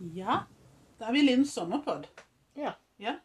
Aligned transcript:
Ja, 0.00 0.42
da 0.98 1.08
er 1.08 1.12
vi 1.12 1.22
Linn 1.22 1.44
sommerpod. 1.46 2.06
Ja. 2.58 2.74
Ja, 2.96 3.16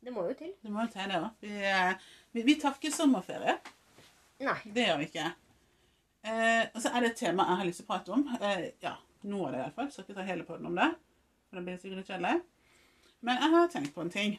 Det 0.00 0.12
må 0.12 0.26
jo 0.28 0.34
til. 0.36 0.52
det 0.62 0.70
må 0.70 0.82
jo 0.84 0.90
til 0.92 1.08
det 1.10 1.16
òg. 1.18 1.28
Vi, 1.40 1.52
eh, 1.64 1.94
vi, 2.32 2.42
vi 2.42 2.54
tar 2.60 2.76
ikke 2.76 2.92
sommerferie. 2.92 3.58
Nei. 4.44 4.58
Det 4.64 4.84
gjør 4.86 4.98
vi 5.00 5.06
ikke. 5.08 5.30
Eh, 6.22 6.66
og 6.74 6.82
så 6.82 6.92
er 6.92 7.00
det 7.00 7.10
et 7.12 7.22
tema 7.24 7.46
jeg 7.48 7.60
har 7.60 7.68
lyst 7.68 7.80
til 7.82 7.86
å 7.86 7.92
prate 7.92 8.12
om. 8.14 8.26
Eh, 8.40 8.66
ja, 8.84 8.94
noe 9.22 9.48
av 9.48 9.54
det 9.54 9.62
iallfall. 9.62 9.90
Skal 9.92 10.04
ikke 10.04 10.18
ta 10.20 10.26
hele 10.28 10.44
podden 10.46 10.68
om 10.70 10.76
det, 10.78 10.90
for 11.48 11.58
det 11.58 11.64
blir 11.66 11.80
sikkert 11.80 12.02
litt 12.02 12.12
kjedelig. 12.12 12.36
Men 13.26 13.42
jeg 13.42 13.50
har 13.56 13.72
tenkt 13.72 13.94
på 13.96 14.04
en 14.04 14.12
ting. 14.14 14.38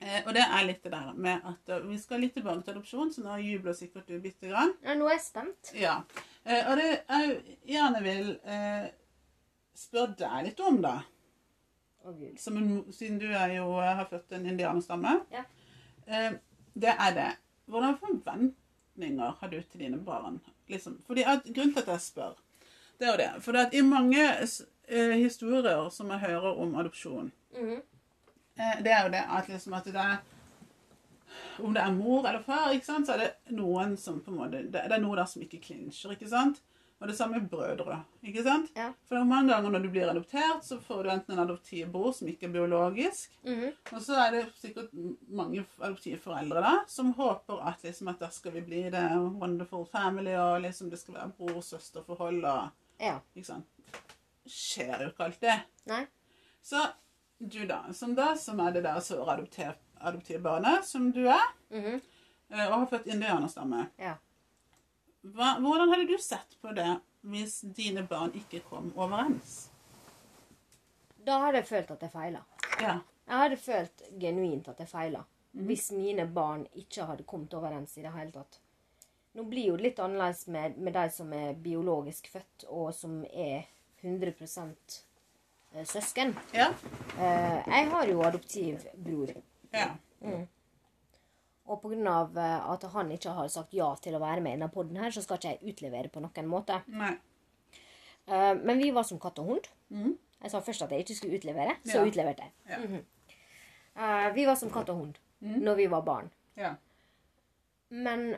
Eh, 0.00 0.20
og 0.26 0.32
det 0.36 0.42
er 0.44 0.66
litt 0.66 0.82
det 0.84 0.92
der 0.92 1.12
med 1.16 1.44
at 1.48 1.70
uh, 1.70 1.84
vi 1.86 1.96
skal 2.00 2.20
litt 2.20 2.34
tilbake 2.36 2.64
til 2.64 2.74
adopsjon, 2.74 3.12
så 3.14 3.22
nå 3.24 3.36
jubler 3.40 3.76
sikkert 3.78 4.08
du 4.08 4.18
bitte 4.20 4.50
grann. 4.50 4.72
Ja, 4.84 4.96
nå 4.98 5.06
er 5.08 5.18
jeg 5.18 5.24
spent. 5.26 5.70
Ja. 5.78 5.98
Eh, 6.44 6.62
og 6.70 6.76
det 6.80 6.88
jeg 6.92 7.58
gjerne 7.76 8.02
vil 8.04 8.32
eh, 8.44 8.88
spørre 9.74 10.14
deg 10.18 10.44
litt 10.48 10.60
om, 10.60 10.80
da. 10.84 10.96
Som 12.38 12.56
en, 12.60 12.92
siden 12.92 13.18
du 13.18 13.26
er 13.32 13.54
jo, 13.56 13.68
eh, 13.80 13.94
har 13.96 14.08
født 14.10 14.32
en 14.36 14.46
indianerstamme. 14.50 15.14
Ja. 15.32 15.44
Eh, 16.06 16.32
det 16.74 16.92
er 16.98 17.14
det. 17.16 17.30
Hvordan 17.70 17.96
forventninger 17.98 19.36
har 19.40 19.48
du 19.48 19.60
til 19.62 19.80
dine 19.80 19.98
barn? 20.04 20.40
Liksom, 20.68 20.98
fordi 21.06 21.22
at, 21.24 21.44
grunnen 21.48 21.72
til 21.74 21.80
at 21.82 21.88
jeg 21.94 22.00
spør, 22.00 22.34
det 23.00 23.08
er 23.08 23.12
jo 23.12 23.16
det. 23.22 23.42
For 23.42 23.56
at 23.56 23.74
i 23.74 23.80
mange 23.80 24.20
eh, 24.88 25.16
historier 25.16 25.88
som 25.90 26.10
jeg 26.12 26.18
hører 26.26 26.60
om 26.60 26.74
adopsjon, 26.76 27.32
Mhm. 27.54 27.80
eh, 28.58 28.82
det 28.84 28.92
er 28.92 29.02
jo 29.06 29.10
det 29.10 29.24
at, 29.38 29.48
liksom, 29.48 29.72
at 29.72 29.84
det 29.84 29.96
er 29.96 30.16
om 31.64 31.72
det 31.74 31.82
er 31.82 31.92
mor 31.92 32.26
eller 32.28 32.42
far, 32.42 32.70
ikke 32.72 32.86
sant, 32.86 33.06
så 33.06 33.12
er 33.14 33.18
det 33.18 33.56
noen 33.56 33.96
som 33.98 34.20
på 34.20 34.30
en 34.30 34.36
måte, 34.36 34.50
det, 34.70 34.72
det 34.72 34.92
er 34.92 35.00
noe 35.02 35.16
der 35.16 35.24
som 35.26 35.42
ikke 35.42 35.60
klinsjer, 35.62 36.12
ikke 36.14 36.28
sant? 36.30 36.60
Og 37.04 37.08
det 37.10 37.16
samme 37.18 37.36
med 37.36 37.50
brødre, 37.52 37.98
ikke 38.24 38.42
sant? 38.42 38.70
Ja. 38.76 38.86
For 39.04 39.24
mange 39.28 39.52
ganger 39.52 39.70
når 39.74 39.82
du 39.84 39.88
blir 39.92 40.08
adoptert, 40.08 40.62
så 40.64 40.78
får 40.80 41.02
du 41.04 41.10
enten 41.12 41.34
en 41.34 41.42
adoptivbror 41.42 42.14
som 42.16 42.28
ikke 42.30 42.46
er 42.48 42.52
biologisk, 42.54 43.34
Mhm. 43.44 43.74
og 43.92 44.00
så 44.02 44.14
er 44.22 44.30
det 44.32 44.44
sikkert 44.56 44.88
mange 45.28 45.66
adoptivforeldre 45.82 46.62
da, 46.64 46.70
som 46.88 47.12
håper 47.12 47.60
at 47.68 47.82
liksom 47.84 48.08
at 48.08 48.18
der 48.24 48.30
skal 48.32 48.52
vi 48.52 48.60
bli 48.64 48.82
det 48.90 49.02
wonderful 49.36 49.84
family, 49.92 50.32
og 50.32 50.62
liksom 50.62 50.88
det 50.90 50.98
skal 50.98 51.14
være 51.14 51.32
bror-søster-forhold, 51.38 52.44
og 52.44 52.68
Ja. 53.00 53.18
ikke 53.36 53.46
sant? 53.46 53.66
Skjer 54.46 55.02
jo 55.02 55.08
ikke 55.12 55.24
alt 55.24 55.40
det. 55.40 55.60
Nei. 55.86 56.06
Så 56.62 56.86
du 57.38 57.66
da, 57.66 57.82
som 57.92 58.14
da, 58.14 58.34
som 58.36 58.60
er 58.60 58.72
det 58.72 58.82
der 58.84 59.00
såre 59.00 59.44
adoptivbarnet, 60.00 60.84
som 60.84 61.12
du 61.12 61.26
er, 61.26 61.52
mm 61.70 61.80
-hmm. 61.84 62.00
og 62.50 62.78
har 62.78 62.86
født 62.86 63.06
indianerstamme, 63.06 63.90
Ja. 63.98 64.14
Hva, 65.24 65.54
hvordan 65.60 65.88
hadde 65.88 66.04
du 66.04 66.18
sett 66.20 66.58
på 66.60 66.72
det 66.76 66.90
hvis 67.24 67.62
dine 67.76 68.02
barn 68.08 68.34
ikke 68.36 68.60
kom 68.68 68.90
overens? 69.00 69.70
Da 71.24 71.38
hadde 71.46 71.62
jeg 71.62 71.70
følt 71.70 71.94
at 71.94 72.02
jeg 72.04 72.12
feila. 72.12 72.42
Ja. 72.82 72.98
Jeg 73.24 73.40
hadde 73.40 73.56
følt 73.56 74.04
genuint 74.20 74.68
at 74.68 74.82
jeg 74.82 74.90
feila. 74.90 75.22
Hvis 75.54 75.88
mine 75.96 76.26
barn 76.28 76.66
ikke 76.76 77.06
hadde 77.08 77.24
kommet 77.24 77.54
overens 77.56 77.96
i 77.96 78.04
det 78.04 78.12
hele 78.12 78.34
tatt. 78.34 78.60
Nå 79.34 79.46
blir 79.48 79.70
jo 79.70 79.78
det 79.78 79.88
litt 79.88 80.02
annerledes 80.02 80.44
med, 80.52 80.76
med 80.76 80.94
de 80.94 81.06
som 81.10 81.32
er 81.34 81.56
biologisk 81.58 82.28
født, 82.30 82.66
og 82.68 82.92
som 82.94 83.22
er 83.32 83.64
100 84.04 84.34
eh, 85.72 85.86
søsken. 85.88 86.36
Ja. 86.52 86.68
Eh, 87.16 87.64
jeg 87.64 87.88
har 87.94 88.12
jo 88.12 88.20
adoptivbror. 88.28 89.32
Ja. 89.72 89.88
Og 91.66 91.80
pga. 91.80 92.72
at 92.72 92.82
han 92.92 93.10
ikke 93.10 93.32
har 93.32 93.48
sagt 93.48 93.72
ja 93.72 93.94
til 94.02 94.14
å 94.14 94.20
være 94.20 94.40
med 94.44 94.52
i 94.52 94.56
denne 94.58 94.68
podden, 94.72 94.96
her, 95.00 95.10
så 95.10 95.22
skal 95.22 95.38
ikke 95.38 95.48
jeg 95.54 95.72
utlevere 95.74 96.08
på 96.12 96.20
noen 96.20 96.46
måte. 96.48 96.82
Nei. 96.88 97.14
Uh, 98.28 98.54
men 98.64 98.78
vi 98.78 98.90
var 98.90 99.02
som 99.04 99.18
katt 99.18 99.38
og 99.38 99.46
hund. 99.46 99.68
Mm. 99.90 100.14
Jeg 100.42 100.50
sa 100.50 100.60
først 100.60 100.82
at 100.84 100.90
jeg 100.92 101.00
ikke 101.04 101.14
skulle 101.16 101.38
utlevere, 101.38 101.76
så 101.84 101.98
Ja. 101.98 102.04
utleverte 102.04 102.42
jeg. 102.42 102.52
Ja. 102.68 102.78
Mm 102.78 102.86
-hmm. 102.92 103.04
uh, 103.96 104.34
vi 104.34 104.44
var 104.46 104.54
som 104.56 104.70
katt 104.70 104.88
og 104.88 104.96
hund 104.96 105.18
når 105.40 105.74
vi 105.76 105.86
var 105.86 106.00
barn. 106.02 106.30
Ja. 106.56 106.74
Men 107.88 108.36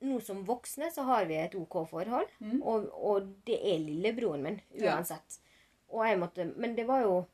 nå 0.00 0.20
som 0.20 0.44
voksne 0.46 0.90
så 0.90 1.02
har 1.02 1.24
vi 1.26 1.34
et 1.34 1.54
OK 1.54 1.86
forhold, 1.90 2.26
Mm. 2.40 2.62
og, 2.62 2.88
og 3.04 3.22
det 3.46 3.58
er 3.74 3.78
lillebroren 3.78 4.42
min 4.42 4.60
Ja. 4.74 4.96
uansett. 4.96 5.38
Og 5.88 6.06
jeg 6.06 6.18
måtte, 6.18 6.44
men 6.56 6.76
det 6.76 6.86
var 6.86 7.00
jo 7.02 7.26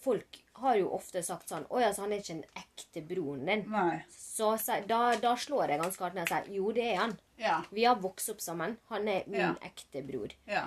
Folk 0.00 0.38
har 0.60 0.76
jo 0.80 0.88
ofte 0.96 1.20
sagt 1.22 1.48
sånn 1.52 1.66
Å 1.68 1.80
ja, 1.80 1.90
så 1.92 2.02
han 2.06 2.12
er 2.12 2.20
ikke 2.22 2.34
en 2.38 2.44
ekte 2.56 3.02
broren 3.08 3.46
din. 3.48 3.64
Nei. 3.70 4.02
Så 4.12 4.54
da, 4.88 5.00
da 5.20 5.34
slår 5.36 5.68
jeg 5.74 5.80
ganske 5.82 6.04
hardt 6.04 6.14
ned 6.16 6.24
og 6.24 6.28
sier 6.32 6.54
jo, 6.56 6.72
det 6.76 6.86
er 6.92 6.96
han. 7.02 7.14
Ja. 7.40 7.58
Vi 7.70 7.84
har 7.84 7.96
vokst 8.00 8.30
opp 8.32 8.40
sammen. 8.40 8.78
Han 8.88 9.08
er 9.08 9.24
min 9.26 9.40
Ja. 9.40 9.54
ekte 9.62 10.02
bror. 10.06 10.32
Ja. 10.48 10.66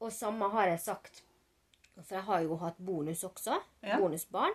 Og 0.00 0.12
samme 0.12 0.48
har 0.54 0.68
jeg 0.68 0.80
sagt. 0.80 1.22
For 2.02 2.14
jeg 2.16 2.24
har 2.26 2.40
jo 2.42 2.56
hatt 2.62 2.78
bonus 2.78 3.22
også. 3.26 3.60
Bonusbarn. 3.82 4.54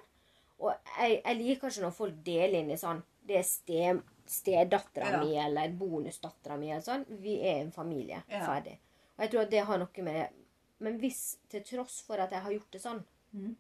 Og 0.59 0.73
jeg, 0.97 1.21
jeg 1.23 1.37
liker 1.39 1.69
ikke 1.71 1.81
når 1.85 1.93
folk 1.95 2.23
deler 2.25 2.59
inn 2.59 2.71
i 2.71 2.75
sånn 2.79 3.03
Det 3.25 3.37
er 3.39 3.43
ste, 3.47 4.01
stedattera 4.27 5.19
mi 5.23 5.35
eller 5.39 5.71
bonusdattera 5.79 6.57
mi 6.59 6.71
eller 6.71 6.83
sånn. 6.83 7.05
Vi 7.21 7.37
er 7.41 7.61
en 7.63 7.71
familie. 7.71 8.21
Ferdig. 8.29 8.75
Og 9.17 9.23
jeg 9.25 9.31
tror 9.33 9.41
at 9.45 9.51
det 9.53 9.63
har 9.67 9.77
noe 9.81 10.03
med 10.05 10.15
det 10.15 10.27
Men 10.79 10.99
hvis, 10.99 11.37
til 11.51 11.63
tross 11.67 12.01
for 12.07 12.19
at 12.23 12.31
jeg 12.31 12.41
har 12.45 12.51
gjort 12.55 12.71
det 12.71 12.81
sånn 12.81 13.01
Mhm. 13.35 13.55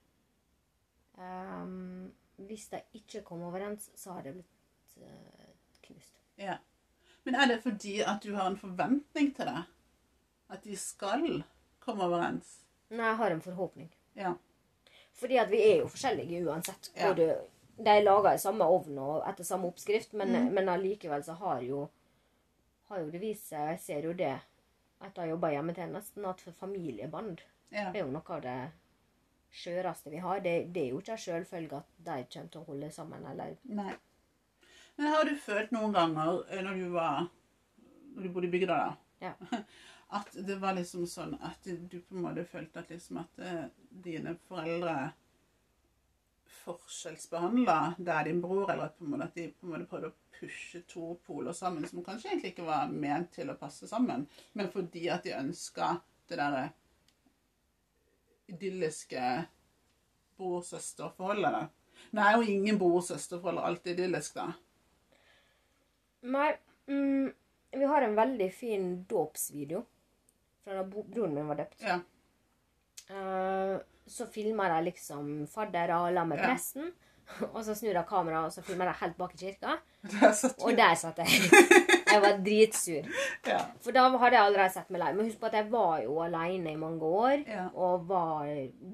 Ehm, 1.19 2.11
Hvis 2.47 2.69
de 2.71 2.79
ikke 2.95 3.21
kom 3.27 3.41
overens, 3.43 3.89
så 3.99 4.13
har 4.15 4.23
det 4.23 4.33
blitt 4.37 4.97
uh, 5.03 5.49
knust. 5.83 6.13
Ja. 6.39 6.55
Men 7.27 7.35
er 7.35 7.49
det 7.51 7.57
fordi 7.63 7.97
at 8.01 8.23
du 8.23 8.31
har 8.35 8.47
en 8.47 8.57
forventning 8.57 9.33
til 9.35 9.49
det? 9.49 9.63
At 10.49 10.63
de 10.63 10.77
skal 10.79 11.43
komme 11.83 12.07
overens? 12.07 12.61
Nei, 12.89 13.05
jeg 13.05 13.19
har 13.19 13.35
en 13.35 13.43
forhåpning. 13.43 13.89
Ja. 14.15 14.33
Fordi 15.19 15.37
at 15.37 15.51
vi 15.51 15.59
er 15.65 15.81
jo 15.81 15.89
forskjellige 15.91 16.45
uansett. 16.47 16.91
Ja. 16.95 17.11
Du, 17.13 17.25
de 17.77 17.91
er 17.91 18.05
laga 18.05 18.33
i 18.33 18.41
samme 18.41 18.65
ovn 18.65 18.97
og 19.03 19.27
etter 19.27 19.43
samme 19.43 19.67
oppskrift, 19.67 20.13
men, 20.13 20.31
Mm. 20.31 20.53
men 20.55 20.69
allikevel 20.69 21.23
så 21.23 21.33
har 21.33 21.61
jo, 21.61 21.89
har 22.87 22.99
jo 23.03 23.11
det 23.11 23.21
vist 23.21 23.51
seg 23.51 23.69
Jeg 23.69 23.79
ser 23.79 24.07
jo 24.07 24.13
det 24.13 24.39
etter 25.01 25.21
å 25.21 25.25
ha 25.25 25.29
jobba 25.29 25.47
til, 25.47 25.55
hjemmetjenesten, 25.57 26.25
at 26.25 26.41
familiebånd 26.59 27.41
ja. 27.71 27.91
er 27.93 27.99
jo 27.99 28.11
noe 28.11 28.35
av 28.35 28.41
det 28.41 28.57
skjøreste 29.51 30.13
vi 30.13 30.21
har. 30.23 30.41
Det, 30.45 30.55
det 30.73 30.85
er 30.85 30.93
jo 30.93 31.01
ikke 31.01 31.15
en 31.15 31.23
selvfølge 31.25 31.81
at 31.81 31.91
de 32.07 32.17
kommer 32.33 32.53
til 32.53 32.61
å 32.61 32.67
holde 32.69 32.91
sammen, 32.93 33.25
eller 33.31 33.55
Nei. 33.63 33.93
Men 34.99 35.13
har 35.13 35.29
du 35.29 35.35
følt 35.39 35.71
noen 35.71 35.95
ganger 35.95 36.41
eh, 36.49 36.63
når 36.65 36.81
du 36.81 36.89
var 36.91 37.29
Når 38.15 38.25
du 38.25 38.33
bodde 38.35 38.49
i 38.49 38.51
bygda, 38.51 38.75
da? 38.75 39.29
Ja. 39.29 39.61
At 40.19 40.33
det 40.33 40.55
var 40.57 40.73
liksom 40.73 41.05
sånn 41.05 41.35
at 41.45 41.67
du 41.69 41.99
på 41.99 42.15
en 42.17 42.23
måte 42.23 42.41
følte 42.49 42.81
at 42.81 42.89
liksom 42.89 43.19
at 43.21 43.41
eh, 43.45 43.67
dine 44.05 44.31
foreldre 44.47 45.11
forskjellsbehandla 46.63 47.75
deg 47.97 48.25
din 48.25 48.39
bror, 48.41 48.71
eller 48.73 48.89
på 48.95 49.05
en 49.05 49.11
måte, 49.13 49.27
at 49.29 49.37
de 49.37 49.45
på 49.53 49.67
en 49.67 49.75
måte 49.75 49.85
prøvde 49.91 50.09
å 50.09 50.39
pushe 50.39 50.81
to 50.89 51.11
poler 51.27 51.53
sammen 51.53 51.85
som 51.85 52.01
kanskje 52.01 52.31
egentlig 52.31 52.55
ikke 52.55 52.65
var 52.65 52.89
ment 52.89 53.29
til 53.37 53.53
å 53.53 53.57
passe 53.59 53.85
sammen, 53.91 54.25
men 54.57 54.71
fordi 54.73 55.05
at 55.13 55.29
de 55.29 55.35
ønska 55.37 55.91
det 56.29 56.41
derre 56.41 56.65
idylliske 58.53 59.23
bror-søster-forholdet. 60.39 61.51
da. 61.51 61.67
Nå 62.15 62.21
er 62.25 62.37
jo 62.37 62.47
ingen 62.53 62.79
bror-søster-forhold 62.79 63.59
alltid 63.65 63.97
idyllisk, 63.99 64.35
da. 64.39 64.47
Nei, 66.29 66.49
mm, 66.87 67.27
vi 67.79 67.85
har 67.91 68.01
en 68.07 68.15
veldig 68.17 68.47
fin 68.53 68.87
dåpsvideo 69.09 69.83
fra 70.63 70.79
da 70.79 70.83
broren 70.87 71.35
min 71.35 71.47
var 71.47 71.61
døpt. 71.61 71.81
Ja. 71.85 71.99
Uh, 73.09 73.77
så 74.09 74.25
filmer 74.29 74.69
de 74.75 74.81
liksom 74.89 75.29
fadder 75.49 75.93
og 75.95 76.11
la 76.13 76.25
med 76.25 76.39
Ja. 76.41 76.49
presten. 76.51 76.91
Og 77.53 77.61
så 77.65 77.75
snur 77.77 77.93
de 77.93 78.01
kameraet 78.09 78.47
og 78.49 78.53
så 78.55 78.63
filmer 78.65 78.87
de 78.89 78.93
helt 79.03 79.17
bak 79.17 79.33
i 79.35 79.37
kirka. 79.37 79.75
Der. 80.09 80.33
Og 80.65 80.71
der 80.77 80.95
satt 80.97 81.19
jeg. 81.21 81.27
Jeg 82.11 82.21
var 82.23 82.37
dritsur. 82.45 83.09
Ja. 83.47 83.59
For 83.83 83.91
da 83.95 84.03
hadde 84.09 84.35
jeg 84.35 84.45
allerede 84.45 84.73
sett 84.73 84.89
meg 84.93 85.01
lei. 85.03 85.11
Men 85.17 85.25
husk 85.29 85.39
på 85.39 85.49
at 85.49 85.57
jeg 85.59 85.69
var 85.71 86.01
jo 86.03 86.19
alene 86.25 86.71
i 86.73 86.79
mange 86.79 87.01
år. 87.23 87.43
Ja. 87.47 87.65
Og 87.75 88.07
var 88.09 88.47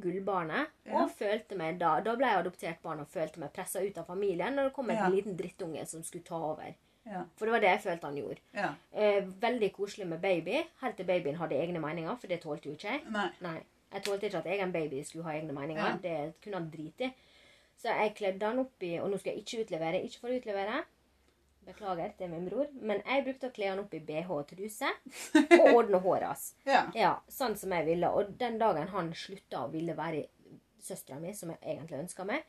gullbarnet. 0.03 0.71
Ja. 0.85 1.03
Og 1.03 1.11
følte 1.17 1.57
meg 1.59 1.79
da 1.81 1.99
Da 2.05 2.15
ble 2.15 2.27
jeg 2.29 2.43
adoptert 2.43 2.81
barn 2.85 2.99
og 3.03 3.07
følte 3.11 3.39
meg 3.41 3.53
pressa 3.55 3.81
ut 3.83 3.97
av 4.01 4.05
familien 4.09 4.55
når 4.55 4.69
det 4.69 4.73
kom 4.77 4.89
en 4.93 5.11
liten 5.13 5.37
drittunge 5.39 5.85
som 5.89 6.03
skulle 6.03 6.23
ta 6.27 6.39
over. 6.53 6.73
Ja. 7.05 7.21
For 7.37 7.45
det 7.45 7.53
var 7.53 7.61
det 7.61 7.69
jeg 7.69 7.81
følte 7.83 8.07
han 8.09 8.15
gjorde. 8.17 8.41
ja. 8.57 8.69
Eh, 8.91 9.23
veldig 9.41 9.71
koselig 9.75 10.07
med 10.09 10.21
baby, 10.21 10.63
helt 10.81 10.95
til 10.97 11.05
babyen 11.05 11.35
hadde 11.37 11.53
egne 11.61 11.79
meninger, 11.79 12.15
for 12.17 12.27
det 12.27 12.39
tålte 12.41 12.65
jo 12.69 12.73
ikke 12.73 12.89
jeg. 12.95 13.03
Nei. 13.13 13.27
Nei, 13.45 13.59
Jeg 13.93 14.03
tålte 14.03 14.25
ikke 14.25 14.37
at 14.41 14.47
egen 14.49 14.71
baby 14.73 15.03
skulle 15.05 15.23
ha 15.27 15.35
egne 15.37 15.53
meninger. 15.53 15.99
Det 16.01 16.33
kunne 16.43 16.57
han 16.57 16.69
drite 16.73 17.05
i. 17.05 17.13
Så 17.77 17.91
jeg 17.93 18.15
kledde 18.15 18.45
han 18.47 18.59
opp 18.59 18.83
i 18.83 18.97
Og 18.99 19.09
nå 19.11 19.17
skal 19.19 19.33
jeg 19.35 19.43
ikke 19.43 19.65
utlevere. 19.65 20.01
Ikke 20.03 20.19
for 20.19 20.29
å 20.33 20.39
utlevere. 20.39 20.81
Beklager 21.65 22.13
til 22.17 22.29
min 22.29 22.45
bror. 22.49 22.69
Men 22.81 23.01
jeg 23.05 23.25
brukte 23.25 23.49
å 23.49 23.53
kle 23.55 23.71
han 23.71 23.81
opp 23.81 23.93
i 23.97 24.01
bh 24.05 24.31
og 24.31 24.45
truse 24.49 24.89
og 25.59 25.67
ordne 25.71 26.01
håret 26.03 26.27
hans. 26.29 26.45
Ja. 26.67 26.83
Ja, 26.97 27.13
sånn 27.31 27.57
som 27.59 27.73
jeg 27.75 27.87
ville. 27.89 28.11
Og 28.13 28.35
den 28.39 28.59
dagen 28.61 28.91
han 28.93 29.13
slutta 29.17 29.65
å 29.65 29.71
ville 29.73 29.97
være 29.97 30.27
søstera 30.85 31.19
mi, 31.19 31.33
som 31.33 31.49
jeg 31.53 31.61
egentlig 31.63 32.03
ønska 32.03 32.25
meg, 32.27 32.45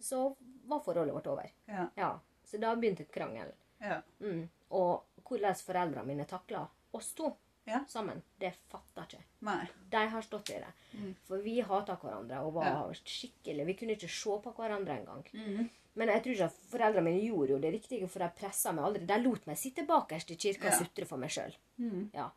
så 0.00 0.26
var 0.68 0.82
forholdet 0.84 1.14
vårt 1.16 1.30
over. 1.32 1.52
Ja. 1.70 1.86
Ja, 1.96 2.10
Så 2.44 2.58
da 2.60 2.74
begynte 2.76 3.04
krangelen. 3.04 3.56
Ja. 3.80 4.00
Mm. 4.20 4.48
Og 4.76 5.24
hvordan 5.24 5.54
foreldrene 5.54 6.06
mine 6.06 6.26
takla 6.28 6.66
oss 6.92 7.14
to. 7.14 7.30
Ja. 7.66 7.84
sammen. 7.88 8.22
Det 8.38 8.52
fatter 8.68 9.02
ikke. 9.06 9.22
Nei. 9.42 9.68
De 9.90 9.96
har 10.08 10.22
stått 10.22 10.50
i 10.50 10.54
det. 10.58 10.72
Mm. 10.94 11.14
For 11.28 11.38
vi 11.38 11.60
hata 11.60 11.96
hverandre 11.96 12.40
og 12.44 12.54
var 12.54 12.64
Ja. 12.64 12.92
skikkelig 12.92 13.66
Vi 13.66 13.74
kunne 13.74 13.96
ikke 13.96 14.08
se 14.08 14.30
på 14.42 14.54
hverandre 14.56 14.98
engang. 15.00 15.24
Mm. 15.34 15.70
Men 15.96 16.08
jeg 16.08 16.22
tror 16.22 16.32
ikke 16.34 16.44
at 16.44 16.58
foreldrene 16.70 17.04
mine 17.04 17.22
gjorde 17.28 17.48
jo 17.50 17.58
det 17.58 17.72
riktige, 17.74 18.08
for 18.08 18.18
de 18.20 18.28
pressa 18.36 18.72
meg 18.72 18.84
aldri. 18.84 19.06
De 19.06 19.18
lot 19.22 19.46
meg 19.46 19.56
sitte 19.58 19.86
bakerst 19.86 20.30
i 20.30 20.36
kirka 20.36 20.66
og 20.68 20.72
Ja. 20.72 20.78
sutre 20.78 21.06
for 21.06 21.16
meg 21.18 21.30
sjøl. 21.30 21.54
Mm. 21.78 22.10
Ja. 22.14 22.30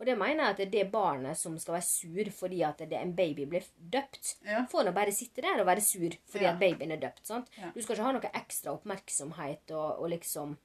Og 0.00 0.06
det 0.06 0.16
mener 0.18 0.44
jeg 0.44 0.50
at 0.50 0.56
det 0.58 0.70
det 0.70 0.92
barnet 0.92 1.36
som 1.36 1.58
skal 1.58 1.74
være 1.74 1.82
sur 1.82 2.30
fordi 2.30 2.62
at 2.62 2.78
det, 2.78 2.92
en 2.92 3.12
baby 3.14 3.46
blir 3.46 3.64
døpt, 3.90 4.36
Ja. 4.44 4.64
får 4.66 4.84
nå 4.84 4.92
bare 4.94 5.10
sitte 5.10 5.42
der 5.42 5.58
og 5.60 5.66
være 5.66 5.80
sur 5.80 6.10
fordi 6.28 6.42
Ja. 6.44 6.52
at 6.52 6.60
babyen 6.60 6.92
er 6.92 6.96
døpt. 6.98 7.26
sant? 7.26 7.48
Du 7.74 7.82
skal 7.82 7.96
ikke 7.96 8.04
ha 8.04 8.12
noe 8.12 8.30
ekstra 8.32 8.72
oppmerksomhet 8.78 9.70
og, 9.72 10.00
og 10.02 10.10
liksom 10.10 10.56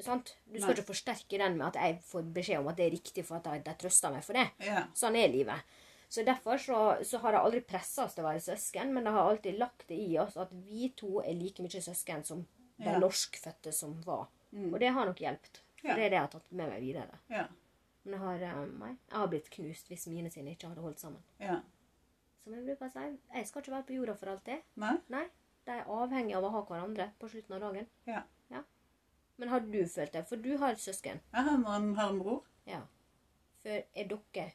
Sant? 0.00 0.36
Du 0.46 0.58
skal 0.60 0.70
Nei. 0.72 0.76
ikke 0.78 0.90
forsterke 0.92 1.38
den 1.40 1.56
med 1.58 1.66
at 1.66 1.78
jeg 1.82 1.98
får 2.06 2.22
beskjed 2.36 2.60
om 2.60 2.68
at 2.70 2.76
det 2.78 2.86
er 2.86 2.94
riktig 2.94 3.24
for 3.26 3.36
at 3.40 3.64
de, 3.64 3.74
trøster 3.80 4.12
meg 4.14 4.22
for 4.24 4.38
det. 4.38 4.46
Ja. 4.66 4.84
Sånn 4.94 5.16
er 5.18 5.28
livet. 5.32 5.76
Så 6.08 6.22
derfor 6.24 6.56
så, 6.62 7.04
så 7.04 7.18
har 7.20 7.32
jeg 7.36 7.42
aldri 7.44 7.60
pressa 7.68 8.04
oss 8.06 8.14
til 8.16 8.24
å 8.24 8.28
være 8.30 8.40
søsken, 8.40 8.92
men 8.94 9.04
jeg 9.04 9.12
har 9.12 9.30
alltid 9.30 9.58
lagt 9.58 9.86
det 9.90 9.98
i 10.00 10.18
oss 10.18 10.36
at 10.40 10.52
vi 10.64 10.88
to 10.96 11.18
er 11.20 11.34
like 11.36 11.60
mye 11.62 11.82
søsken 11.84 12.24
som 12.24 12.46
de 12.78 12.84
Ja. 12.86 12.98
norskfødte 13.02 13.72
som 13.74 13.96
var. 14.06 14.28
Mm. 14.52 14.72
Og 14.72 14.78
det 14.80 14.88
har 14.94 15.04
nok 15.06 15.18
hjulpet. 15.20 15.60
Ja. 15.82 15.94
det 15.94 16.04
er 16.04 16.10
det 16.10 16.16
jeg 16.16 16.22
har 16.22 16.30
tatt 16.32 16.52
med 16.52 16.70
meg 16.70 16.80
videre. 16.82 17.18
Ja. 17.30 17.46
Men 18.04 18.14
jeg 18.14 18.20
har, 18.22 18.42
eh, 18.48 18.66
nei, 18.78 18.88
jeg 19.10 19.18
har 19.18 19.28
blitt 19.28 19.50
knust 19.50 19.88
hvis 19.90 20.06
mine 20.08 20.30
sine 20.30 20.54
ikke 20.54 20.68
hadde 20.70 20.80
holdt 20.86 20.98
sammen. 21.02 21.22
ja. 21.40 21.60
Som 22.44 22.54
jeg 22.54 22.64
bruker 22.64 22.86
å 22.86 22.92
si, 22.94 23.18
jeg 23.34 23.46
skal 23.46 23.60
ikke 23.62 23.72
være 23.74 23.86
på 23.90 23.94
jorda 23.98 24.14
for 24.16 24.30
alltid. 24.32 24.62
Nei? 24.80 24.94
Nei, 25.12 25.24
de 25.66 25.72
er 25.74 25.84
avhengig 25.92 26.34
av 26.38 26.44
å 26.48 26.50
ha 26.54 26.62
hverandre 26.64 27.10
på 27.20 27.28
slutten 27.28 27.54
av 27.58 27.60
dagen. 27.60 27.86
Ja. 28.06 28.22
Men 29.38 29.52
har 29.52 29.60
du 29.60 29.80
følt 29.86 30.12
det? 30.12 30.24
For 30.28 30.40
du 30.42 30.56
har 30.58 30.74
et 30.74 30.82
søsken. 30.82 31.20
Jeg 31.32 31.44
har 31.46 31.76
en, 31.76 31.92
har 31.96 32.10
en 32.10 32.18
bror. 32.18 32.40
Ja. 32.66 32.80
For 33.62 33.70
er 33.78 34.08
dere 34.10 34.48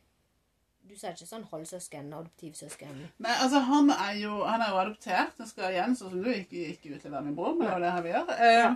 Du 0.83 0.97
sier 1.00 1.13
ikke 1.15 1.27
sånn 1.30 1.45
halvsøsken, 1.47 2.09
adoptivsøsken? 2.12 2.97
Nei, 3.24 3.35
altså 3.39 3.62
han 3.63 3.88
er 3.94 4.18
jo, 4.19 4.41
han 4.44 4.59
er 4.65 4.74
jo 4.74 4.81
adoptert. 4.81 5.38
Jeg 5.39 5.47
skal 5.53 5.71
igjen, 5.71 5.95
sånn 5.95 6.12
som 6.12 6.25
du, 6.25 6.27
ikke, 6.33 6.65
ikke 6.74 6.97
utlevere 6.97 7.24
min 7.24 7.38
bror, 7.38 7.53
men 7.56 7.69
det 7.69 7.77
er 7.77 7.85
det 7.85 7.91
her 7.95 8.03
vi 8.03 8.12
gjør. 8.12 8.33
Eh, 8.50 8.74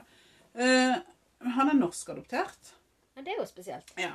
eh, 0.63 0.94
han 1.57 1.71
er 1.74 1.75
norskadoptert. 1.81 2.71
Ja, 3.18 3.25
det 3.25 3.33
er 3.33 3.42
jo 3.42 3.48
spesielt. 3.50 3.92
Ja. 4.00 4.13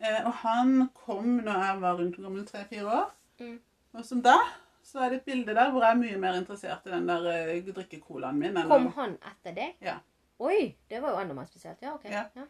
Eh, 0.00 0.18
og 0.24 0.32
han 0.42 0.88
kom 0.96 1.38
når 1.46 1.62
jeg 1.68 1.80
var 1.84 2.00
rundt 2.00 2.18
gammel 2.18 2.48
tre-fire 2.48 2.98
år. 2.98 3.14
Mm. 3.38 3.56
Og 3.94 4.08
som 4.10 4.24
da, 4.24 4.34
så 4.82 5.04
er 5.04 5.14
det 5.14 5.20
et 5.20 5.30
bilde 5.30 5.54
der 5.54 5.70
hvor 5.70 5.86
jeg 5.86 5.94
er 5.94 6.02
mye 6.02 6.18
mer 6.26 6.40
interessert 6.40 6.90
i 6.90 6.96
den 6.96 7.06
der 7.08 7.30
eh, 7.30 7.62
drikkecolaen 7.70 8.42
min. 8.42 8.58
Kom 8.66 8.90
han 8.98 9.14
etter 9.22 9.54
deg? 9.54 9.78
Ja. 9.84 10.00
Oi! 10.38 10.76
Det 10.88 11.00
var 11.00 11.14
jo 11.14 11.22
enda 11.22 11.34
mer 11.36 11.46
spesielt. 11.46 11.82
Ja, 11.82 11.94
OK. 11.94 12.06
Ja. 12.10 12.24
Ja. 12.34 12.46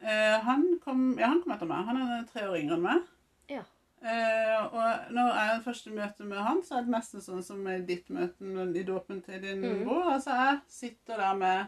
Eh, 0.00 0.40
han, 0.44 0.66
kom, 0.84 1.08
ja, 1.18 1.26
han 1.32 1.40
kom 1.42 1.54
etter 1.56 1.70
meg. 1.70 1.86
Han 1.88 2.02
er 2.02 2.26
tre 2.30 2.46
år 2.50 2.58
yngre 2.60 2.78
enn 2.78 2.84
meg. 2.84 3.08
Ja. 3.50 3.62
Eh, 4.06 4.58
og 4.66 5.12
når 5.16 5.30
jeg 5.30 5.50
har 5.50 5.62
første 5.64 5.94
møte 5.94 6.26
med 6.28 6.42
han, 6.44 6.60
så 6.64 6.78
er 6.78 6.84
det 6.86 6.92
nesten 6.94 7.24
sånn 7.24 7.42
som 7.42 7.64
i 7.72 7.78
ditt 7.88 8.10
møte 8.12 8.66
i 8.76 8.84
dåpen 8.86 9.22
til 9.24 9.40
din 9.42 9.64
mm. 9.64 9.80
bror. 9.86 10.12
Altså, 10.16 10.36
jeg 10.36 10.60
sitter 10.70 11.22
der 11.22 11.40
med 11.40 11.64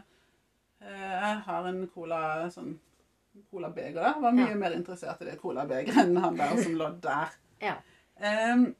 eh, 0.85 1.09
Jeg 1.09 1.41
har 1.49 1.71
en 1.71 1.81
cola 1.91 2.21
sånn 2.53 2.77
colabeger 3.49 4.01
der. 4.01 4.19
Var 4.21 4.35
mye 4.35 4.51
Ja. 4.51 4.59
mer 4.61 4.75
interessert 4.77 5.21
i 5.21 5.29
det 5.31 5.39
colabegeret 5.41 6.05
enn 6.05 6.21
han 6.21 6.37
der 6.37 6.55
som 6.59 6.77
lå 6.77 6.89
der. 7.03 7.35
Ja. 7.61 7.75
Ehm, 8.19 8.75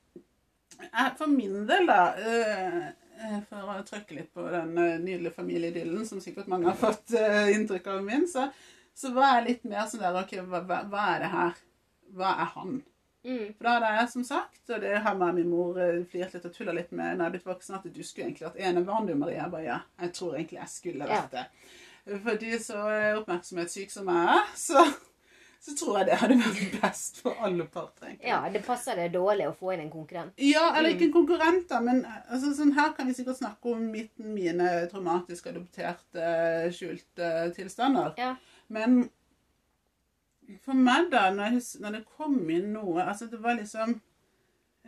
for 1.17 1.27
min 1.27 1.65
del, 1.67 1.87
da 1.87 2.13
eh, 2.15 2.77
eh, 2.77 2.89
For 3.49 3.71
å 3.73 3.79
trykke 3.83 4.15
litt 4.15 4.29
på 4.35 4.45
den 4.47 4.77
eh, 4.79 4.99
nydelige 5.01 5.35
familieidyllen 5.35 6.05
som 6.07 6.21
sikkert 6.23 6.47
mange 6.51 6.69
har 6.69 6.77
fått 6.79 7.11
eh, 7.19 7.51
inntrykk 7.55 7.89
av 7.91 8.05
min, 8.05 8.23
så, 8.31 8.45
så 8.95 9.11
var 9.15 9.33
jeg 9.37 9.47
litt 9.47 9.67
mer 9.67 9.89
sånn 9.89 10.05
der 10.05 10.21
OK, 10.21 10.37
hva, 10.47 10.61
hva, 10.63 11.03
er 11.15 11.25
det 11.25 11.31
her? 11.33 11.59
Hva 12.15 12.31
er 12.45 12.53
han? 12.53 12.79
Mm. 13.27 13.49
For 13.57 13.67
da 13.67 13.73
hadde 13.75 13.91
jeg 13.97 14.11
som 14.13 14.23
sagt, 14.23 14.61
og 14.71 14.79
det 14.85 14.93
har 15.03 15.19
meg 15.19 15.33
og 15.33 15.41
min 15.41 15.51
mor 15.51 15.81
eh, 15.83 15.99
flirt 16.07 16.37
litt 16.37 16.47
og 16.47 16.55
tulla 16.55 16.75
litt 16.77 16.93
med 16.95 17.17
når 17.17 17.25
jeg 17.25 17.27
er 17.27 17.35
blitt 17.35 17.51
voksen, 17.51 17.77
at 17.81 17.91
du 17.91 18.01
skulle 18.03 18.29
egentlig 18.29 18.47
vært 18.47 18.63
enebarn, 18.69 19.09
du 19.09 19.15
Maria. 19.19 19.43
Jeg 19.43 19.55
bare 19.57 19.67
ja, 19.67 19.77
jeg 20.05 20.15
tror 20.15 20.39
egentlig 20.39 20.61
jeg 20.61 20.75
skulle 20.77 21.11
vært 21.11 21.35
det. 21.35 21.45
Fordi 22.23 22.55
så 22.63 22.85
eh, 22.93 23.17
oppmerksomhetssyk 23.19 23.91
som 23.93 24.07
jeg 24.13 24.37
er, 24.37 24.53
så, 24.57 24.85
så 25.59 25.75
tror 25.75 25.97
jeg 25.99 26.07
det 26.07 26.17
hadde 26.21 26.37
vært 26.39 26.75
best 26.79 27.19
for 27.19 27.39
alle 27.43 27.65
parter. 27.67 28.15
ja, 28.23 28.39
det 28.51 28.61
passer 28.63 28.95
det 28.95 29.09
dårlig 29.11 29.49
å 29.49 29.55
få 29.55 29.73
inn 29.73 29.83
en 29.83 29.91
konkurrent. 29.91 30.33
Ja, 30.39 30.69
eller 30.77 30.93
ikke 30.93 31.09
en 31.09 31.15
konkurrent, 31.17 31.65
da, 31.71 31.81
men 31.83 32.05
altså, 32.21 32.53
sånn, 32.55 32.71
her 32.77 32.93
kan 32.95 33.09
vi 33.09 33.17
sikkert 33.17 33.41
snakke 33.41 33.73
om 33.75 33.89
mitt, 33.91 34.13
mine 34.23 34.71
traumatisk 34.91 35.51
adopterte, 35.51 36.29
skjulte 36.75 37.49
tilstander. 37.57 38.15
Ja. 38.19 38.33
Men 38.71 39.01
for 40.63 40.77
meg, 40.77 41.09
da, 41.11 41.27
når, 41.35 41.57
jeg, 41.57 41.65
når 41.83 41.99
det 41.99 42.05
kom 42.17 42.39
inn 42.49 42.71
noe 42.73 43.03
altså 43.03 43.27
det 43.29 43.37
var 43.43 43.59
liksom 43.59 43.91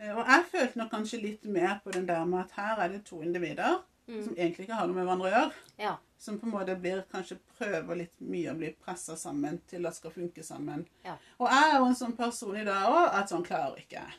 eh, 0.00 0.10
Og 0.10 0.24
jeg 0.26 0.46
følte 0.50 0.80
nok 0.80 0.90
kanskje 0.90 1.20
litt 1.22 1.46
mer 1.46 1.76
på 1.84 1.92
den 1.94 2.08
der 2.08 2.24
med 2.26 2.42
at 2.42 2.56
her 2.58 2.82
er 2.82 2.96
det 2.96 3.04
to 3.06 3.20
individer 3.22 3.78
Mm. 4.08 4.22
som 4.24 4.32
egentlig 4.34 4.64
ikke 4.66 4.74
har 4.74 4.86
noe 4.88 4.96
med 4.96 5.04
hverandre 5.06 5.28
å 5.28 5.32
gjøre. 5.32 5.52
Ja. 5.78 5.92
Som 6.18 6.38
på 6.40 6.46
en 6.48 6.52
måte 6.56 6.74
blir 6.80 7.04
kanskje 7.12 7.36
prøver 7.58 7.96
litt 8.00 8.20
mye 8.20 8.50
å 8.50 8.56
bli 8.58 8.72
pressa 8.82 9.14
sammen 9.16 9.60
til 9.70 9.86
at 9.86 9.94
skal 9.94 10.10
funke 10.10 10.42
sammen. 10.42 10.86
Ja. 11.04 11.14
Og 11.38 11.46
jeg 11.48 11.68
er 11.70 11.78
jo 11.78 11.86
en 11.86 11.94
sånn 11.94 12.16
person 12.18 12.56
i 12.58 12.64
dag 12.66 12.88
òg 12.90 13.14
at 13.20 13.30
sånn 13.30 13.44
klarer 13.46 13.78
ikke 13.78 14.00
jeg. 14.02 14.18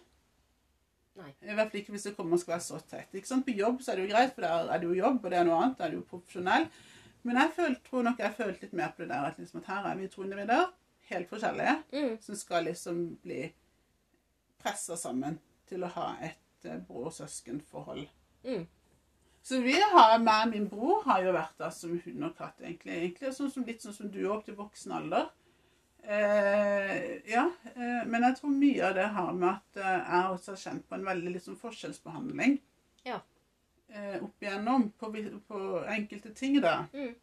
I 1.43 1.53
hvert 1.53 1.69
fall 1.71 1.81
ikke 1.81 1.93
hvis 1.93 2.07
det 2.07 2.15
kommer 2.17 2.33
og 2.33 2.41
skal 2.41 2.55
være 2.55 2.65
så 2.65 2.79
tett. 2.89 3.11
Ikke 3.13 3.27
sant? 3.29 3.45
På 3.45 3.53
jobb 3.53 3.81
så 3.83 3.91
er 3.91 3.99
det 3.99 4.05
jo 4.07 4.13
greit, 4.15 4.31
for 4.33 4.41
der 4.47 4.71
er 4.73 4.79
det 4.81 4.87
jo 4.87 4.95
jobb, 4.97 5.19
og 5.23 5.29
det 5.29 5.37
er 5.39 5.45
noe 5.45 5.59
annet. 5.61 5.75
Da 5.77 5.85
er 5.85 5.91
du 5.93 5.97
jo 5.99 6.05
profesjonell. 6.09 6.65
Men 7.23 7.37
jeg 7.39 7.51
følte, 7.55 7.83
tror 7.89 8.03
nok 8.07 8.23
jeg 8.23 8.33
følte 8.39 8.65
litt 8.65 8.73
mer 8.79 8.89
på 8.95 9.03
det 9.03 9.09
der 9.11 9.27
at, 9.29 9.37
liksom, 9.39 9.61
at 9.61 9.69
her 9.69 9.89
er 9.91 9.99
vi 9.99 10.07
to 10.11 10.23
individer, 10.25 10.71
helt 11.11 11.29
forskjellige, 11.29 11.75
Mm. 11.93 12.15
som 12.23 12.35
skal 12.35 12.63
liksom 12.65 13.03
bli 13.21 13.53
pressa 14.63 14.95
sammen 14.97 15.37
til 15.69 15.83
å 15.83 15.91
ha 15.93 16.07
et 16.21 16.65
eh, 16.65 16.79
bror-søsken-forhold. 16.87 18.07
Mm. 18.43 18.65
Så 19.43 19.59
vi 19.59 19.75
har, 19.75 20.17
meg 20.23 20.45
og 20.45 20.51
min 20.53 20.67
bror 20.71 21.01
har 21.03 21.23
jo 21.25 21.33
vært 21.35 21.57
der 21.59 21.71
som 21.75 21.97
hund 21.99 22.27
og 22.29 22.35
katt, 22.37 22.61
egentlig. 22.63 22.93
egentlig 22.95 23.33
sånn 23.35 23.51
som, 23.51 23.65
litt 23.67 23.83
sånn 23.83 23.95
som 23.95 24.11
du 24.11 24.21
er 24.21 24.29
opp 24.31 24.45
til 24.47 24.55
voksen 24.55 24.93
alder. 24.95 25.25
Eh, 26.03 27.01
ja, 27.31 27.43
eh, 27.73 28.05
men 28.07 28.23
jeg 28.27 28.37
tror 28.39 28.53
mye 28.55 28.85
av 28.87 28.95
det 28.95 29.09
har 29.17 29.33
med 29.35 29.49
at 29.49 29.81
eh, 29.81 29.99
jeg 29.99 30.37
også 30.37 30.53
har 30.53 30.61
kjent 30.61 30.87
på 30.87 30.95
en 30.95 31.05
veldig 31.09 31.33
liksom 31.35 31.57
forskjellsbehandling. 31.59 32.55
Ja. 33.07 33.19
Eh, 33.91 34.15
opp 34.23 34.43
igjennom 34.47 34.89
på, 34.99 35.11
på 35.47 35.61
enkelte 35.91 36.31
ting, 36.35 36.61
da. 36.63 36.77
Mm. 36.95 37.13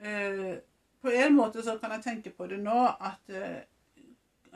Eh, 0.00 0.56
på 1.04 1.12
en 1.12 1.36
måte 1.36 1.62
så 1.62 1.76
kan 1.78 1.92
jeg 1.96 2.04
tenke 2.04 2.32
på 2.36 2.48
det 2.50 2.58
nå 2.64 2.78
at, 2.84 3.28
eh, 3.28 3.60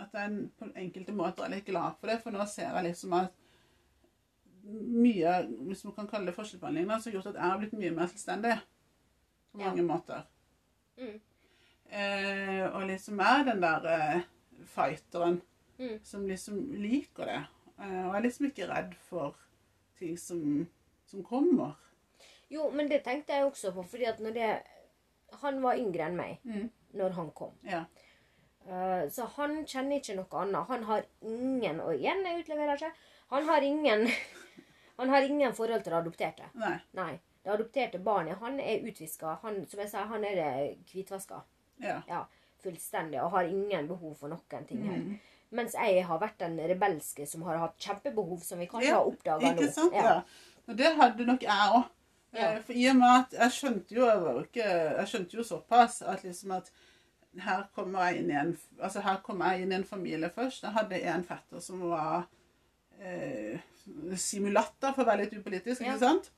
at 0.01 0.17
jeg 0.17 0.49
på 0.57 0.73
enkelte 0.75 1.17
måter 1.17 1.45
er 1.45 1.59
litt 1.59 1.69
glad 1.69 2.01
for 2.01 2.13
det, 2.13 2.19
for 2.25 2.35
nå 2.35 2.49
ser 2.49 2.73
jeg 2.73 2.89
liksom 2.89 3.21
at 3.21 3.40
mye, 4.65 5.47
hvis 5.69 5.85
man 5.85 5.95
kan 5.95 6.07
kalle 6.09 6.27
det 6.27 6.35
forskjellsbehandling, 6.37 6.87
som 6.91 7.13
har 7.13 7.17
gjort 7.19 7.27
at 7.33 7.35
jeg 7.41 7.43
har 7.51 7.59
blitt 7.59 7.73
mye 7.81 7.91
mer 7.97 8.07
selvstendig. 8.13 8.59
På 9.53 9.59
Ja. 9.61 9.67
mange 9.71 9.83
måter. 9.83 10.23
Mm. 10.99 11.21
Eh, 11.91 12.67
og 12.75 12.85
liksom 12.87 13.19
er 13.21 13.45
den 13.49 13.63
der 13.63 13.87
eh, 13.87 14.21
fighteren 14.67 15.41
Mm. 15.81 15.99
som 16.05 16.27
liksom 16.29 16.73
liker 16.77 17.25
det. 17.25 17.45
Eh, 17.81 18.09
og 18.09 18.15
er 18.17 18.21
liksom 18.21 18.47
ikke 18.47 18.67
redd 18.69 18.95
for 18.95 19.35
ting 19.99 20.19
som, 20.19 20.69
som 21.07 21.23
kommer. 21.25 21.73
Jo, 22.51 22.71
men 22.71 22.89
det 22.91 23.03
tenkte 23.05 23.33
jeg 23.33 23.45
også 23.47 23.73
på, 23.73 23.83
fordi 23.83 24.05
at 24.05 24.21
når 24.21 24.33
det 24.35 24.63
Han 25.43 25.63
var 25.63 25.77
yngre 25.79 26.07
enn 26.09 26.17
meg 26.17 26.39
Mm. 26.45 26.71
når 26.95 27.11
han 27.15 27.31
kom. 27.31 27.53
Ja. 27.65 27.85
Uh, 28.67 29.09
så 29.09 29.25
han 29.37 29.65
kjenner 29.65 29.97
ikke 30.01 30.17
noe 30.17 30.41
annet. 30.43 30.67
Han 30.67 30.83
har 30.85 31.05
ingen 31.23 31.81
Og 31.81 31.95
igjen, 31.95 32.25
jeg 32.27 32.43
utleverer 32.45 32.75
ikke. 32.77 32.93
Han 33.31 33.45
har 33.47 33.61
ingen 33.63 34.09
Han 35.01 35.13
har 35.13 35.27
ingen 35.27 35.55
forhold 35.57 35.83
til 35.85 35.95
det 35.95 35.99
adopterte. 36.03 36.51
Nei. 36.61 36.77
Nei. 36.99 37.13
Det 37.41 37.53
adopterte 37.55 37.99
barnet, 38.05 38.37
han 38.43 38.61
er 38.61 38.85
utviska. 38.85 39.39
Han, 39.43 39.63
som 39.69 39.81
jeg 39.81 39.89
sa, 39.89 40.05
han 40.11 40.25
er 40.29 40.41
eh, 40.45 40.75
hvitvaska. 40.91 41.41
Ja. 41.81 42.03
Ja, 42.09 42.25
fullstendig. 42.61 43.23
Og 43.25 43.33
har 43.33 43.49
ingen 43.49 43.89
behov 43.89 44.19
for 44.21 44.33
noen 44.33 44.67
ting 44.69 44.83
her. 44.85 44.99
Mm. 45.01 45.15
Mens 45.57 45.75
jeg 45.75 46.05
har 46.07 46.21
vært 46.21 46.39
den 46.43 46.59
rebelske 46.71 47.25
som 47.27 47.43
har 47.49 47.59
hatt 47.63 47.81
kjempebehov, 47.81 48.43
som 48.45 48.61
vi 48.61 48.69
kanskje 48.71 48.93
Ja, 48.93 49.01
har 49.01 49.09
oppdaga 49.09 49.55
nå. 49.57 49.71
Sant? 49.75 49.97
Ja. 49.97 50.21
Og 50.69 50.77
det 50.79 50.93
hadde 51.01 51.27
nok 51.27 51.43
jeg 51.49 51.73
òg. 51.79 51.89
Ja. 52.37 52.51
For 52.63 52.77
i 52.79 52.85
og 52.93 53.01
med 53.01 53.15
at 53.17 53.33
jeg 53.35 53.55
skjønte 53.57 53.97
jo, 53.97 54.05
jeg 54.07 54.21
var 54.23 54.37
ikke, 54.45 54.67
jeg 55.01 55.11
skjønte 55.11 55.37
jo 55.41 55.47
såpass 55.49 55.97
at 56.07 56.23
liksom 56.23 56.53
at 56.55 56.71
her 57.43 57.65
kommer 57.75 58.07
jeg 58.07 58.21
inn 58.21 58.31
i 58.31 58.37
en, 58.39 58.53
altså 58.79 59.03
her 59.03 59.19
kommer 59.27 59.55
jeg 59.55 59.65
inn 59.65 59.73
i 59.73 59.79
en 59.81 59.89
familie 59.89 60.31
først. 60.35 60.63
Jeg 60.63 60.77
hadde 60.77 61.01
en 61.15 61.27
fetter 61.27 61.65
som 61.65 61.83
var 61.91 62.29
eh, 63.01 63.61
simulatter, 64.17 64.93
for 64.95 65.03
å 65.05 65.07
være 65.09 65.25
litt 65.25 65.33
upolitisk, 65.41 65.81
Ja. 65.83 65.95
ikke 65.95 65.99
sant? 66.05 66.31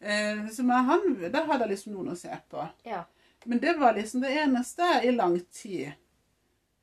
Eh, 0.00 0.46
så 0.52 0.64
med 0.64 0.84
han, 0.84 1.30
der 1.32 1.46
hadde 1.46 1.64
jeg 1.66 1.70
liksom 1.74 1.92
noen 1.94 2.12
å 2.12 2.16
se 2.16 2.36
på. 2.50 2.68
Ja. 2.84 3.04
Men 3.46 3.58
det 3.62 3.76
var 3.78 3.94
liksom 3.94 4.20
det 4.24 4.32
eneste 4.42 4.82
i 5.04 5.10
lang 5.14 5.38
tid. 5.52 5.92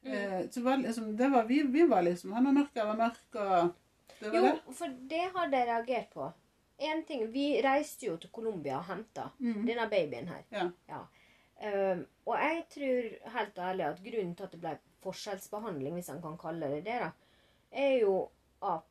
Mm. 0.05 0.13
Eh, 0.13 0.49
så 0.51 0.61
var 0.63 0.77
liksom, 0.77 1.15
det 1.17 1.29
var, 1.31 1.43
vi, 1.47 1.61
vi 1.63 1.85
var 1.87 2.01
liksom, 2.03 2.33
han 2.33 2.45
var 2.45 2.51
mørk, 2.57 2.71
jeg 2.75 2.85
var 2.85 2.97
mørk, 2.97 3.19
og 3.35 3.73
det 4.19 4.31
var 4.31 4.37
Jo, 4.39 4.41
det. 4.47 4.75
for 4.75 4.87
det 5.11 5.25
hadde 5.35 5.57
jeg 5.59 5.67
reagert 5.67 6.09
på. 6.13 6.31
En 6.79 7.03
ting, 7.05 7.27
Vi 7.31 7.61
reiste 7.61 8.05
jo 8.07 8.17
til 8.17 8.29
Colombia 8.33 8.77
og 8.79 8.85
henta 8.85 9.29
Mm. 9.39 9.65
denne 9.65 9.89
babyen 9.89 10.27
her. 10.27 10.43
Ja. 10.51 10.69
Ja. 10.89 11.03
Um, 11.63 12.05
og 12.25 12.35
jeg 12.39 12.63
tror 12.69 13.31
helt 13.31 13.57
ærlig 13.57 13.85
at 13.85 13.99
grunnen 14.03 14.35
til 14.35 14.43
at 14.43 14.51
det 14.51 14.59
ble 14.59 14.77
forskjellsbehandling, 15.03 15.93
hvis 15.93 16.07
han 16.07 16.21
kan 16.21 16.37
kalle 16.37 16.67
det 16.73 16.83
det, 16.85 16.99
da, 16.99 17.11
er 17.71 17.99
jo 18.01 18.29
at 18.61 18.83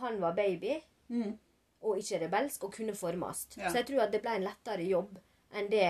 han 0.00 0.20
var 0.20 0.34
baby 0.36 0.80
Mm. 1.08 1.38
og 1.84 1.98
ikke 2.00 2.18
rebelsk 2.24 2.64
og 2.64 2.72
kunne 2.72 2.94
formes. 2.96 3.46
Ja. 3.58 3.68
Så 3.68 3.76
jeg 3.82 3.86
tror 3.86 4.06
at 4.06 4.12
det 4.12 4.22
ble 4.24 4.36
en 4.38 4.46
lettere 4.46 4.86
jobb 4.88 5.18
enn 5.52 5.70
det 5.70 5.88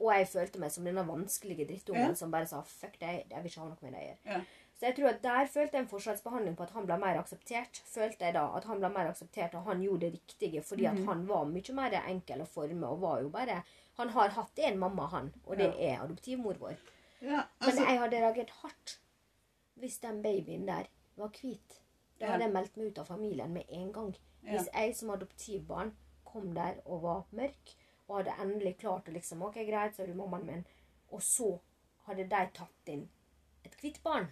Og 0.00 0.10
jeg 0.10 0.26
følte 0.26 0.58
meg 0.58 0.72
som 0.72 0.84
denne 0.84 1.04
vanskelige 1.06 1.66
drittungen 1.68 2.08
Ja. 2.08 2.14
som 2.14 2.30
bare 2.30 2.46
sa 2.46 2.60
'fuck 2.62 2.98
deg, 2.98 3.26
jeg 3.30 3.42
vil 3.42 3.50
ikke 3.50 3.60
ha 3.60 3.68
noe 3.68 3.76
med 3.80 3.92
deg 3.92 4.00
å 4.00 4.06
gjøre'. 4.08 4.32
Ja. 4.32 4.40
Så 4.74 4.86
jeg 4.86 4.96
tror 4.96 5.08
at 5.08 5.22
der 5.22 5.46
følte 5.46 5.76
jeg 5.76 5.82
en 5.82 5.88
forskjellsbehandling 5.88 6.56
på 6.56 6.62
at 6.62 6.70
han 6.70 6.86
ble 6.86 6.96
mer 6.98 7.20
akseptert. 7.20 7.80
Følte 7.86 8.24
jeg 8.24 8.34
da 8.34 8.56
at 8.56 8.64
han 8.64 8.80
ble 8.80 8.88
mer 8.88 9.06
akseptert, 9.12 9.54
og 9.54 9.64
han 9.64 9.80
gjorde 9.80 10.00
det 10.00 10.12
riktige 10.14 10.62
fordi 10.62 10.82
mm. 10.88 10.98
at 10.98 11.06
han 11.06 11.28
var 11.28 11.44
mye 11.44 11.74
mer 11.74 11.92
enkel 12.08 12.42
å 12.42 12.46
forme 12.46 12.86
og 12.86 13.00
var 13.00 13.20
jo 13.22 13.28
bare 13.28 13.62
Han 13.96 14.08
har 14.08 14.28
hatt 14.28 14.58
en 14.58 14.78
mamma, 14.78 15.06
han, 15.06 15.32
og 15.46 15.56
det 15.56 15.72
er 15.78 16.00
adoptivmor 16.02 16.54
vår. 16.58 16.76
Ja, 17.20 17.44
Men 17.60 17.68
altså, 17.68 17.84
jeg 17.84 17.98
hadde 17.98 18.20
reagert 18.20 18.50
hardt 18.50 18.98
hvis 19.78 19.98
den 20.00 20.22
babyen 20.22 20.66
der 20.66 20.88
var 21.16 21.28
hvit. 21.28 21.80
Da 22.20 22.26
hadde 22.26 22.44
jeg 22.44 22.52
meldt 22.54 22.76
meg 22.76 22.86
ut 22.92 22.98
av 22.98 23.06
familien 23.06 23.52
med 23.52 23.64
en 23.68 23.92
gang. 23.92 24.14
Hvis 24.44 24.68
jeg 24.74 24.94
som 24.96 25.10
adoptivbarn 25.10 25.92
kom 26.24 26.54
der 26.54 26.74
og 26.84 27.02
var 27.02 27.24
mørk, 27.30 27.74
og 28.08 28.16
hadde 28.18 28.34
endelig 28.42 28.76
klart 28.78 29.08
å 29.08 29.12
liksom 29.12 29.42
OK, 29.42 29.54
greit, 29.66 29.96
så 29.96 30.02
er 30.02 30.06
du 30.12 30.14
mammaen 30.14 30.46
min, 30.46 30.64
og 31.10 31.22
så 31.22 31.58
hadde 32.06 32.26
de 32.28 32.40
tatt 32.54 32.88
inn 32.92 33.08
et 33.64 33.76
hvitt 33.80 34.02
barn. 34.04 34.26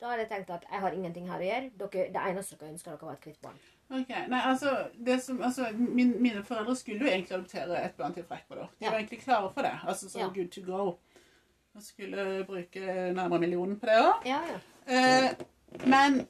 Da 0.00 0.08
hadde 0.10 0.24
jeg 0.24 0.30
tenkt 0.32 0.50
at 0.50 0.64
jeg 0.70 0.80
har 0.80 0.92
ingenting 0.96 1.28
her 1.30 1.38
å 1.38 1.44
gjøre. 1.46 1.70
Dere, 1.78 2.06
det 2.16 2.22
eneste 2.30 2.56
dere 2.58 2.72
ønsker 2.72 2.90
dere, 2.96 3.06
var 3.06 3.12
et 3.18 3.26
hvitt 3.28 3.42
barn. 3.44 3.58
ok. 3.92 4.08
Nei, 4.32 4.40
altså, 4.50 4.72
det 5.06 5.20
som, 5.22 5.42
altså 5.42 5.68
min, 5.76 6.16
Mine 6.22 6.42
foreldre 6.44 6.74
skulle 6.76 7.04
jo 7.04 7.10
egentlig 7.12 7.36
adoptere 7.36 7.84
et 7.84 7.94
barn 7.96 8.14
til 8.14 8.24
fra 8.24 8.38
Ecuador. 8.40 8.70
De 8.80 8.84
Ja. 8.84 8.90
var 8.90 8.98
egentlig 8.98 9.20
klare 9.22 9.52
for 9.52 9.62
det. 9.62 9.78
altså 9.86 10.08
så 10.10 10.18
Ja. 10.18 10.28
good 10.34 10.48
to 10.50 10.60
go. 10.62 10.98
Og 11.74 11.82
skulle 11.82 12.44
bruke 12.46 12.80
nærmere 13.14 13.38
millionen 13.40 13.78
på 13.80 13.86
det 13.86 13.98
òg. 14.00 14.26
Ja, 14.26 14.40
ja. 14.50 14.58
Eh, 15.28 15.34
men 15.84 16.26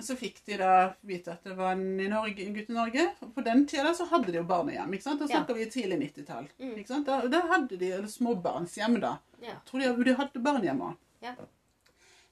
så 0.00 0.16
fikk 0.18 0.40
de 0.46 0.56
da 0.60 0.72
vite 1.06 1.32
at 1.32 1.44
det 1.46 1.54
var 1.56 1.72
en, 1.76 1.98
i 2.00 2.08
Norge, 2.10 2.44
en 2.46 2.54
gutt 2.56 2.70
i 2.70 2.76
Norge. 2.76 3.06
Og 3.24 3.32
på 3.34 3.44
den 3.46 3.64
tida 3.70 3.94
så 3.96 4.04
hadde 4.10 4.32
de 4.32 4.38
jo 4.40 4.44
barnehjem. 4.48 4.92
ikke 4.94 5.06
sant? 5.06 5.20
Da 5.22 5.26
Ja. 5.30 5.38
snakker 5.38 5.54
vi 5.58 5.66
tidlig 5.70 5.98
90-tall. 6.02 6.48
Mm. 6.60 7.04
Da, 7.06 7.20
da 7.32 7.40
hadde 7.54 7.78
de 7.80 7.90
eller 7.92 8.08
småbarnshjem, 8.12 9.00
da. 9.00 9.16
ja. 9.42 9.56
Tror 9.68 9.80
de, 9.80 10.04
de 10.04 10.14
hadde 10.20 10.42
barnehjem 10.44 10.80
òg. 10.90 10.96
Ja. 11.22 11.34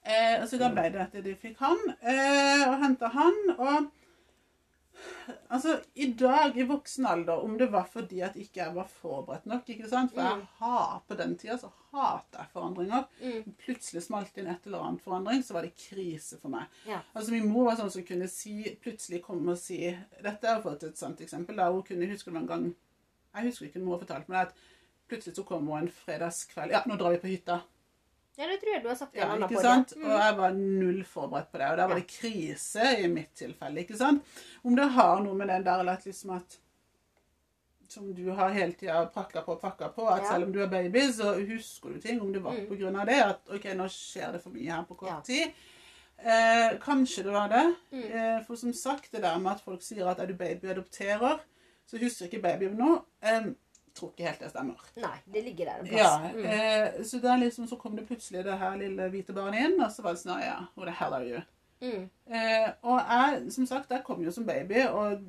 Eh, 0.03 0.37
og 0.43 0.47
så 0.49 0.59
da 0.61 0.69
ble 0.73 0.87
det 0.95 1.01
at 1.03 1.13
de 1.25 1.35
fikk 1.37 1.59
han, 1.61 1.79
eh, 2.01 2.63
og 2.69 2.79
henta 2.85 3.11
han. 3.13 3.35
Og 3.59 3.91
altså, 5.51 5.77
i 5.95 6.07
dag, 6.13 6.57
i 6.59 6.65
voksen 6.69 7.07
alder, 7.07 7.43
om 7.45 7.57
det 7.59 7.69
var 7.73 7.85
fordi 7.91 8.21
at 8.27 8.37
ikke 8.41 8.61
jeg 8.63 8.75
var 8.75 8.89
forberedt 8.91 9.47
nok 9.47 9.69
ikke 9.73 9.89
sant? 9.89 10.13
For 10.15 10.21
jeg 10.23 10.37
Mm. 10.41 10.47
har, 10.59 11.03
på 11.09 11.17
den 11.19 11.37
tida 11.39 11.57
så 11.59 11.71
hater 11.93 12.39
jeg 12.39 12.51
forandringer. 12.53 13.05
Mm. 13.23 13.55
Plutselig 13.65 14.03
smalt 14.03 14.37
inn 14.39 14.47
et 14.47 14.67
eller 14.67 14.79
annet 14.87 15.03
forandring, 15.03 15.43
så 15.43 15.55
var 15.57 15.63
det 15.63 15.75
krise 15.77 16.39
for 16.41 16.49
meg. 16.49 16.67
Ja. 16.87 17.01
Altså 17.15 17.31
Min 17.33 17.49
mor 17.51 17.65
var 17.71 17.77
sånn 17.81 17.91
som 17.91 18.03
kunne 18.05 18.29
si, 18.29 18.77
plutselig 18.83 19.23
komme 19.23 19.53
og 19.53 19.59
si 19.59 19.81
Dette 20.23 20.45
er 20.47 20.61
for 20.63 20.71
fått 20.73 20.85
et 20.85 20.99
sant 20.99 21.21
eksempel. 21.21 21.57
da 21.57 21.71
Hun 21.73 21.83
kunne 21.83 22.07
huske 22.11 22.31
det 22.31 22.37
en 22.37 22.47
gang 22.47 22.75
Jeg 23.35 23.45
husker 23.47 23.67
ikke 23.67 23.79
når 23.81 23.91
hun 23.99 24.07
fortalte 24.07 24.29
meg 24.31 24.47
det, 24.47 24.49
at 24.49 24.55
plutselig 25.09 25.37
så 25.37 25.45
kom 25.47 25.67
hun 25.67 25.79
en 25.83 25.89
fredagskveld 25.89 26.71
Ja, 26.73 26.83
nå 26.87 26.97
drar 26.99 27.11
vi 27.11 27.19
på 27.19 27.31
hytta. 27.37 27.63
Ja, 28.41 28.47
det 28.49 28.57
tror 28.63 28.73
jeg 28.73 28.83
du 28.83 28.89
har 28.89 28.97
sagt 28.97 29.19
Ja, 29.19 29.29
ikke 29.37 29.61
sant? 29.61 29.93
Mm. 29.99 30.07
Og 30.09 30.17
jeg 30.17 30.37
var 30.39 30.55
null 30.57 31.01
forberedt 31.05 31.51
på 31.53 31.61
det. 31.61 31.69
Og 31.75 31.77
da 31.81 31.87
var 31.91 32.01
det 32.01 32.07
krise 32.09 32.87
i 33.03 33.11
mitt 33.13 33.35
tilfelle. 33.37 33.83
ikke 33.85 33.99
sant? 34.01 34.25
Om 34.65 34.79
det 34.79 34.87
har 34.97 35.21
noe 35.21 35.37
med 35.37 35.53
den 35.53 35.67
der 35.67 35.83
eller 35.85 35.99
at 36.01 36.07
liksom 36.09 36.33
at 36.39 36.57
Som 37.91 38.13
du 38.15 38.31
har 38.31 38.53
hele 38.55 38.73
tida 38.79 39.01
prakka 39.11 39.43
på 39.43 39.57
og 39.57 39.61
prakka 39.61 39.89
på, 39.91 40.05
at 40.07 40.23
selv 40.29 40.47
om 40.47 40.53
du 40.55 40.61
er 40.63 40.69
baby, 40.71 41.09
så 41.11 41.33
husker 41.35 41.91
du 41.97 42.01
ting. 42.01 42.21
Om 42.23 42.33
det 42.33 42.43
var 42.45 42.53
Mm. 42.55 42.97
av 43.01 43.07
det, 43.07 43.19
at 43.25 43.51
OK, 43.51 43.65
nå 43.75 43.89
skjer 43.91 44.33
det 44.33 44.43
for 44.43 44.51
mye 44.51 44.71
her 44.71 44.85
på 44.85 44.95
kort 44.97 45.25
tid. 45.25 45.51
Eh, 46.23 46.79
kanskje 46.79 47.25
det 47.25 47.33
var 47.33 47.49
det. 47.49 47.75
Mm. 47.93 48.05
Eh, 48.13 48.45
for 48.47 48.55
som 48.57 48.73
sagt, 48.73 49.11
det 49.13 49.23
der 49.23 49.39
med 49.39 49.53
at 49.53 49.61
folk 49.65 49.83
sier 49.83 50.07
at 50.07 50.21
er 50.21 50.27
du 50.27 50.35
baby 50.35 50.67
og 50.69 50.71
adopterer, 50.77 51.41
så 51.87 51.99
husker 51.99 52.27
ikke 52.29 52.43
babyen 52.43 52.77
noe. 52.79 53.01
Eh, 53.23 53.51
tror 54.01 54.11
ikke 54.15 54.27
helt 54.31 54.41
det 54.45 54.51
stemmer. 54.55 54.81
Nei, 55.05 55.13
det 55.37 55.43
ligger 55.47 55.71
der 55.71 55.81
en 55.85 55.87
plass. 55.87 56.01
Ja, 56.01 56.33
Mm. 56.35 56.45
eh, 56.47 57.03
så 57.05 57.21
liksom, 57.45 57.67
så 57.69 57.77
kom 57.79 57.97
det 57.97 58.07
plutselig 58.09 58.45
det 58.45 58.59
her 58.59 58.77
lille 58.81 59.11
hvite 59.13 59.35
barnet 59.37 59.67
inn, 59.69 59.81
og 59.81 59.91
så 59.93 60.03
var 60.03 60.17
det 60.17 60.23
sånn, 60.25 60.41
ja, 60.43 60.59
who 60.77 60.85
the 60.89 60.91
hell 61.01 61.15
are 61.15 61.27
you? 61.29 61.41
Mm. 61.81 62.11
Eh, 62.29 62.73
og 62.83 62.99
jeg, 63.01 63.53
som 63.53 63.67
sagt, 63.67 63.91
jeg 63.91 64.05
kom 64.05 64.23
jo 64.25 64.31
som 64.35 64.45
baby, 64.47 64.83
og 64.89 65.23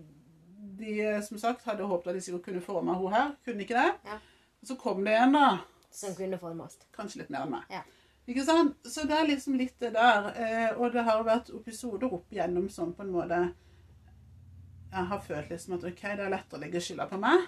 de, 0.81 1.21
som 1.23 1.37
sagt, 1.37 1.63
hadde 1.67 1.85
håpet 1.87 2.07
at 2.07 2.15
de 2.15 2.21
sikkert 2.25 2.43
kunne 2.49 2.61
forme 2.65 2.95
henne 2.95 3.13
her, 3.13 3.35
kunne 3.45 3.61
ikke 3.63 3.77
det. 3.77 3.93
Ja. 4.05 4.17
Og 4.61 4.67
så 4.67 4.75
kom 4.77 5.03
det 5.05 5.13
en 5.15 5.33
da, 5.33 5.57
Som 5.91 6.15
kunne 6.15 6.37
formes. 6.39 6.77
kanskje 6.93 7.17
litt 7.21 7.29
mer 7.29 7.45
enn 7.45 7.51
meg. 7.51 7.63
Ja. 7.69 7.81
Ikke 8.27 8.43
sant? 8.45 8.75
Så 8.85 9.03
det 9.07 9.15
er 9.17 9.25
liksom 9.27 9.55
litt 9.57 9.79
det 9.79 9.93
der, 9.93 10.27
eh, 10.37 10.77
og 10.79 10.91
det 10.93 11.03
har 11.03 11.23
vært 11.23 11.49
episoder 11.55 12.11
opp 12.13 12.29
igjennom 12.31 12.69
sånn 12.69 12.93
på 12.95 13.01
en 13.03 13.11
måte, 13.11 13.53
jeg 14.91 15.05
har 15.07 15.19
følt 15.19 15.49
liksom 15.49 15.73
at, 15.77 15.83
ok, 15.87 16.01
det 16.17 16.25
er 16.25 16.29
lettere 16.33 16.59
å 16.59 16.61
legge 16.61 16.81
skylda 16.83 17.07
på 17.09 17.19
meg. 17.19 17.47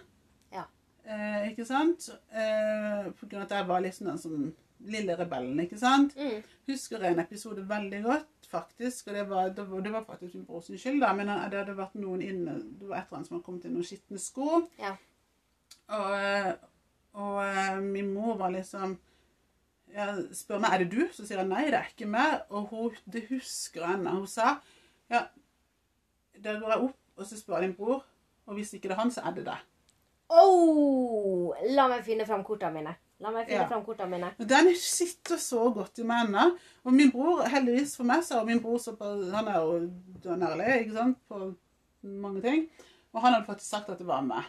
Eh, 1.04 1.50
ikke 1.52 1.66
sant? 1.68 2.10
Eh, 2.32 3.10
på 3.18 3.28
grunn 3.28 3.44
av 3.44 3.50
at 3.50 3.58
jeg 3.58 3.68
var 3.68 3.84
liksom 3.84 4.08
den 4.08 4.20
som 4.22 4.44
lille 4.84 5.16
rebellen, 5.20 5.60
ikke 5.64 5.80
sant? 5.80 6.16
Mm. 6.20 6.44
Husker 6.68 7.04
en 7.08 7.22
episode 7.24 7.64
veldig 7.70 8.02
godt, 8.04 8.50
faktisk. 8.52 9.08
Og 9.08 9.18
det 9.18 9.24
var, 9.30 9.50
det 9.56 9.66
var, 9.70 9.82
det 9.86 9.94
var 9.94 10.06
faktisk 10.08 10.36
min 10.36 10.46
brors 10.48 10.70
skyld, 10.72 11.02
da. 11.04 11.14
Men 11.16 11.32
det 11.52 11.62
hadde 11.62 11.78
vært 11.78 11.96
noen 12.00 12.24
inne 12.24 12.60
Det 12.80 12.90
var 12.90 13.00
et 13.00 13.08
eller 13.08 13.20
annet 13.20 13.30
som 13.30 13.38
hadde 13.38 13.48
kommet 13.48 13.68
inn 13.68 13.76
noen 13.78 13.88
skitne 13.88 14.22
sko. 14.22 14.64
Ja. 14.80 14.94
Og, 15.94 16.14
eh, 16.20 16.54
og 17.20 17.42
eh, 17.46 17.82
min 17.84 18.14
mor 18.14 18.38
var 18.40 18.54
liksom 18.56 18.98
jeg 19.94 20.24
spør 20.34 20.58
meg 20.64 20.74
er 20.74 20.82
det 20.82 20.90
du, 20.90 21.02
så 21.14 21.22
sier 21.22 21.38
jeg 21.38 21.50
nei, 21.52 21.68
det 21.70 21.78
er 21.78 21.92
ikke 21.92 22.10
meg. 22.10 22.48
Og 22.50 22.72
hun, 22.72 22.96
det 23.14 23.28
husker 23.30 23.84
jeg 23.84 24.00
ennå. 24.00 24.16
Hun 24.24 24.32
sa 24.32 24.56
ja, 25.12 25.28
der 26.44 26.58
går 26.60 26.74
jeg 26.74 26.88
opp, 26.88 26.98
og 27.20 27.28
så 27.30 27.38
spør 27.38 27.60
jeg 27.60 27.68
din 27.68 27.76
bror. 27.78 28.02
Og 28.50 28.58
hvis 28.58 28.74
ikke 28.74 28.90
det 28.90 28.98
er 28.98 29.04
han, 29.04 29.14
så 29.14 29.22
er 29.28 29.36
det 29.38 29.46
deg. 29.46 29.68
Oh, 30.34 31.54
la 31.76 31.88
meg 31.92 32.04
finne 32.06 32.26
fram 32.26 32.44
kortene 32.46 32.74
mine. 32.74 32.96
La 33.22 33.32
meg 33.32 33.48
finne 33.48 33.62
Ja. 33.62 33.68
fram 33.70 33.84
kortene 33.86 34.10
mine. 34.10 34.32
Den 34.40 34.72
sitter 34.76 35.38
så 35.38 35.68
godt 35.74 36.00
i 36.00 36.04
meg 36.04 36.26
ennå. 36.28 36.58
Og 36.84 36.94
min 36.94 37.12
bror, 37.12 37.44
heldigvis 37.48 37.96
for 37.96 38.04
meg, 38.04 38.24
så 38.24 38.40
er 38.40 38.46
min 38.46 38.62
bror 38.64 38.78
så 38.82 38.96
på, 38.98 39.12
han 39.32 39.48
er 39.48 39.60
jo 39.62 39.80
dønn 40.24 40.42
ikke 40.42 40.94
sant, 40.94 41.18
på 41.30 41.56
mange 42.04 42.42
ting. 42.42 42.70
Og 43.14 43.22
han 43.22 43.34
hadde 43.34 43.46
faktisk 43.46 43.70
sagt 43.70 43.90
at 43.90 44.00
det 44.00 44.08
var 44.08 44.22
meg. 44.22 44.44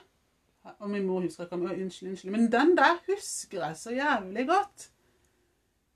Og 0.80 0.88
min 0.88 1.06
mor 1.06 1.20
husker 1.20 1.44
ikke 1.44 1.58
om 1.58 1.66
unnskyld, 1.68 2.08
unnskyld. 2.14 2.32
Men 2.32 2.50
den 2.52 2.76
der 2.76 2.96
husker 3.06 3.66
jeg 3.66 3.76
så 3.76 3.92
jævlig 3.92 4.46
godt. 4.48 4.90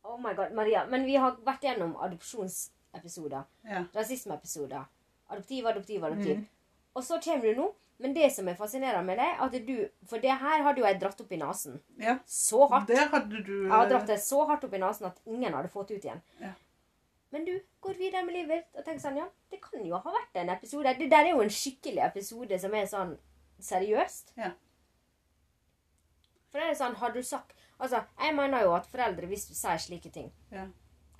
Oh 0.04 0.18
my 0.20 0.34
god, 0.36 0.52
Maria. 0.54 0.84
Men 0.86 1.06
vi 1.06 1.14
har 1.16 1.36
vært 1.44 1.64
gjennom 1.64 1.96
adopsjonsepisoder. 2.04 3.42
Ja. 3.64 3.84
Rasismeepisoder. 3.96 4.84
Adoptiv, 5.30 5.66
adoptiv, 5.66 6.04
adoptiv. 6.04 6.36
Mm. 6.36 6.46
Og 6.94 7.04
så 7.04 7.20
kommer 7.24 7.48
du 7.54 7.60
nå. 7.62 7.74
Men 7.98 8.14
det 8.14 8.28
som 8.30 8.46
er 8.48 8.54
fascinerende 8.54 9.02
med 9.06 9.18
deg, 9.18 9.40
at 9.42 9.54
du 9.66 9.88
For 10.06 10.22
det 10.22 10.30
her 10.38 10.62
hadde 10.62 10.78
jo 10.78 10.86
jeg 10.86 11.00
dratt 11.00 11.20
opp 11.20 11.32
i 11.34 11.40
nesen. 11.40 11.80
ja. 11.98 12.18
Så 12.26 12.68
hardt. 12.70 12.86
Det 12.88 13.08
hadde 13.10 13.42
du 13.44 13.64
Jeg 13.64 13.72
hadde 13.72 13.90
dratt 13.90 14.06
det 14.06 14.20
så 14.22 14.44
hardt 14.46 14.64
opp 14.64 14.74
i 14.74 14.78
nesen 14.78 15.06
at 15.10 15.18
ingen 15.26 15.54
hadde 15.54 15.68
fått 15.72 15.90
ut 15.90 16.04
igjen. 16.04 16.22
Ja. 16.40 16.52
Men 17.32 17.44
du 17.44 17.58
går 17.84 17.98
videre 17.98 18.24
med 18.24 18.34
livet 18.38 18.62
ditt 18.62 18.78
og 18.80 18.84
tenker 18.86 19.02
sånn, 19.02 19.18
ja, 19.20 19.26
det 19.50 19.58
kan 19.60 19.84
jo 19.84 19.98
ha 20.00 20.12
vært 20.14 20.38
en 20.40 20.48
episode. 20.54 20.94
Det 20.96 21.10
der 21.10 21.26
er 21.26 21.34
jo 21.34 21.42
en 21.44 21.52
skikkelig 21.52 22.06
episode 22.06 22.58
som 22.62 22.74
er 22.74 22.86
sånn 22.88 23.18
seriøst. 23.60 24.32
Ja. 24.38 24.52
For 26.48 26.60
det 26.62 26.70
er 26.70 26.78
sånn, 26.78 26.96
har 26.96 27.12
du 27.12 27.22
sagt 27.22 27.54
Altså, 27.78 28.00
jeg 28.18 28.34
mener 28.34 28.64
jo 28.64 28.72
at 28.74 28.88
foreldre, 28.90 29.28
hvis 29.30 29.44
du 29.46 29.54
sier 29.54 29.78
slike 29.78 30.10
ting 30.10 30.32
Ja. 30.50 30.64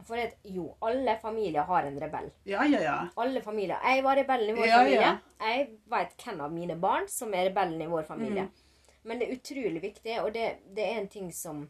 For 0.07 0.17
det, 0.17 0.35
jo, 0.43 0.69
alle 0.81 1.17
familier 1.21 1.62
har 1.69 1.85
en 1.88 1.99
rebell. 2.00 2.31
Ja, 2.49 2.62
ja, 2.64 2.81
ja. 2.81 2.99
Alle 3.17 3.40
familier. 3.43 3.81
Jeg 3.85 4.05
var 4.05 4.17
rebellen 4.17 4.50
i 4.50 4.59
vår 4.61 4.67
Ja, 4.67 4.76
familie. 4.78 5.00
ja. 5.00 5.17
Jeg 5.49 5.67
vet 5.90 6.14
hvem 6.25 6.40
av 6.40 6.52
mine 6.52 6.76
barn 6.81 7.09
som 7.09 7.35
er 7.35 7.49
rebellen 7.50 7.83
i 7.83 7.87
vår 7.90 8.02
familie. 8.09 8.43
Mm. 8.47 9.02
Men 9.09 9.19
det 9.19 9.28
er 9.28 9.35
utrolig 9.37 9.83
viktig, 9.83 10.21
og 10.23 10.33
det, 10.35 10.47
det 10.76 10.85
er 10.87 11.00
en 11.00 11.09
ting 11.09 11.33
som 11.33 11.64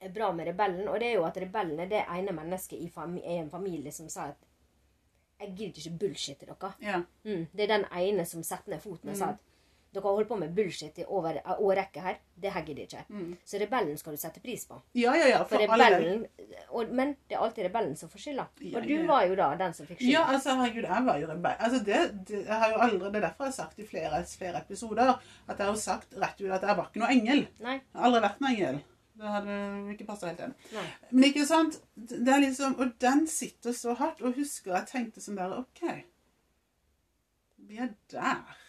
er 0.00 0.12
bra 0.14 0.30
med 0.32 0.46
rebellen, 0.46 0.88
og 0.88 1.00
det 1.00 1.08
er 1.08 1.16
jo 1.18 1.24
at 1.26 1.36
rebellen 1.42 1.80
er 1.80 1.90
det 1.90 2.04
ene 2.14 2.32
mennesket 2.36 2.78
i, 2.78 2.88
fami 2.90 3.20
i 3.24 3.38
en 3.40 3.50
familie 3.50 3.92
som 3.92 4.08
sier 4.08 4.30
at 4.36 4.44
jeg 5.40 5.54
gidder 5.56 5.80
ikke 5.82 5.98
bullshit 5.98 6.38
til 6.40 6.48
dere. 6.52 6.72
ja. 6.82 7.00
Mm. 7.24 7.46
Det 7.52 7.64
er 7.64 7.72
den 7.76 7.84
ene 7.94 8.24
som 8.26 8.42
setter 8.42 8.70
ned 8.74 8.80
foten 8.82 9.10
og 9.10 9.16
sier 9.16 9.34
at 9.34 9.47
dere 9.94 10.04
har 10.04 10.16
holdt 10.18 10.28
på 10.28 10.36
med 10.36 10.52
bullshit 10.54 10.98
i 11.00 11.04
over 11.06 11.38
en 11.40 11.62
årrekke 11.64 12.02
her. 12.04 12.18
Det 12.38 12.50
her 12.54 12.64
gidder 12.66 12.84
ikke. 12.84 13.04
Mm. 13.08 13.30
Så 13.44 13.58
rebellen 13.58 13.96
skal 13.98 14.14
du 14.14 14.20
sette 14.20 14.42
pris 14.44 14.66
på. 14.68 14.76
Ja, 14.98 15.14
ja, 15.16 15.30
ja. 15.32 15.38
For 15.48 15.56
For 15.56 15.64
rebellen, 15.64 16.26
og, 16.68 16.92
men 16.94 17.14
det 17.28 17.38
er 17.38 17.44
alltid 17.46 17.66
rebellen 17.66 17.96
som 17.96 18.12
får 18.12 18.24
skylda. 18.26 18.44
Ja, 18.60 18.76
Og 18.78 18.86
du 18.86 18.94
ja. 18.94 19.06
var 19.08 19.24
jo 19.26 19.38
da 19.40 19.48
den 19.62 19.74
som 19.74 19.88
fikk 19.88 20.02
skylda. 20.02 20.12
Ja, 20.12 20.26
altså, 20.34 20.58
herregud, 20.60 20.90
jeg 20.90 21.06
var 21.08 21.22
jo 21.22 21.30
rebell. 21.32 21.56
Altså, 21.56 21.80
det, 21.88 22.02
det, 22.28 22.44
har 22.50 22.74
jo 22.74 22.84
aldri, 22.86 23.00
det 23.06 23.22
er 23.22 23.26
derfor 23.30 23.48
jeg 23.48 23.54
har 23.54 23.56
sagt 23.62 23.80
i 23.80 23.88
flere, 23.88 24.22
flere 24.38 24.62
episoder 24.62 25.14
at 25.16 25.56
jeg 25.56 25.64
har 25.64 25.80
sagt 25.80 26.14
rett 26.20 26.44
ut 26.44 26.52
at 26.52 26.68
jeg 26.68 26.78
var 26.78 26.92
ikke 26.92 27.02
noe 27.02 27.16
engel. 27.16 27.44
Nei. 27.64 27.80
Jeg 27.80 27.98
har 27.98 28.08
aldri 28.10 28.24
vært 28.28 28.44
noe 28.44 28.54
engel. 28.54 28.80
Det 29.18 29.26
hadde 29.34 29.54
ikke 29.96 30.06
passa 30.06 30.28
helt 30.28 30.44
inn. 30.44 30.54
Men 31.10 31.24
ikke 31.26 31.48
sant? 31.48 31.80
Det 31.96 32.30
er 32.30 32.44
liksom, 32.44 32.76
og 32.78 32.94
den 33.02 33.24
sitter 33.26 33.74
så 33.74 33.96
hardt. 33.98 34.22
Og 34.22 34.38
husker 34.38 34.76
jeg 34.76 34.90
tenkte 34.92 35.24
sånn 35.24 35.40
der 35.40 35.56
OK. 35.58 35.82
Vi 37.66 37.80
er 37.82 37.96
der. 38.12 38.60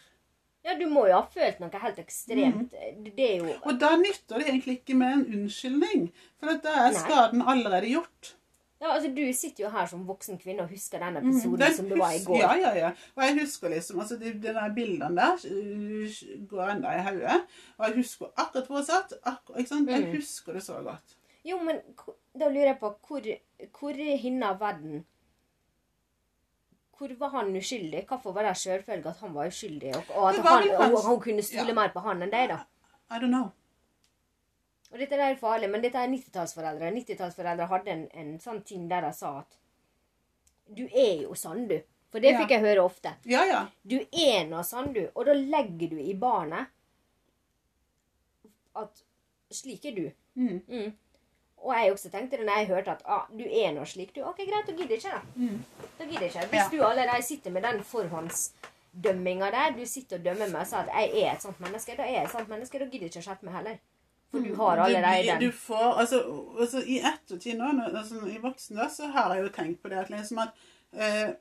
Ja, 0.64 0.74
du 0.78 0.84
må 0.92 1.06
jo 1.08 1.14
ha 1.16 1.22
følt 1.32 1.60
noe 1.60 1.70
helt 1.80 1.98
ekstremt. 1.98 2.70
Det- 2.70 3.16
Det 3.16 3.30
er 3.34 3.38
jo 3.38 3.54
Og 3.64 3.78
da 3.80 3.96
nytter 3.96 4.38
det 4.38 4.48
egentlig 4.48 4.80
ikke 4.80 4.94
med 4.96 5.12
en 5.12 5.24
unnskyldning, 5.38 6.12
for 6.38 6.46
da 6.62 6.68
er 6.68 6.90
Nei. 6.92 7.00
skaden 7.00 7.42
allerede 7.42 7.86
gjort. 7.94 8.36
Ja, 8.82 8.92
altså 8.94 9.08
Du 9.14 9.32
sitter 9.32 9.64
jo 9.64 9.70
her 9.70 9.86
som 9.86 10.06
voksen 10.08 10.38
kvinne 10.40 10.62
og 10.62 10.68
husker 10.70 10.98
den 10.98 11.16
episoden 11.16 11.58
Den 11.60 11.74
som 11.74 11.88
det 11.88 11.98
var 11.98 12.12
i 12.12 12.24
går. 12.24 12.36
Ja, 12.38 12.54
ja, 12.54 12.74
ja. 12.78 12.90
Og 13.16 13.22
jeg 13.24 13.40
husker 13.40 13.68
liksom, 13.68 13.98
altså 14.00 14.16
de, 14.18 14.32
de 14.32 14.40
der 14.54 14.74
bildene 14.74 15.16
der 15.16 15.36
går 16.48 16.70
ennå 16.70 16.88
i 16.88 17.02
hodet. 17.02 17.42
Og 17.78 17.86
jeg 17.86 17.96
husker 17.96 18.26
akkurat 18.36 18.66
hvor 18.66 18.76
jeg 18.80 18.86
satt. 18.86 19.12
Akkurat, 19.24 19.58
ikke 19.58 19.68
sant? 19.68 19.90
Jeg 19.90 20.00
Mm. 20.06 20.12
husker 20.16 20.52
det 20.52 20.62
så 20.62 20.72
godt. 20.82 21.16
Jo, 21.44 21.58
men 21.62 21.76
da 22.38 22.48
lurer 22.48 22.66
jeg 22.66 22.78
på 22.80 22.94
hvor, 23.08 23.20
hvor 23.80 24.16
hinna 24.16 24.52
verden 24.54 25.04
Hvor 27.00 27.12
var 27.16 27.30
han 27.32 27.54
uskyldig? 27.56 28.02
Hvorfor 28.08 28.34
var 28.36 28.44
det 28.44 28.58
sjølfølge 28.60 29.08
at 29.08 29.20
han 29.24 29.32
var 29.32 29.48
uskyldig, 29.48 29.94
og, 29.96 30.10
og 30.20 30.26
at 30.28 30.40
han, 30.44 30.66
og, 30.74 30.82
og, 30.98 31.06
hun 31.06 31.20
kunne 31.24 31.42
stole 31.42 31.72
ja. 31.72 31.76
mer 31.78 31.94
på 31.94 32.02
han 32.04 32.20
enn 32.26 32.32
deg, 32.34 32.50
da? 32.52 32.58
I 33.08 33.20
don't 33.22 33.32
know. 33.32 33.46
Og 34.90 34.98
dette 35.00 35.16
er 35.16 35.38
farlig, 35.40 35.70
men 35.72 35.80
dette 35.80 35.96
er 35.96 36.10
90-tallsforeldre. 36.12 36.90
90-tallsforeldre 36.98 37.70
hadde 37.70 37.94
en, 37.94 38.04
en 38.20 38.34
sånn 38.42 38.60
ting 38.68 38.84
der 38.90 39.06
de 39.06 39.14
sa 39.16 39.38
at 39.38 39.56
Du 40.76 40.82
er 40.84 41.22
jo 41.22 41.32
sånn, 41.34 41.64
du. 41.70 41.78
For 42.12 42.20
det 42.20 42.34
Ja. 42.34 42.42
fikk 42.42 42.52
jeg 42.52 42.64
høre 42.66 42.84
ofte. 42.84 43.14
Ja, 43.24 43.46
ja. 43.48 43.62
Du 43.82 43.96
er 43.96 44.44
nå 44.50 44.60
sånn, 44.66 44.92
du. 44.92 45.06
Og 45.14 45.24
da 45.24 45.32
legger 45.38 45.94
du 45.94 45.98
i 46.02 46.12
barnet 46.14 46.68
at 48.76 49.02
slik 49.50 49.88
er 49.88 49.96
du. 49.96 50.04
Mm. 50.34 50.60
Mm. 50.68 50.92
Og 51.60 51.74
jeg 51.76 51.92
også 51.92 52.08
tenkte 52.10 52.38
det 52.40 52.46
når 52.48 52.56
jeg 52.62 52.66
hørte 52.70 52.90
at 52.96 53.02
ah, 53.04 53.26
du 53.36 53.44
er 53.44 53.72
nå 53.76 53.84
slik, 53.84 54.14
du. 54.16 54.22
Ok, 54.24 54.38
greit, 54.48 54.66
da 54.66 54.72
gidder 54.72 54.94
jeg 54.96 55.02
ikke, 55.02 55.10
da. 55.12 55.20
Mm. 55.36 55.88
Da 55.98 56.04
gidder 56.08 56.22
jeg 56.26 56.30
ikke. 56.34 56.46
Hvis 56.54 56.60
Ja. 56.62 56.68
du 56.72 56.84
allerede 56.86 57.22
sitter 57.22 57.50
med 57.50 57.62
den 57.62 57.82
forhåndsdømminga 57.84 59.50
der, 59.50 59.70
du 59.76 59.86
sitter 59.86 60.18
og 60.18 60.24
dømmer 60.24 60.48
meg 60.52 60.60
og 60.62 60.66
sier 60.70 60.78
at 60.86 60.92
jeg 60.96 61.22
er 61.24 61.32
et 61.34 61.42
sånt 61.44 61.60
menneske, 61.60 61.96
da 61.98 62.02
er 62.06 62.14
jeg 62.16 62.24
et 62.24 62.34
sånt 62.34 62.48
menneske, 62.48 62.78
da 62.80 62.84
gidder 62.88 63.06
jeg 63.06 63.12
ikke 63.12 63.22
å 63.22 63.26
skjerpe 63.28 63.46
meg 63.50 63.54
heller. 63.58 63.78
For 64.30 64.38
du 64.46 64.54
har 64.54 64.76
Det 64.76 64.82
allerede 64.86 65.26
den. 65.26 65.40
Du 65.40 65.52
får, 65.52 65.86
altså, 66.00 66.18
altså 66.60 66.82
I 66.86 66.98
ettertid 67.12 67.58
nå, 67.58 67.70
altså, 67.90 68.20
i 68.30 68.38
voksen 68.38 68.76
da, 68.78 68.88
så 68.88 69.10
har 69.10 69.34
jeg 69.34 69.42
jo 69.44 69.48
tenkt 69.56 69.82
på 69.82 69.90
det 69.90 69.98
at 69.98 70.10
liksom 70.10 70.38
at 70.38 70.52
eh, 70.94 71.32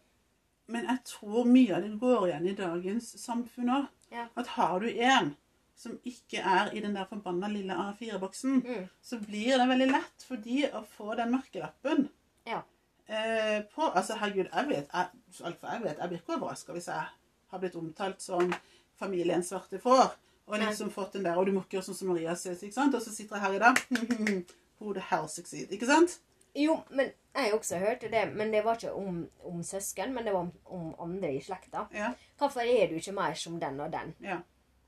Men 0.68 0.86
jeg 0.86 1.00
tror 1.06 1.46
mye 1.50 1.76
av 1.76 1.82
det 1.86 2.00
går 2.02 2.28
igjen 2.28 2.48
i 2.48 2.54
dagens 2.58 3.08
samfunn 3.24 3.70
òg. 3.74 3.86
Ja. 4.12 4.26
At 4.38 4.48
har 4.58 4.80
du 4.80 4.90
en 4.90 5.32
som 5.80 5.94
ikke 6.04 6.42
er 6.44 6.74
i 6.76 6.82
den 6.84 6.96
der 6.98 7.08
forbanna 7.08 7.48
lille 7.48 7.74
A4-boksen, 7.86 8.58
Mm. 8.66 8.88
så 9.02 9.20
blir 9.24 9.58
det 9.58 9.68
veldig 9.70 9.88
lett 9.94 10.26
for 10.28 10.36
de 10.44 10.66
å 10.76 10.82
få 10.98 11.16
den 11.16 11.32
merkelappen. 11.32 12.10
Ja. 12.46 12.62
Eh, 13.08 13.62
på, 13.74 13.88
altså 13.96 14.18
Herregud, 14.20 14.50
jeg 14.54 14.68
vet 14.68 14.90
jeg, 14.94 15.08
alt 15.44 15.60
for 15.62 15.68
jeg 15.72 15.82
vet, 15.86 15.98
jeg 15.98 16.10
blir 16.12 16.20
ikke 16.20 16.36
overraska 16.36 16.74
hvis 16.76 16.90
jeg 16.92 17.06
har 17.52 17.60
blitt 17.64 17.76
omtalt 17.80 18.22
som 18.22 18.52
familien 19.00 19.42
svarte 19.44 19.80
får. 19.82 20.12
Og 20.50 20.58
Nei. 20.58 20.66
liksom 20.68 20.90
fått 20.92 21.14
den 21.14 21.24
der 21.24 21.38
Og 21.38 21.46
du 21.46 21.52
må 21.54 21.62
ikke 21.62 21.78
gjøre 21.78 21.86
sånn 21.92 21.96
som 21.98 22.08
Maria 22.10 22.34
sier, 22.36 22.56
ikke 22.58 22.74
sant? 22.74 22.96
Og 22.98 23.02
så 23.06 23.12
sitter 23.14 23.38
jeg 23.38 23.46
her 23.46 23.54
i 23.54 23.60
dag. 23.60 23.82
Who 24.80 24.94
the 24.94 25.04
hell 25.10 25.28
succeed? 25.30 25.70
Ikke 25.72 25.86
sant? 25.90 26.20
Jo, 26.58 26.80
men 26.90 27.12
jeg 27.36 27.54
også 27.54 27.78
hørte 27.80 28.10
det, 28.10 28.24
men 28.36 28.50
det 28.52 28.64
var 28.66 28.76
ikke 28.80 28.94
om, 28.98 29.20
om 29.46 29.60
søsken, 29.64 30.14
men 30.16 30.26
det 30.26 30.34
var 30.34 30.48
om, 30.48 30.52
om 30.66 30.96
andre 31.06 31.30
i 31.36 31.42
slekta. 31.46 31.86
Ja. 31.94 32.12
Hvorfor 32.42 32.66
er 32.66 32.88
du 32.90 32.96
ikke 32.98 33.14
mer 33.14 33.34
som 33.38 33.60
den 33.62 33.80
og 33.80 33.92
den? 33.94 34.16
ja. 34.26 34.40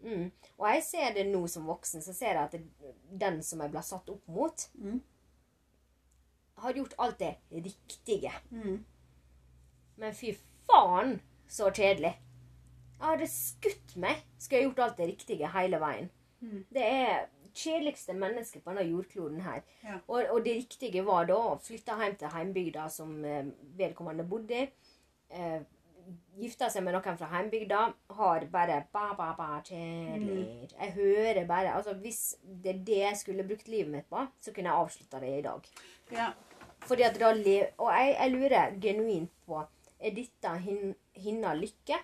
Mm. 0.03 0.31
Og 0.58 0.67
jeg 0.74 0.84
ser 0.84 1.13
det 1.15 1.25
nå 1.29 1.43
som 1.51 1.65
voksen, 1.70 2.01
så 2.01 2.13
ser 2.13 2.34
jeg 2.36 2.43
at 2.43 2.51
det, 2.58 2.93
den 3.22 3.41
som 3.46 3.62
jeg 3.62 3.72
ble 3.74 3.84
satt 3.86 4.10
opp 4.10 4.27
mot, 4.27 4.67
Mm. 4.75 5.01
har 6.62 6.74
gjort 6.77 6.93
alt 6.98 7.20
det 7.20 7.36
riktige. 7.51 8.31
Mm. 8.51 8.84
Men 9.98 10.13
fy 10.13 10.34
faen, 10.70 11.20
så 11.50 11.72
kjedelig. 11.74 12.13
Jeg 13.01 13.08
hadde 13.08 13.27
skutt 13.27 13.96
meg, 13.98 14.20
skulle 14.38 14.62
jeg 14.62 14.67
gjort 14.70 14.84
alt 14.86 14.98
det 15.01 15.08
riktige 15.10 15.50
hele 15.55 15.79
veien. 15.81 16.10
Mm. 16.41 16.65
Det 16.74 16.84
er 16.86 17.27
kjedeligste 17.53 18.13
mennesket 18.15 18.63
på 18.63 18.72
denne 18.72 18.86
jordkloden 18.91 19.41
her. 19.41 19.62
Ja. 19.84 19.98
Og, 20.08 20.22
og 20.31 20.46
det 20.46 20.53
riktige 20.62 21.01
var 21.05 21.25
da 21.29 21.36
å 21.50 21.58
flytte 21.62 21.98
hjem 22.00 22.15
til 22.22 22.31
heimbygda 22.36 22.86
som 22.93 23.17
eh, 23.25 23.50
vedkommende 23.77 24.24
bodde 24.29 24.62
i. 24.62 24.70
Eh, 25.34 25.62
gifta 26.41 26.70
seg 26.74 26.84
med 26.84 26.96
noen 26.96 27.17
fra 27.20 27.27
heimbygda. 27.34 27.81
Har 28.17 28.46
bare 28.53 28.77
ba, 28.93 29.12
ba, 29.17 29.31
ba, 29.38 29.50
kjedelig. 29.67 30.46
Mm. 30.46 30.70
Jeg 30.79 30.94
hører 30.96 31.46
bare 31.50 31.74
altså 31.77 31.94
Hvis 32.01 32.22
det 32.44 32.74
er 32.75 32.79
det 32.87 32.98
jeg 33.01 33.18
skulle 33.20 33.44
brukt 33.48 33.68
livet 33.68 33.92
mitt 33.94 34.09
på, 34.09 34.24
så 34.42 34.53
kunne 34.55 34.72
jeg 34.72 34.85
avslutta 34.85 35.20
det 35.24 35.33
i 35.40 35.44
dag. 35.50 35.68
ja. 36.11 36.31
Fordi 36.81 37.03
at 37.05 37.20
da 37.22 37.27
Og 37.29 37.92
jeg, 37.94 38.16
jeg 38.20 38.31
lurer 38.31 38.72
genuint 38.81 39.29
på 39.46 39.59
Er 40.00 40.16
dette 40.16 40.53
hin, 40.64 40.96
hinna 41.14 41.53
lykke? 41.53 42.00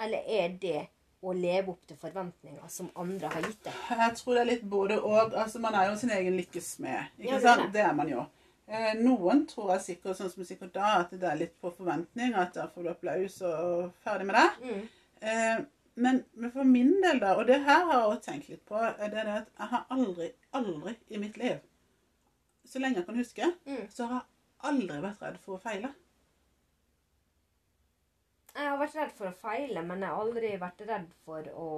Eller 0.00 0.24
er 0.26 0.48
det 0.62 0.86
å 1.20 1.34
leve 1.36 1.68
opp 1.74 1.82
til 1.86 1.98
forventninger 2.00 2.64
som 2.72 2.88
andre 2.96 3.28
har 3.28 3.42
gitt 3.44 3.60
deg? 3.66 3.74
Jeg 3.90 4.14
tror 4.16 4.34
det 4.34 4.40
er 4.40 4.48
litt 4.54 4.62
både 4.72 4.96
og. 5.04 5.34
Altså, 5.36 5.60
man 5.60 5.74
er 5.76 5.90
jo 5.90 5.98
sin 6.00 6.10
egen 6.16 6.32
lykkes 6.38 6.70
smed. 6.78 7.10
Ikke 7.18 7.34
Ja, 7.34 7.40
sant? 7.44 7.66
det. 7.66 7.72
Det 7.76 7.82
er 7.84 7.92
man 7.98 8.08
jo. 8.08 8.24
Eh, 8.70 8.92
noen 9.02 9.40
tror 9.50 9.72
jeg 9.74 9.82
sikkert, 9.86 10.16
sånn 10.20 10.30
som 10.30 10.44
sikkert 10.46 10.72
da, 10.76 10.90
at 11.02 11.10
det 11.18 11.26
er 11.26 11.38
litt 11.40 11.56
på 11.60 11.72
forventning, 11.74 12.36
at 12.38 12.52
da 12.54 12.68
får 12.70 12.84
du 12.86 12.90
applaus 12.92 13.40
og 13.42 13.88
ferdig 14.04 14.28
med 14.28 14.36
det. 14.38 14.48
Mm. 14.62 14.84
Eh, 15.26 15.62
men, 16.00 16.20
men 16.38 16.52
for 16.54 16.64
min 16.64 16.92
del, 17.02 17.18
da, 17.20 17.32
og 17.40 17.48
det 17.50 17.58
her 17.66 17.82
har 17.88 17.96
jeg 17.96 18.12
også 18.12 18.22
tenkt 18.28 18.52
litt 18.52 18.62
på, 18.68 18.78
er 18.78 19.10
det 19.10 19.24
det 19.26 19.34
at 19.40 19.48
jeg 19.58 19.72
har 19.72 19.88
aldri, 19.96 20.28
aldri 20.54 20.94
i 21.10 21.18
mitt 21.18 21.40
liv, 21.42 21.58
så 22.70 22.78
lenge 22.78 23.00
jeg 23.02 23.08
kan 23.10 23.18
huske, 23.18 23.50
Mm. 23.66 23.82
så 23.90 24.06
har 24.06 24.20
jeg 24.22 24.70
aldri 24.70 25.00
vært 25.02 25.26
redd 25.26 25.40
for 25.42 25.58
å 25.58 25.62
feile. 25.66 25.90
Jeg 28.54 28.66
har 28.68 28.78
vært 28.80 28.96
redd 28.98 29.12
for 29.18 29.30
å 29.30 29.34
feile, 29.38 29.82
men 29.86 30.00
jeg 30.02 30.10
har 30.14 30.22
aldri 30.24 30.54
vært 30.62 30.80
redd 30.88 31.10
for 31.24 31.50
å 31.54 31.68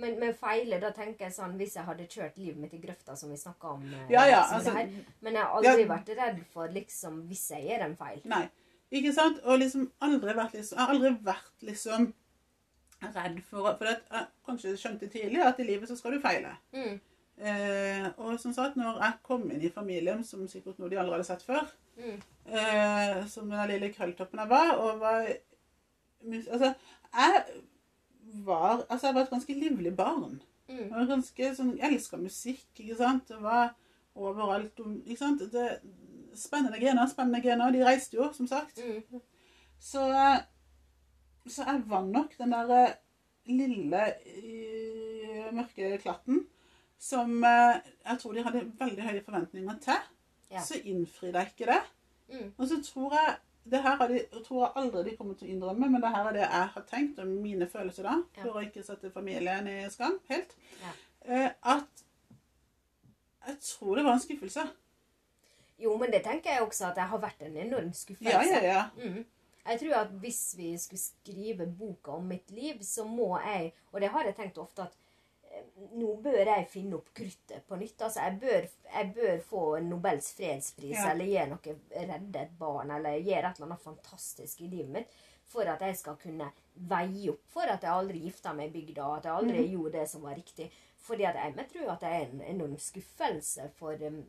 men 0.00 0.16
med 0.20 0.36
feile, 0.38 0.78
da 0.82 0.90
tenker 0.96 1.26
jeg 1.26 1.34
sånn 1.36 1.56
Hvis 1.60 1.74
jeg 1.76 1.84
hadde 1.86 2.06
kjørt 2.10 2.38
livet 2.40 2.56
mitt 2.62 2.74
i 2.74 2.80
grøfta, 2.82 3.16
som 3.16 3.30
vi 3.32 3.36
snakka 3.40 3.74
om 3.76 3.82
eh, 3.86 4.06
Ja, 4.12 4.24
ja, 4.28 4.40
altså, 4.56 4.72
her. 4.76 4.88
Men 5.20 5.36
jeg 5.38 5.42
har 5.44 5.56
aldri 5.58 5.84
ja. 5.84 5.88
vært 5.90 6.10
redd 6.18 6.40
for 6.54 6.72
liksom 6.74 7.20
Hvis 7.28 7.44
jeg 7.54 7.68
gjør 7.68 7.84
en 7.88 7.96
feil. 8.00 8.20
Nei. 8.32 8.44
Ikke 8.90 9.12
sant? 9.14 9.38
Og 9.44 9.60
liksom 9.62 9.84
aldri 10.02 10.34
vært 10.34 10.56
liksom, 10.58 10.78
jeg 10.78 10.82
har 10.86 10.94
aldri 10.96 11.12
vært 11.28 11.66
liksom 11.68 12.08
redd 13.14 13.38
for 13.48 13.70
For 13.78 13.92
at 13.92 14.02
jeg 14.10 14.26
kanskje 14.48 14.74
skjønte 14.80 15.08
tidlig 15.12 15.44
at 15.46 15.60
i 15.62 15.68
livet 15.68 15.88
så 15.88 15.96
skal 15.96 16.16
du 16.16 16.20
feile. 16.24 16.56
Mm. 16.74 16.98
Eh, 17.40 18.08
og 18.20 18.34
som 18.42 18.52
sagt, 18.52 18.74
når 18.76 18.98
jeg 19.00 19.20
kom 19.24 19.46
inn 19.50 19.62
i 19.64 19.70
familien, 19.72 20.24
som 20.26 20.42
sikkert 20.50 20.76
noe 20.82 20.90
de 20.92 20.98
aldri 21.00 21.16
hadde 21.16 21.28
sett 21.30 21.46
før, 21.46 21.70
Mm. 22.00 22.20
eh, 22.46 23.26
som 23.28 23.50
den 23.50 23.68
lille 23.68 23.90
krølltoppen 23.92 24.38
jeg 24.40 24.48
var, 24.48 24.70
og 24.80 25.00
var 25.02 25.26
Altså, 26.22 26.74
jeg 27.14 27.42
var 28.46 28.84
Altså, 28.88 29.06
jeg 29.06 29.14
var 29.14 29.22
et 29.26 29.34
ganske 29.34 29.54
livlig 29.54 29.96
barn. 29.96 30.40
Mm. 30.68 30.86
Jeg 30.86 31.08
ganske 31.10 31.54
sånn 31.56 31.72
Jeg 31.78 31.94
elska 31.96 32.20
musikk, 32.20 32.68
ikke 32.78 32.98
sant. 32.98 33.28
Det 33.28 33.40
var 33.42 33.74
overalt 34.14 34.80
Ikke 35.04 35.18
sant. 35.18 35.42
Det, 35.52 35.66
spennende 36.38 36.78
gener, 36.78 37.06
spennende 37.10 37.42
gener. 37.42 37.74
De 37.74 37.84
reiste 37.84 38.16
jo, 38.16 38.30
som 38.32 38.46
sagt. 38.46 38.78
Mm. 38.78 39.20
Så, 39.80 40.04
så 41.48 41.66
jeg 41.66 41.82
var 41.88 42.06
nok 42.06 42.36
den 42.38 42.52
der 42.54 42.72
eh, 42.76 42.96
lille 43.50 44.06
eh, 44.28 45.50
mørke 45.56 45.96
klatten 46.02 46.44
som 47.00 47.44
eh, 47.44 47.78
jeg 48.04 48.18
tror 48.20 48.34
de 48.36 48.44
hadde 48.44 48.66
veldig 48.78 49.06
høye 49.06 49.22
forventninger 49.24 49.78
til. 49.84 50.02
Ja. 50.50 50.62
Så 50.66 50.80
innfridde 50.84 51.40
jeg 51.40 51.54
ikke 51.54 51.70
det. 51.72 51.80
Mm. 52.30 52.50
Og 52.56 52.68
så 52.68 52.80
tror 52.84 53.14
jeg 53.16 53.36
det 53.64 53.82
her 53.82 53.96
de, 54.08 54.20
tror 54.44 54.62
jeg 54.64 54.72
aldri 54.76 55.02
de 55.10 55.16
kommer 55.16 55.34
til 55.34 55.48
å 55.48 55.50
innrømme, 55.52 55.90
men 55.90 56.00
det 56.02 56.10
her 56.14 56.28
er 56.28 56.32
det 56.32 56.40
jeg 56.46 56.68
har 56.74 56.84
tenkt, 56.88 57.18
og 57.18 57.26
mine 57.26 57.66
følelser 57.68 58.02
da, 58.02 58.14
Ja. 58.36 58.42
for 58.42 58.52
å 58.58 58.62
ikke 58.64 58.82
sette 58.84 59.10
familien 59.12 59.66
i 59.68 59.88
skam 59.90 60.18
helt, 60.30 60.54
Ja. 60.80 60.92
eh, 61.24 61.50
at 61.62 62.04
jeg 63.46 63.58
tror 63.60 63.96
det 63.96 64.04
var 64.04 64.12
en 64.12 64.20
skuffelse. 64.20 64.64
Jo, 65.80 65.96
men 65.96 66.10
det 66.12 66.22
tenker 66.24 66.50
jeg 66.52 66.62
også 66.62 66.90
at 66.90 66.96
jeg 66.96 67.08
har 67.08 67.18
vært 67.22 67.42
en 67.46 67.56
enorm 67.56 67.92
skuffelse. 67.92 68.30
Ja, 68.30 68.42
ja, 68.42 68.62
ja. 68.62 68.82
Mm. 68.96 69.24
Jeg 69.66 69.80
tror 69.80 69.94
at 70.00 70.08
hvis 70.20 70.54
vi 70.56 70.76
skulle 70.78 71.00
skrive 71.00 71.66
boka 71.66 72.10
om 72.16 72.24
mitt 72.28 72.50
liv, 72.50 72.80
så 72.82 73.04
må 73.04 73.38
jeg 73.44 73.72
Og 73.92 74.00
det 74.00 74.08
har 74.10 74.24
jeg 74.24 74.36
tenkt 74.36 74.58
ofte 74.58 74.82
at 74.82 74.92
nå 75.92 76.14
bør 76.22 76.38
jeg 76.44 76.68
finne 76.70 76.98
opp 76.98 77.08
kruttet 77.16 77.66
på 77.68 77.76
nytt. 77.80 78.02
Altså, 78.02 78.20
jeg 78.26 78.38
bør, 78.42 78.66
jeg 78.94 79.12
bør 79.16 79.40
få 79.46 79.62
Nobels 79.86 80.32
fredspris, 80.36 80.96
Ja. 80.98 81.10
eller 81.12 81.24
gjøre 81.24 81.50
noe, 81.54 81.76
redde 82.12 82.40
et 82.42 82.58
barn, 82.58 82.90
eller 82.90 83.16
gjøre 83.18 83.50
et 83.50 83.60
eller 83.60 83.66
annet 83.70 83.84
fantastisk 83.84 84.60
i 84.60 84.68
livet 84.68 84.90
mitt. 84.98 85.20
For 85.50 85.66
at 85.66 85.80
jeg 85.82 85.96
skal 85.98 86.16
kunne 86.16 86.50
veie 86.74 87.30
opp 87.32 87.40
for 87.50 87.66
at 87.66 87.82
jeg 87.82 87.90
aldri 87.90 88.20
gifta 88.22 88.52
meg 88.54 88.68
i 88.70 88.74
bygda, 88.80 89.06
at 89.16 89.24
jeg 89.24 89.32
aldri 89.34 89.64
mm. 89.64 89.70
gjorde 89.72 89.92
det 89.98 90.08
som 90.08 90.22
var 90.22 90.36
riktig. 90.38 90.68
Fordi 91.00 91.24
at 91.26 91.34
jeg, 91.40 91.66
tror 91.72 91.90
at 91.94 92.00
det 92.04 92.08
er 92.08 92.26
en 92.28 92.42
enorm 92.52 92.76
skuffelse, 92.78 93.70
for, 93.74 93.92
um, 94.06 94.20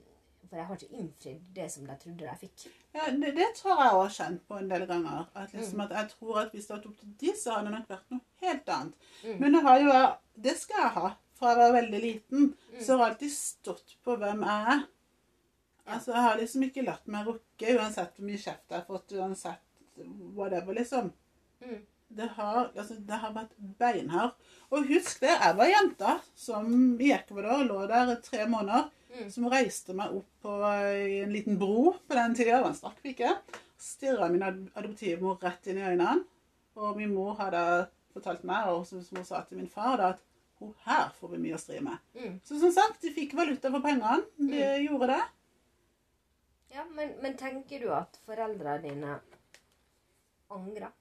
for 0.50 0.58
jeg 0.58 0.66
har 0.66 0.76
ikke 0.80 0.98
innfridd 0.98 1.44
det 1.56 1.68
som 1.72 1.86
de 1.86 1.98
trodde 2.02 2.26
de 2.26 2.38
fikk. 2.40 2.66
Ja, 2.96 3.12
det, 3.12 3.36
det 3.38 3.50
tror 3.60 3.76
jeg 3.84 3.92
òg 3.94 4.02
har 4.02 4.16
kjent 4.16 4.48
på 4.48 4.58
en 4.58 4.72
del 4.72 4.88
ganger. 4.90 5.28
At, 5.36 5.54
liksom, 5.54 5.78
Mm. 5.78 5.82
at 5.86 5.92
jeg 6.00 6.10
tror 6.16 6.40
at 6.42 6.52
hvis 6.56 6.66
det 6.66 6.76
hadde 6.76 6.88
vært 6.88 6.94
opp 6.94 7.00
til 7.00 7.14
de, 7.22 7.36
så 7.38 7.52
hadde 7.54 7.66
det 7.70 7.76
nok 7.78 7.90
vært 7.90 8.12
noe 8.16 8.22
helt 8.42 8.70
annet. 8.70 8.94
Mm. 9.24 9.38
Men 9.40 9.54
det 9.54 9.62
har 9.68 9.80
jo 9.80 9.92
det 10.48 10.58
skal 10.58 10.82
jeg 10.82 10.92
ha. 10.98 11.12
Fra 11.42 11.56
jeg 11.56 11.58
var 11.64 11.72
veldig 11.80 12.02
liten, 12.04 12.50
Mm. 12.72 12.82
så 12.86 12.96
har 12.98 13.00
jeg 13.08 13.14
alltid 13.16 13.32
stått 13.34 13.96
på 14.06 14.14
hvem 14.22 14.44
jeg 14.46 14.74
er. 14.76 14.84
Altså, 15.88 16.12
Jeg 16.14 16.22
har 16.22 16.38
liksom 16.38 16.64
ikke 16.68 16.86
latt 16.86 17.08
meg 17.10 17.26
rukke, 17.28 17.72
uansett 17.80 18.14
hvor 18.16 18.26
mye 18.28 18.38
kjeft 18.40 18.70
jeg 18.70 18.78
har 18.78 18.86
fått, 18.86 19.12
uansett 19.18 20.06
whatever, 20.38 20.74
liksom. 20.78 21.12
Mm. 21.66 21.82
det 22.12 22.28
har, 22.36 22.70
altså, 22.76 22.96
det 23.08 23.18
har 23.22 23.34
vært 23.34 23.52
beinhard. 23.80 24.34
Og 24.72 24.86
husk 24.88 25.20
det, 25.22 25.30
jeg 25.32 25.56
var 25.58 25.70
jenta 25.72 26.16
som 26.36 26.98
i 27.00 27.12
Ecuador 27.16 27.64
lå 27.66 27.88
der 27.88 28.12
i 28.14 28.22
tre 28.22 28.46
måneder. 28.48 28.90
Mm. 29.12 29.30
Som 29.32 29.48
reiste 29.52 29.94
meg 29.96 30.14
opp 30.16 30.28
på 30.44 30.56
eh, 30.72 31.24
en 31.26 31.32
liten 31.34 31.58
bro 31.60 31.94
på 32.08 32.16
den 32.16 32.36
tida. 32.36 32.58
Det 32.58 32.64
var 32.64 32.70
en 32.70 32.76
strakk 32.76 33.02
pike. 33.04 33.32
Stirra 33.80 34.30
min 34.32 34.44
adoptivmor 34.44 35.40
rett 35.44 35.68
inn 35.68 35.80
i 35.82 35.88
øynene. 35.88 36.24
Og 36.76 36.96
min 36.98 37.14
mor 37.14 37.34
hadde 37.40 37.88
fortalt 38.14 38.44
meg, 38.48 38.68
og 38.72 38.86
som 38.88 39.02
som 39.04 39.18
hun 39.18 39.26
sa 39.26 39.42
til 39.44 39.58
min 39.58 39.68
far, 39.72 39.98
da, 39.98 40.10
at 40.16 40.22
hun 40.62 40.74
her 40.86 41.10
får 41.18 41.34
vi 41.34 41.42
mye 41.42 41.58
å 41.58 41.62
stri 41.62 41.82
med. 41.84 41.98
Mm. 42.16 42.40
Så 42.46 42.60
som 42.62 42.74
sagt, 42.76 43.02
de 43.02 43.14
fikk 43.16 43.36
valuta 43.38 43.72
for 43.74 43.84
pengene. 43.84 44.22
De 44.38 44.64
gjorde 44.86 45.12
det. 45.16 45.22
Ja, 46.72 46.86
men, 46.96 47.16
men 47.24 47.38
tenker 47.38 47.84
du 47.84 47.90
at 47.94 48.20
foreldrene 48.26 48.80
dine 48.86 49.16
angrer? 50.54 50.92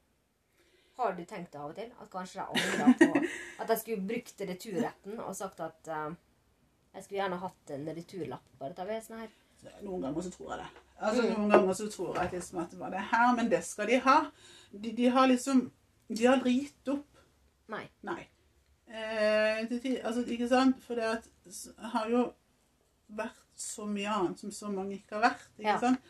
Har 1.01 1.15
du 1.17 1.23
tenkt 1.25 1.53
det 1.53 1.61
av 1.61 1.71
og 1.71 1.77
til? 1.79 1.93
At 2.03 2.11
kanskje 2.13 2.41
de 2.41 2.65
angrer 2.65 2.97
på 2.99 3.23
at 3.63 3.71
de 3.71 3.77
skulle 3.81 4.09
brukt 4.09 4.43
returretten 4.49 5.21
og 5.23 5.37
sagt 5.39 5.63
at 5.65 5.93
uh, 5.93 6.11
jeg 6.97 7.05
skulle 7.05 7.21
gjerne 7.21 7.39
hatt 7.45 7.75
en 7.77 7.87
returlapp 7.97 8.51
på 8.59 8.69
dette 8.69 8.89
vesenet 8.89 9.23
her? 9.25 9.37
Noen 9.85 10.09
ganger 10.09 10.27
så 10.27 10.33
tror 10.35 10.51
jeg 10.55 10.65
det. 10.65 10.83
Altså, 11.01 11.23
Noen 11.31 11.55
ganger 11.55 11.79
så 11.79 11.87
tror 11.93 12.19
jeg 12.19 12.33
liksom 12.35 12.61
at 12.65 12.75
det 12.75 12.81
var 12.81 12.93
det 12.93 13.07
her, 13.13 13.31
men 13.37 13.53
det 13.53 13.63
skal 13.65 13.89
de 13.89 14.01
ha. 14.05 14.19
De, 14.73 14.93
de 14.97 15.09
har 15.15 15.31
liksom 15.31 15.69
De 16.11 16.27
har 16.27 16.43
gitt 16.51 16.89
opp. 16.91 17.23
Nei. 17.71 17.85
Nei. 18.03 18.25
Eh, 18.91 19.69
til 19.81 20.01
altså, 20.03 20.25
ikke 20.27 20.49
sant? 20.51 20.81
For 20.85 20.99
det 20.99 21.03
at 21.03 21.29
har 21.93 22.09
jo 22.11 22.25
vært 23.09 23.39
så 23.61 23.87
mye 23.87 24.09
annet 24.11 24.41
som 24.41 24.51
så 24.55 24.71
mange 24.73 24.97
ikke 24.99 25.19
har 25.19 25.29
vært. 25.31 25.47
ikke 25.59 25.69
Ja. 25.71 25.79
sant? 25.79 26.01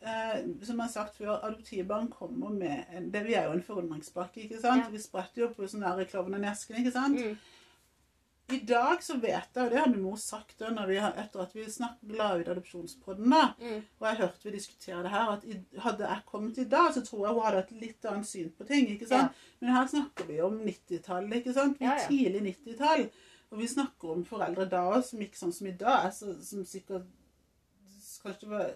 Eh, 0.00 0.42
som 0.62 0.76
jeg 0.76 0.84
har 0.84 0.92
sagt 0.92 1.16
før, 1.16 1.38
adoptivbarn 1.44 2.08
kommer 2.10 2.50
med 2.50 2.84
en, 2.92 3.10
det, 3.10 3.24
Vi 3.26 3.34
er 3.34 3.44
jo 3.46 3.52
en 3.52 3.62
forundringspakke, 3.62 4.42
ikke 4.42 4.60
sant? 4.60 4.84
Ja. 4.84 4.88
Vi 4.90 4.98
spretter 4.98 5.42
jo 5.42 5.48
på 5.54 5.68
sånn 5.68 5.80
der 5.86 6.04
klovnen 6.04 6.44
i 6.44 6.50
esken, 6.50 6.76
ikke 6.82 6.92
sant? 6.92 7.16
Mm. 7.20 7.38
I 8.48 8.60
dag 8.62 9.00
så 9.02 9.16
vet 9.18 9.48
jeg, 9.56 9.64
og 9.64 9.70
det 9.72 9.78
hadde 9.80 9.98
mor 9.98 10.18
sagt 10.22 10.60
da, 10.60 10.68
vi, 10.86 10.96
etter 11.02 11.40
at 11.42 11.54
vi 11.56 11.64
snakket, 11.66 12.12
la 12.14 12.28
ut 12.38 12.46
adopsjonspodden, 12.52 13.30
da, 13.32 13.40
Mm. 13.58 13.80
og 13.98 14.06
jeg 14.06 14.16
hørte 14.20 14.44
vi 14.44 14.52
diskutere 14.54 15.02
det 15.02 15.10
her, 15.10 15.30
at 15.32 15.46
hadde 15.82 16.06
jeg 16.06 16.22
kommet 16.26 16.58
i 16.62 16.64
dag, 16.64 16.92
så 16.94 17.02
tror 17.02 17.24
jeg 17.26 17.34
hun 17.34 17.42
hadde 17.44 17.58
et 17.64 17.72
litt 17.80 18.04
annet 18.06 18.26
syn 18.26 18.52
på 18.54 18.66
ting. 18.68 18.86
ikke 18.92 19.08
sant? 19.08 19.32
Men 19.60 19.74
her 19.74 19.86
snakker 19.90 20.28
vi 20.30 20.40
om 20.40 20.60
90-tallet, 20.62 21.40
ikke 21.40 21.54
sant? 21.54 21.78
Vi 21.80 21.84
Ja, 21.84 21.96
ja. 21.98 22.06
tidlig 22.06 22.42
90-tall. 22.54 23.08
Og 23.50 23.58
vi 23.58 23.66
snakker 23.66 24.10
om 24.10 24.24
foreldre 24.24 24.68
da 24.70 24.84
også, 24.92 25.10
som 25.10 25.20
ikke 25.26 25.38
sånn 25.38 25.52
som 25.54 25.66
i 25.66 25.74
dag. 25.78 26.12
Så, 26.14 26.36
som 26.42 26.64
sikkert 26.64 27.06
kanskje 28.22 28.40
det, 28.40 28.48
var, 28.50 28.70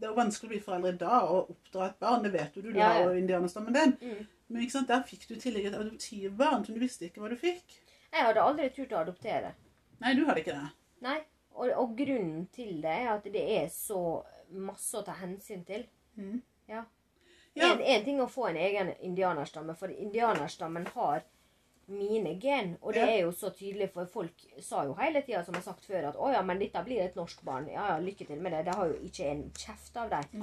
det 0.00 0.08
er 0.08 0.14
vanskelig 0.16 0.48
å 0.48 0.52
bli 0.52 0.60
foreldre 0.64 0.92
i 0.94 1.00
dag 1.00 1.30
og 1.30 1.50
oppdra 1.54 1.88
et 1.90 1.98
barn. 2.00 2.22
Det 2.24 2.32
vet 2.32 2.56
jo 2.56 2.62
du, 2.64 2.70
du 2.72 2.78
Ja, 2.78 2.92
har 2.92 3.08
jo 3.10 3.18
indianerstammen 3.20 3.72
din. 3.76 3.96
Mm. 4.00 4.26
Men 4.48 4.86
der 4.88 5.02
fikk 5.08 5.28
du 5.28 5.34
i 5.34 5.40
tillegg 5.40 5.66
et 5.70 5.76
adoptivbarn 5.78 6.64
som 6.64 6.74
du 6.76 6.80
visste 6.80 7.06
ikke 7.08 7.20
hva 7.24 7.30
du 7.32 7.36
fikk. 7.40 7.80
Jeg 8.14 8.26
hadde 8.28 8.42
aldri 8.46 8.70
turt 8.70 8.92
å 8.94 9.00
adoptere. 9.02 9.52
Nei, 10.00 10.14
du 10.14 10.24
hadde 10.28 10.40
ikke 10.44 10.54
det. 10.56 10.70
Nei. 11.04 11.18
Og, 11.54 11.70
og 11.78 11.92
grunnen 11.98 12.46
til 12.54 12.80
det 12.82 12.90
er 13.04 13.12
at 13.12 13.26
det 13.30 13.42
er 13.58 13.68
så 13.70 14.00
masse 14.54 14.98
å 14.98 15.04
ta 15.06 15.14
hensyn 15.20 15.62
til. 15.66 15.84
Mm. 16.18 16.40
Ja. 16.70 16.84
Ja. 17.54 17.68
En, 17.72 17.80
en 17.80 18.04
ting 18.06 18.18
å 18.22 18.26
få 18.30 18.48
en 18.50 18.58
egen 18.58 18.90
indianerstamme, 19.06 19.76
for 19.78 19.90
indianerstammen 19.92 20.88
har 20.96 21.22
mine 21.86 22.32
gen. 22.42 22.76
Og 22.82 22.94
det 22.96 23.04
Ja. 23.04 23.06
er 23.12 23.20
jo 23.26 23.32
så 23.36 23.50
tydelig, 23.54 23.90
for 23.92 24.06
folk 24.10 24.44
sa 24.62 24.84
jo 24.88 24.94
hele 24.98 25.22
tida, 25.22 25.44
som 25.44 25.54
jeg 25.54 25.62
har 25.62 25.72
sagt 25.72 25.84
før, 25.86 26.08
at 26.08 26.16
å 26.18 26.32
ja, 26.32 26.42
men 26.42 26.58
dette 26.58 26.82
blir 26.86 27.02
et 27.04 27.14
norsk 27.18 27.42
barn. 27.46 27.68
Ja 27.70 27.86
ja, 27.92 27.98
lykke 28.02 28.26
til 28.26 28.40
med 28.42 28.52
det. 28.56 28.64
Det 28.66 28.74
har 28.74 28.86
jo 28.90 28.98
ikke 29.04 29.30
en 29.30 29.44
kjeft 29.58 29.96
av 30.00 30.10
deg 30.10 30.34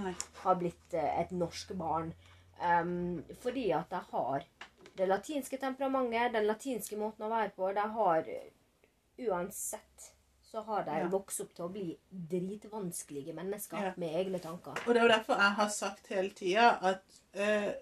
har 0.43 0.55
blitt 0.60 0.93
eh, 0.93 1.19
et 1.21 1.31
norsk 1.31 1.73
barn. 1.79 2.13
Um, 2.62 3.23
fordi 3.41 3.71
at 3.73 3.89
de 3.89 3.99
har 4.12 4.43
det 4.97 5.08
latinske 5.08 5.58
temperamentet, 5.60 6.34
den 6.34 6.47
latinske 6.47 6.97
måten 6.97 7.25
å 7.25 7.30
være 7.30 7.51
på. 7.56 7.73
De 7.73 7.80
har 7.97 8.25
Uansett 9.21 10.12
så 10.43 10.62
har 10.65 10.84
de 10.84 10.91
Ja. 10.99 11.08
vokst 11.08 11.39
opp 11.41 11.54
til 11.54 11.65
å 11.65 11.71
bli 11.71 11.97
dritvanskelige 12.12 13.34
mennesker 13.34 13.77
Ja. 13.84 13.93
med 13.97 14.15
egne 14.15 14.39
tanker. 14.41 14.71
Og 14.88 14.93
det 14.93 14.97
er 14.97 15.08
jo 15.08 15.13
derfor 15.13 15.36
jeg 15.38 15.51
har 15.56 15.69
sagt 15.69 16.08
hele 16.08 16.30
tida 16.30 16.80
at, 16.82 17.04
eh, 17.34 17.73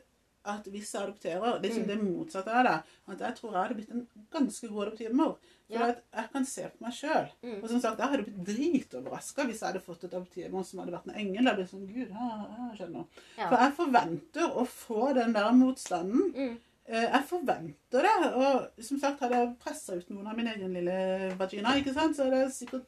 at 0.45 0.63
hvis 0.65 0.91
jeg 0.93 1.01
adopterer 1.01 1.61
liksom 1.61 1.83
Mm. 1.83 1.87
Det 1.87 1.97
motsatte 2.03 2.47
av 2.47 2.63
det. 2.65 2.83
At 3.07 3.19
jeg 3.19 3.35
tror 3.35 3.51
jeg 3.53 3.61
hadde 3.63 3.75
blitt 3.75 3.89
en 3.91 4.07
ganske 4.31 4.67
god 4.69 4.87
adoptivmor. 4.87 5.37
For 5.67 5.77
Ja. 5.79 5.85
at 5.89 6.03
jeg 6.13 6.31
kan 6.31 6.45
se 6.45 6.61
på 6.63 6.81
meg 6.81 6.91
sjøl. 6.93 7.31
Mm. 7.43 7.63
Og 7.63 7.69
som 7.69 7.79
sagt, 7.81 7.97
jeg 7.99 8.07
hadde 8.09 8.23
blitt 8.25 8.43
dritoverraska 8.45 9.45
hvis 9.45 9.59
jeg 9.61 9.73
hadde 9.73 9.81
fått 9.81 10.03
et 10.03 10.11
adoptivmor 10.13 10.63
som 10.65 10.79
hadde 10.79 10.91
vært 10.91 11.07
en 11.07 11.15
engel. 11.15 11.43
Jeg 11.45 11.55
blitt 11.55 11.69
sånn, 11.69 11.87
Gud, 11.87 12.09
jeg, 12.09 12.77
jeg 12.77 12.77
skjønner. 12.87 13.05
Ja. 13.37 13.49
For 13.49 13.57
jeg 13.57 13.73
forventer 13.73 14.55
å 14.55 14.67
få 14.67 15.13
den 15.13 15.33
der 15.33 15.51
motstanden. 15.51 16.33
Mm. 16.35 16.59
Eh, 16.89 17.05
Jeg 17.13 17.23
forventer 17.29 18.01
det. 18.07 18.33
Og 18.33 18.83
som 18.83 18.99
sagt, 18.99 19.19
hadde 19.21 19.37
jeg 19.37 19.55
pressa 19.61 19.95
ut 19.99 20.09
noen 20.09 20.27
av 20.31 20.37
min 20.37 20.47
egen 20.49 20.73
lille 20.73 21.35
vagina, 21.37 21.75
ikke 21.77 21.93
sant, 21.93 22.15
så 22.17 22.25
hadde 22.27 22.43
jeg 22.47 22.51
sikkert 22.55 22.87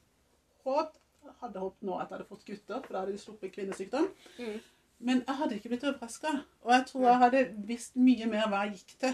håpet 0.65 0.97
hadde 1.41 1.59
håpet 1.61 1.85
nå 1.87 1.95
at 1.97 2.09
jeg 2.09 2.17
hadde 2.17 2.27
fått 2.29 2.45
gutter, 2.45 2.81
for 2.85 2.93
da 2.93 2.99
hadde 3.03 3.13
de 3.15 3.21
sluppet 3.21 3.53
kvinnesykdom. 3.55 4.07
Mm. 4.39 4.55
Men 5.01 5.21
jeg 5.25 5.35
hadde 5.39 5.55
ikke 5.57 5.69
blitt 5.71 5.83
overraska. 5.89 6.31
Og 6.65 6.71
jeg 6.75 6.85
tror 6.89 7.05
jeg 7.07 7.21
hadde 7.23 7.43
visst 7.69 7.95
mye 7.97 8.27
mer 8.29 8.47
hva 8.51 8.63
jeg 8.67 8.75
gikk 8.81 8.97
til. 9.05 9.13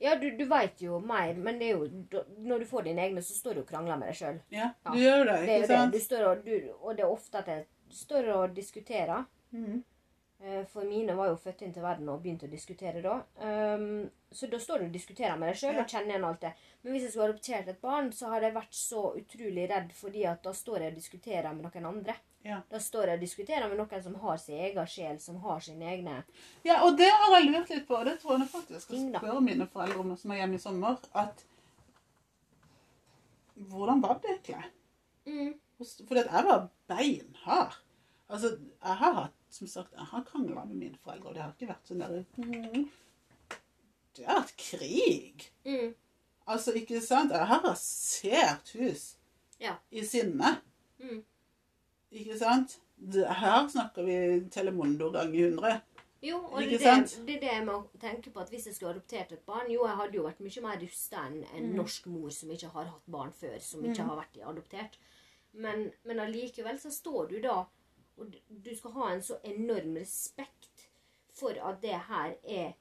Ja, 0.00 0.14
du, 0.20 0.26
du 0.36 0.44
veit 0.48 0.80
jo 0.82 0.98
mer, 1.00 1.34
men 1.36 1.58
det 1.60 1.68
er 1.70 1.78
jo 1.78 1.86
når 2.48 2.64
du 2.64 2.66
får 2.70 2.84
dine 2.88 3.04
egne, 3.06 3.22
så 3.24 3.34
står 3.36 3.54
du 3.54 3.60
og 3.62 3.68
krangler 3.70 3.96
med 4.00 4.08
deg 4.10 4.18
sjøl. 4.20 4.40
Ja, 4.52 4.70
Ja, 4.84 4.92
du 4.92 4.98
gjør 5.00 5.24
det, 5.28 5.36
Det 5.46 5.56
ikke 5.58 5.68
det. 5.68 5.76
sant? 5.76 5.92
Du 5.96 6.00
står 6.04 6.26
og, 6.32 6.44
du, 6.44 6.72
og 6.80 6.96
det 6.96 7.04
er 7.04 7.12
ofte 7.12 7.38
at 7.42 7.48
jeg 7.52 7.66
står 8.02 8.28
og 8.34 8.56
diskuterer. 8.56 9.24
Mhm. 9.52 9.84
Eh, 10.40 10.64
For 10.70 10.84
mine 10.86 11.16
var 11.18 11.32
jo 11.32 11.36
født 11.42 11.62
inn 11.66 11.72
til 11.74 11.82
verden 11.82 12.08
og 12.12 12.20
begynte 12.22 12.46
å 12.46 12.50
diskutere 12.52 13.00
da. 13.02 13.16
Um, 13.42 14.04
så 14.30 14.46
da 14.46 14.60
står 14.62 14.78
du 14.78 14.84
og 14.86 14.92
diskuterer 14.94 15.36
med 15.40 15.48
deg 15.50 15.56
sjøl 15.58 15.74
Ja. 15.74 15.82
og 15.82 15.88
kjenner 15.90 16.14
igjen 16.14 16.24
alt 16.28 16.40
det. 16.44 16.52
Men 16.82 16.92
hvis 16.94 17.02
jeg 17.02 17.10
skulle 17.12 17.28
adoptert 17.32 17.68
et 17.72 17.80
barn, 17.82 18.12
så 18.12 18.30
hadde 18.30 18.46
jeg 18.46 18.54
vært 18.54 18.74
så 18.78 19.02
utrolig 19.18 19.64
redd 19.70 19.90
fordi 19.98 20.24
at 20.30 20.42
da 20.46 20.52
står 20.54 20.78
jeg 20.84 20.92
og 20.92 21.00
diskuterer 21.00 21.52
med 21.56 21.64
noen 21.66 21.86
andre. 21.90 22.14
Ja. 22.46 22.60
Da 22.70 22.78
står 22.78 23.06
jeg 23.10 23.18
og 23.18 23.24
diskuterer 23.26 23.68
med 23.68 23.78
noen 23.80 24.02
som 24.04 24.14
har 24.22 24.36
sin 24.38 24.60
egen 24.62 24.86
sjel, 24.86 25.18
som 25.20 25.40
har 25.42 25.58
sine 25.60 25.84
egne 25.90 26.22
ja, 26.64 26.84
og 26.86 26.96
det 26.96 27.10
har 27.10 27.34
jeg 27.40 27.50
lurt 27.50 27.68
litt 27.74 27.88
på, 27.88 27.96
og 27.98 28.06
det 28.06 28.20
tror 28.20 28.38
jeg 28.38 28.48
faktisk 28.48 28.70
jeg 28.70 28.80
skal 28.86 29.18
spørre 29.18 29.40
mine 29.42 29.66
foreldre 29.66 29.98
om 30.04 30.16
som 30.16 30.30
er 30.30 30.36
hjemme 30.44 30.54
i 30.54 30.62
sommer. 30.62 31.00
At 31.14 31.42
Hvordan 33.56 34.02
var 34.02 34.20
det 34.22 34.30
egentlig? 34.36 34.70
mm. 35.26 35.54
At 35.80 36.32
jeg 36.32 36.44
var 36.46 36.68
beinhard. 36.86 37.74
Altså, 38.30 38.48
jeg 38.84 38.96
har 39.02 39.12
hatt, 39.14 39.34
som 39.50 39.66
sagt, 39.70 39.92
jeg 39.96 40.04
har 40.10 40.24
krangla 40.28 40.64
med 40.68 40.76
mine 40.76 40.98
foreldre, 41.04 41.28
og 41.28 41.34
det 41.34 41.42
har 41.42 41.52
ikke 41.54 41.70
vært 41.70 41.88
sånn 41.88 42.02
derre 42.02 42.24
mm, 42.36 42.88
Det 44.18 44.26
har 44.26 44.40
vært 44.42 44.56
krig. 44.60 45.46
Mm. 45.64 45.94
Altså, 46.48 46.72
ikke 46.80 47.00
sant? 47.04 47.32
Jeg 47.32 47.46
har 47.50 47.62
rasert 47.64 48.72
hus 48.78 49.16
Ja. 49.60 49.76
i 49.90 50.02
sinne. 50.04 50.56
Mm. 50.98 51.22
Ikke 52.12 52.38
sant? 52.40 52.78
Her 53.12 53.68
snakker 53.70 54.02
vi 54.06 54.16
Telemundo 54.50 55.10
ganger 55.14 55.52
100. 55.52 55.80
Jo, 56.22 56.40
og 56.50 56.58
det, 56.64 56.80
det, 56.80 56.94
det 57.28 57.34
er 57.36 57.40
det 57.44 57.50
jeg 57.52 57.64
må 57.68 57.76
tenke 58.02 58.32
på 58.34 58.40
at 58.42 58.48
hvis 58.50 58.64
jeg 58.66 58.74
skulle 58.74 58.90
adoptert 58.96 59.30
et 59.36 59.44
barn 59.46 59.68
Jo, 59.70 59.84
jeg 59.86 59.94
hadde 60.00 60.16
jo 60.18 60.24
vært 60.24 60.40
mye 60.42 60.62
mer 60.64 60.80
rusta 60.82 61.20
enn 61.28 61.36
en 61.54 61.68
Mm. 61.68 61.76
norsk 61.78 62.06
mor 62.10 62.30
som 62.34 62.50
ikke 62.50 62.72
har 62.72 62.88
hatt 62.90 63.04
barn 63.06 63.30
før, 63.32 63.58
som 63.62 63.84
ikke 63.86 64.02
har 64.08 64.16
vært 64.18 64.40
adoptert. 64.42 64.98
Men, 65.52 65.92
men 66.04 66.18
allikevel 66.24 66.78
så 66.82 66.90
står 66.90 67.28
du 67.30 67.36
da 67.44 67.60
og 68.20 68.34
du- 68.64 68.74
skal 68.76 68.90
ha 68.92 69.12
en 69.12 69.22
så 69.22 69.38
enorm 69.44 69.94
respekt 69.96 70.88
for 71.32 71.50
at 71.70 71.80
det 71.82 71.94
her 72.08 72.34
er 72.44 72.72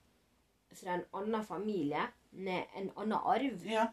fra 0.73 0.93
en 0.95 1.05
annen 1.13 1.43
familie 1.45 2.07
med 2.31 2.63
en 2.75 2.91
annen 2.97 3.17
arv, 3.23 3.63
Ja. 3.65 3.87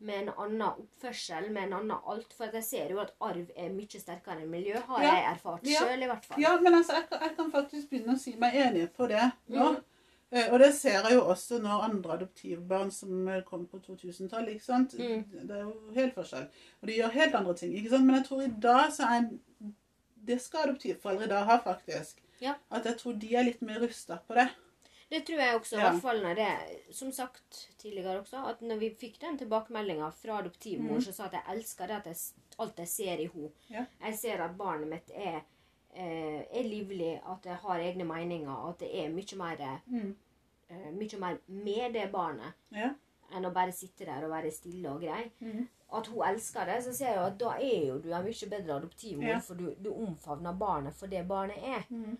med 0.00 0.22
en 0.22 0.28
annen 0.38 0.62
oppførsel, 0.62 1.50
med 1.52 1.62
en 1.64 1.72
annen 1.72 1.96
alt. 2.06 2.32
For 2.32 2.44
jeg 2.52 2.64
ser 2.64 2.90
jo 2.90 2.98
at 3.00 3.14
arv 3.20 3.50
er 3.56 3.68
mye 3.70 4.00
sterkere 4.00 4.40
enn 4.42 4.50
miljø, 4.50 4.74
har 4.80 5.02
Ja. 5.02 5.14
jeg 5.14 5.36
erfart 5.36 5.60
Ja. 5.66 5.80
sjøl 5.80 6.02
i 6.02 6.06
hvert 6.06 6.24
fall. 6.24 6.40
ja, 6.42 6.60
men 6.60 6.74
altså, 6.74 6.92
jeg, 6.94 7.08
kan- 7.10 7.20
jeg 7.28 7.36
kan 7.36 7.50
faktisk 7.52 7.90
begynne 7.90 8.14
å 8.14 8.18
si 8.18 8.36
meg 8.36 8.54
enig 8.54 8.92
på 8.94 9.08
det 9.08 9.32
nå. 9.48 9.70
Mm. 9.76 9.84
Eh, 10.32 10.52
Og 10.52 10.58
det 10.60 10.74
ser 10.74 11.02
jeg 11.02 11.12
jo 11.12 11.22
også 11.24 11.58
når 11.60 11.82
andre 11.90 12.12
adoptivbarn 12.18 12.90
som 12.92 13.28
eh, 13.28 13.42
kom 13.42 13.66
på 13.66 13.78
2000-tallet. 13.82 14.48
ikke 14.54 14.64
sant? 14.64 14.92
Mm. 14.94 15.24
Det 15.48 15.50
er 15.56 15.62
jo 15.62 15.90
helt 15.94 16.14
forskjell. 16.14 16.48
Og 16.82 16.86
de 16.88 16.92
gjør 16.98 17.10
helt 17.10 17.34
andre 17.34 17.54
ting. 17.54 17.72
ikke 17.74 17.90
sant? 17.90 18.04
Men 18.06 18.14
jeg 18.16 18.24
tror 18.26 18.42
i 18.42 18.60
dag 18.60 18.90
så 18.92 19.02
er 19.04 19.28
Det 20.26 20.40
skal 20.42 20.68
adoptivforeldre 20.68 21.26
da 21.28 21.44
ha, 21.44 21.58
faktisk. 21.64 22.20
Ja. 22.40 22.54
At 22.70 22.84
jeg 22.84 22.96
tror 22.98 23.12
de 23.20 23.34
er 23.36 23.44
litt 23.44 23.62
mer 23.62 23.80
rusta 23.80 24.16
på 24.28 24.34
det. 24.34 24.48
Det 25.10 25.24
tror 25.26 25.40
jeg 25.42 25.56
også, 25.58 25.76
i 25.76 25.80
Ja. 25.80 25.90
hvert 25.90 26.02
fall 26.02 26.20
når 26.22 26.34
det 26.36 26.94
Som 26.94 27.12
sagt 27.12 27.68
tidligere 27.78 28.20
også, 28.20 28.44
at 28.48 28.60
når 28.62 28.78
vi 28.78 28.90
fikk 28.94 29.18
den 29.20 29.38
tilbakemeldinga 29.38 30.10
fra 30.12 30.38
adoptivmor, 30.38 30.94
mm. 31.00 31.00
så 31.02 31.12
sa 31.12 31.24
at 31.24 31.32
jeg 31.32 31.42
elsker 31.56 31.86
det 31.86 31.96
at 31.96 32.06
jeg, 32.06 32.16
alt 32.58 32.76
jeg 32.78 32.88
ser 32.88 33.16
i 33.18 33.26
henne. 33.26 33.50
Ja. 33.70 33.84
Jeg 34.04 34.14
ser 34.18 34.40
at 34.44 34.56
barnet 34.58 34.88
mitt 34.88 35.10
er, 35.14 35.40
eh, 35.94 36.44
er 36.52 36.62
livlig, 36.62 37.20
at 37.26 37.42
det 37.42 37.56
har 37.64 37.78
egne 37.80 38.04
meninger, 38.04 38.68
at 38.70 38.78
det 38.78 38.90
er 39.04 39.08
mye 39.08 39.36
mer, 39.36 39.80
Mm. 39.86 40.14
eh, 40.70 40.90
mye 40.92 41.18
mer 41.18 41.38
med 41.48 41.92
det 41.92 42.12
barnet 42.12 42.52
Ja. 42.72 42.90
enn 43.32 43.44
å 43.44 43.52
bare 43.52 43.72
sitte 43.72 44.04
der 44.06 44.24
og 44.24 44.30
være 44.30 44.52
stille 44.52 44.88
og 44.90 45.00
grei. 45.00 45.30
Mhm. 45.40 45.68
At 45.92 46.06
hun 46.06 46.22
elsker 46.28 46.64
det, 46.66 46.84
så 46.84 46.92
ser 46.94 47.06
jeg 47.06 47.16
jo 47.16 47.22
at 47.26 47.38
da 47.40 47.50
er 47.58 47.86
jo 47.88 47.98
du 47.98 48.12
en 48.14 48.24
mye 48.24 48.48
bedre 48.50 48.76
adoptivmor, 48.76 49.28
Ja. 49.28 49.38
for 49.38 49.54
du, 49.54 49.74
du 49.74 49.90
omfavner 49.92 50.52
barnet 50.52 50.94
for 50.94 51.06
det 51.06 51.26
barnet 51.28 51.56
er. 51.58 51.82
Mm. 51.90 52.18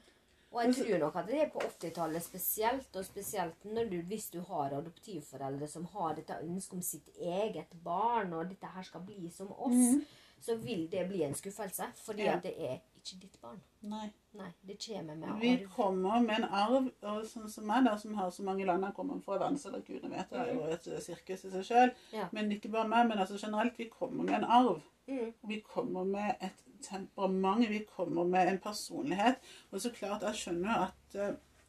Og 0.52 0.64
jeg 0.64 0.74
tror 0.74 0.98
nok 0.98 1.16
at 1.16 1.26
det 1.28 1.36
er 1.42 1.50
på 1.52 1.60
80-tallet 1.62 2.22
spesielt, 2.24 2.96
og 2.96 3.04
spesielt 3.04 3.64
når 3.64 3.84
du, 3.92 4.00
hvis 4.02 4.30
du 4.30 4.40
har 4.48 4.72
adoptivforeldre 4.74 5.68
som 5.70 5.84
har 5.92 6.14
dette 6.18 6.40
ønsket 6.42 6.72
om 6.74 6.82
sitt 6.82 7.08
eget 7.20 7.70
barn, 7.84 8.32
og 8.32 8.48
dette 8.50 8.66
her 8.74 8.82
skal 8.82 9.00
bli 9.06 9.30
som 9.30 9.52
oss, 9.52 10.02
så 10.42 10.56
vil 10.56 10.88
det 10.90 11.06
bli 11.08 11.22
en 11.22 11.34
skuffelse. 11.34 11.86
Fordi 12.02 12.22
Ja. 12.26 12.40
det 12.42 12.54
er 12.58 12.78
ikke 12.96 13.20
ditt 13.22 13.40
barn. 13.40 13.60
Nei. 13.82 14.10
Nei, 14.38 14.50
det 14.62 14.76
kommer 14.78 15.16
med 15.18 15.40
Vi 15.40 15.66
kommer 15.74 16.20
med 16.22 16.36
en 16.38 16.44
arv, 16.54 16.86
og 17.02 17.24
sånn 17.26 17.50
som 17.50 17.66
meg, 17.66 17.82
da, 17.88 17.96
som 17.98 18.14
har 18.14 18.30
så 18.30 18.44
mange 18.46 18.66
land 18.68 18.86
jeg 18.86 18.94
kommer 18.94 19.18
fra 19.24 19.40
verdens, 19.40 19.66
eller 19.66 19.82
gudene 19.86 20.12
vet, 20.14 20.30
det 20.30 20.38
er 20.44 20.52
jo 20.54 20.68
et 20.70 20.86
eh, 20.86 21.02
sirkus 21.02 21.44
i 21.48 21.50
seg 21.56 21.66
sjøl. 21.66 21.94
Ja. 22.14 22.28
Men 22.36 22.52
ikke 22.54 22.70
bare 22.70 22.86
meg, 22.92 23.08
men 23.10 23.18
altså 23.18 23.40
generelt, 23.40 23.78
vi 23.78 23.88
kommer 23.90 24.22
med 24.22 24.36
en 24.38 24.50
arv. 24.60 24.84
Mm. 25.10 25.32
Vi 25.50 25.60
kommer 25.66 26.06
med 26.06 26.46
et 26.46 26.62
temperament, 26.86 27.66
vi 27.68 27.82
kommer 27.90 28.24
med 28.24 28.52
en 28.52 28.60
personlighet. 28.62 29.42
Og 29.70 29.82
så 29.82 29.90
klart, 29.94 30.22
jeg 30.22 30.44
skjønner 30.44 30.86
at 30.86 31.18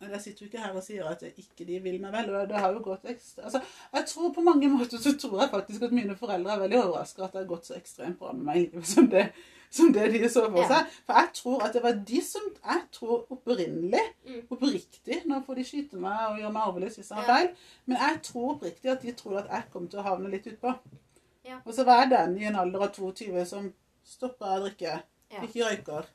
eh, 0.02 0.10
Jeg 0.12 0.22
sitter 0.22 0.46
jo 0.46 0.50
ikke 0.50 0.64
her 0.66 0.74
og 0.76 0.84
sier 0.84 1.06
at 1.10 1.22
ikke 1.38 1.66
de 1.68 1.80
vil 1.80 2.00
meg 2.02 2.12
vel. 2.14 2.30
og 2.36 2.48
det 2.50 2.58
har 2.58 2.74
jo 2.74 2.80
gått 2.80 3.06
ekstra, 3.06 3.44
altså, 3.44 3.62
Jeg 3.94 4.06
tror 4.08 4.34
på 4.34 4.42
mange 4.42 4.70
måter 4.70 4.98
så 4.98 5.14
tror 5.20 5.42
jeg 5.42 5.50
faktisk 5.50 5.82
at 5.84 5.92
mine 5.92 6.16
foreldre 6.16 6.52
er 6.56 6.60
veldig 6.60 6.84
overraska 6.84 7.24
at 7.24 7.34
det 7.34 7.42
har 7.42 7.48
gått 7.56 7.66
så 7.66 7.76
ekstremt 7.78 8.20
bra 8.20 8.32
med 8.34 8.44
meg 8.46 8.56
i 8.58 8.66
livet 8.66 8.88
som 8.88 9.08
det, 9.10 9.32
som 9.72 9.92
det 9.94 10.12
de 10.14 10.30
så 10.30 10.50
for 10.52 10.58
Ja. 10.62 10.68
seg. 10.68 10.88
For 11.06 11.14
jeg 11.14 11.30
tror 11.34 11.64
at 11.64 11.74
det 11.74 11.84
var 11.84 11.94
de 11.94 12.22
som 12.22 12.42
Jeg 12.64 12.82
tror 12.92 13.26
opprinnelig, 13.32 14.02
Mm. 14.26 14.42
oppriktig 14.52 15.26
Nå 15.26 15.44
får 15.46 15.56
de 15.56 15.64
skyte 15.64 15.94
meg 15.98 16.30
og 16.30 16.38
gjøre 16.40 16.52
meg 16.54 16.62
arveløs 16.68 16.96
hvis 16.98 17.10
jeg 17.10 17.18
har 17.18 17.26
Ja. 17.28 17.36
feil, 17.38 17.56
men 17.86 17.98
jeg 17.98 18.22
tror 18.24 18.56
oppriktig 18.56 18.92
at 18.92 19.02
de 19.02 19.12
tror 19.14 19.38
at 19.40 19.48
jeg 19.50 19.64
kommer 19.72 19.90
til 19.90 20.00
å 20.00 20.04
havne 20.04 20.30
litt 20.30 20.46
utpå. 20.48 20.78
Ja. 21.46 21.58
Og 21.66 21.74
så 21.74 21.84
var 21.86 22.02
jeg 22.02 22.10
den 22.12 22.38
i 22.38 22.44
en 22.46 22.56
alder 22.56 22.82
av 22.84 22.92
22 22.94 23.46
som 23.48 23.74
stoppa 24.06 24.46
å 24.46 24.62
drikke, 24.62 25.02
Ja. 25.32 25.42
ikke 25.42 25.64
røyker. 25.66 26.06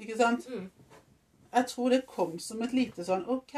Ikke 0.00 0.16
sant? 0.16 0.46
Mm. 0.48 0.70
Jeg 1.52 1.68
tror 1.68 1.92
det 1.92 2.02
kom 2.08 2.38
som 2.40 2.62
et 2.64 2.72
lite 2.76 3.04
sånn 3.04 3.24
OK. 3.30 3.54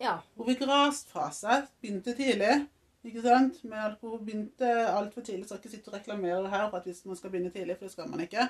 Ja. 0.00 0.16
Hvor 0.34 0.48
vi 0.48 0.56
graste 0.58 1.10
fra 1.12 1.28
seg. 1.34 1.68
Begynte 1.82 2.14
tidlig. 2.18 2.66
Ikke 3.06 3.22
sant? 3.24 3.60
Med 3.64 3.80
alkohol. 3.84 4.22
Begynte 4.26 4.70
altfor 4.90 5.24
tidlig. 5.26 5.46
Skal 5.46 5.60
ikke 5.60 5.72
sitte 5.72 5.92
og 5.92 5.98
reklamere 5.98 6.50
her 6.50 6.66
for 6.70 6.80
at 6.80 6.88
hvis 6.88 7.04
man 7.08 7.18
skal 7.18 7.32
begynne 7.32 7.52
tidlig, 7.54 7.76
for 7.78 7.86
det 7.86 7.94
skal 7.94 8.10
man 8.10 8.24
ikke. 8.24 8.48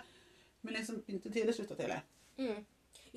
Men 0.62 0.76
liksom 0.78 1.02
begynte 1.06 1.32
tidlig, 1.32 1.54
slutta 1.58 1.76
tidlig. 1.78 2.00
Mm. 2.40 2.64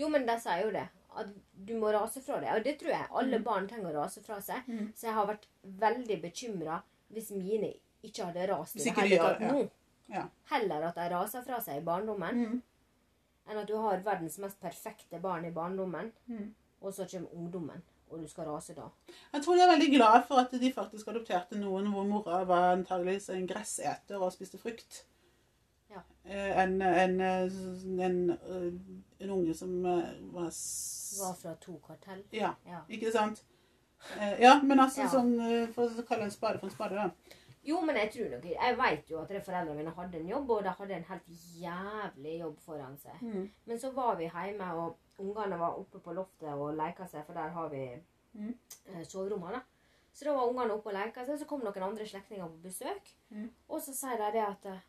Jo, 0.02 0.10
men 0.10 0.28
de 0.28 0.36
sier 0.42 0.66
jo 0.66 0.74
det. 0.74 0.88
At 1.14 1.30
du 1.54 1.74
må 1.78 1.92
rase 1.94 2.22
fra 2.26 2.40
det. 2.42 2.50
Og 2.56 2.66
det 2.66 2.76
tror 2.82 2.94
jeg 2.96 3.10
alle 3.22 3.40
barn 3.46 3.70
trenger 3.70 3.94
å 3.94 4.04
rase 4.04 4.24
fra 4.26 4.40
seg. 4.42 4.66
Mm. 4.68 4.92
Så 4.98 5.08
jeg 5.08 5.16
har 5.20 5.30
vært 5.30 5.48
veldig 5.86 6.20
bekymra 6.24 6.82
hvis 7.14 7.30
mine 7.38 7.76
ikke 8.04 8.28
hadde 8.32 8.48
rast 8.50 8.76
i 8.80 8.84
det 8.84 8.94
hele 8.98 9.20
tatt 9.22 9.44
ja. 9.46 9.52
nå. 9.54 9.66
Ja. 10.12 10.24
Heller 10.50 10.90
at 10.90 10.98
de 10.98 11.06
raser 11.14 11.44
fra 11.46 11.62
seg 11.64 11.80
i 11.80 11.86
barndommen, 11.86 12.40
Mm. 12.44 12.62
Enn 13.48 13.58
at 13.58 13.68
du 13.68 13.76
har 13.78 13.98
verdens 14.06 14.38
mest 14.40 14.60
perfekte 14.62 15.20
barn 15.22 15.46
i 15.46 15.52
barndommen, 15.52 16.12
Mm. 16.28 16.54
og 16.82 16.94
så 16.94 17.06
kommer 17.12 17.34
ungdommen, 17.36 17.82
og 18.12 18.20
du 18.22 18.28
skal 18.28 18.46
rase 18.46 18.74
da. 18.76 18.90
Jeg 19.34 19.44
tror 19.44 19.56
de 19.56 19.62
er 19.62 19.72
veldig 19.78 19.92
glad 19.96 20.24
for 20.28 20.36
at 20.40 20.52
de 20.52 20.72
faktisk 20.74 21.08
adopterte 21.08 21.60
noen 21.60 21.88
hvor 21.92 22.04
mora 22.08 22.44
var 22.46 22.72
antageligvis 22.76 23.30
en 23.30 23.48
gresseter 23.48 24.22
og 24.22 24.32
spiste 24.34 24.58
frukt. 24.58 25.06
Ja. 25.90 26.00
Eh, 26.26 26.58
En, 26.64 26.82
en, 26.82 27.22
en, 27.22 28.00
en, 28.02 28.30
eh, 29.20 29.30
unge 29.32 29.54
som 29.56 29.86
eh, 29.86 30.14
var 30.34 30.50
Var 31.20 31.34
fra 31.36 31.54
to 31.62 31.80
kartell. 31.88 32.24
Ja, 32.32 32.54
Ja. 32.66 32.80
ikke 32.90 33.12
sant? 33.12 33.44
Ja, 34.40 34.62
men 34.64 34.80
altså 34.80 35.02
Ja. 35.02 35.08
sånn 35.08 35.74
For 35.74 35.88
å 35.88 36.04
kalle 36.08 36.24
en 36.24 36.32
spade 36.32 36.60
for 36.60 36.66
en 36.68 36.72
spade, 36.74 36.96
da. 36.96 37.10
Jo, 37.64 37.78
men 37.82 37.96
jeg 37.96 38.10
tror 38.12 38.30
nok 38.30 38.44
Jeg 38.46 38.78
vet 38.78 39.10
jo 39.10 39.20
at 39.22 39.30
de 39.30 39.40
foreldrene 39.42 39.76
mine 39.78 39.92
hadde 39.96 40.18
en 40.20 40.28
jobb, 40.30 40.50
og 40.52 40.64
de 40.64 40.70
hadde 40.70 40.96
en 40.98 41.04
helt 41.04 41.28
jævlig 41.62 42.40
jobb 42.40 42.58
foran 42.60 42.98
seg. 42.98 43.22
Men 43.66 43.80
så 43.80 43.92
var 43.96 44.16
vi 44.20 44.28
hjemme, 44.30 44.68
og 44.74 44.98
ungene 45.20 45.60
var 45.60 45.78
oppe 45.80 46.00
på 46.04 46.14
loftet 46.14 46.50
og 46.54 46.74
leka 46.76 47.06
seg, 47.08 47.26
for 47.26 47.34
der 47.34 47.50
har 47.56 47.70
vi 47.70 47.86
Mm. 48.34 48.54
eh, 48.88 49.04
soverommet. 49.06 49.62
Så 50.14 50.26
da 50.26 50.32
var 50.34 50.48
ungene 50.50 50.74
oppe 50.74 50.90
og 50.90 50.94
leka 50.98 51.24
seg, 51.26 51.38
så 51.40 51.46
kom 51.46 51.62
noen 51.62 51.84
andre 51.84 52.06
slektninger 52.06 52.48
på 52.50 52.62
besøk. 52.64 53.12
Mm. 53.30 53.50
Og 53.70 53.82
så 53.82 53.94
sier 53.94 54.18
de 54.18 54.32
det 54.34 54.42
at 54.48 54.66
eh, 54.66 54.80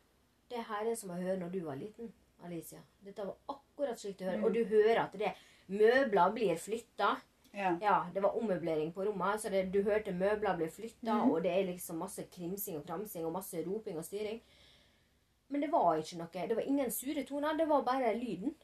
det 0.49 0.63
her 0.65 0.85
er 0.89 0.95
som 0.95 1.11
å 1.11 1.19
høre 1.21 1.37
når 1.39 1.51
du 1.51 1.59
var 1.65 1.75
liten, 1.75 2.11
Alicia. 2.43 2.79
Dette 3.05 3.25
var 3.25 3.35
akkurat 3.49 3.99
slik 3.99 4.17
du 4.17 4.25
hører. 4.25 4.37
Mm. 4.37 4.43
Og 4.45 4.53
du 4.53 4.63
hører 4.65 5.03
at 5.03 5.13
det 5.13 5.31
møbler 5.69 6.33
blir 6.33 6.57
flytta. 6.57 7.15
Ja. 7.55 7.71
Ja, 7.81 7.95
det 8.13 8.23
var 8.23 8.35
ommøblering 8.37 8.91
på 8.93 9.05
rommet, 9.07 9.41
så 9.41 9.49
det, 9.49 9.69
du 9.73 9.81
hørte 9.83 10.11
møbler 10.11 10.57
bli 10.59 10.67
flytta, 10.69 11.13
mm. 11.13 11.31
og 11.31 11.43
det 11.43 11.53
er 11.53 11.67
liksom 11.69 12.01
masse 12.03 12.25
krimsing 12.35 12.81
og 12.81 12.85
kramsing 12.87 13.25
og 13.25 13.31
masse 13.37 13.63
roping 13.63 13.97
og 13.97 14.05
styring. 14.05 14.41
Men 15.53 15.61
det 15.61 15.69
var 15.71 16.01
ikke 16.01 16.19
noe, 16.19 16.47
det 16.49 16.57
var 16.57 16.67
ingen 16.67 16.91
sure 16.91 17.23
toner, 17.23 17.55
det 17.57 17.69
var 17.69 17.85
bare 17.87 18.15
lyden. 18.17 18.55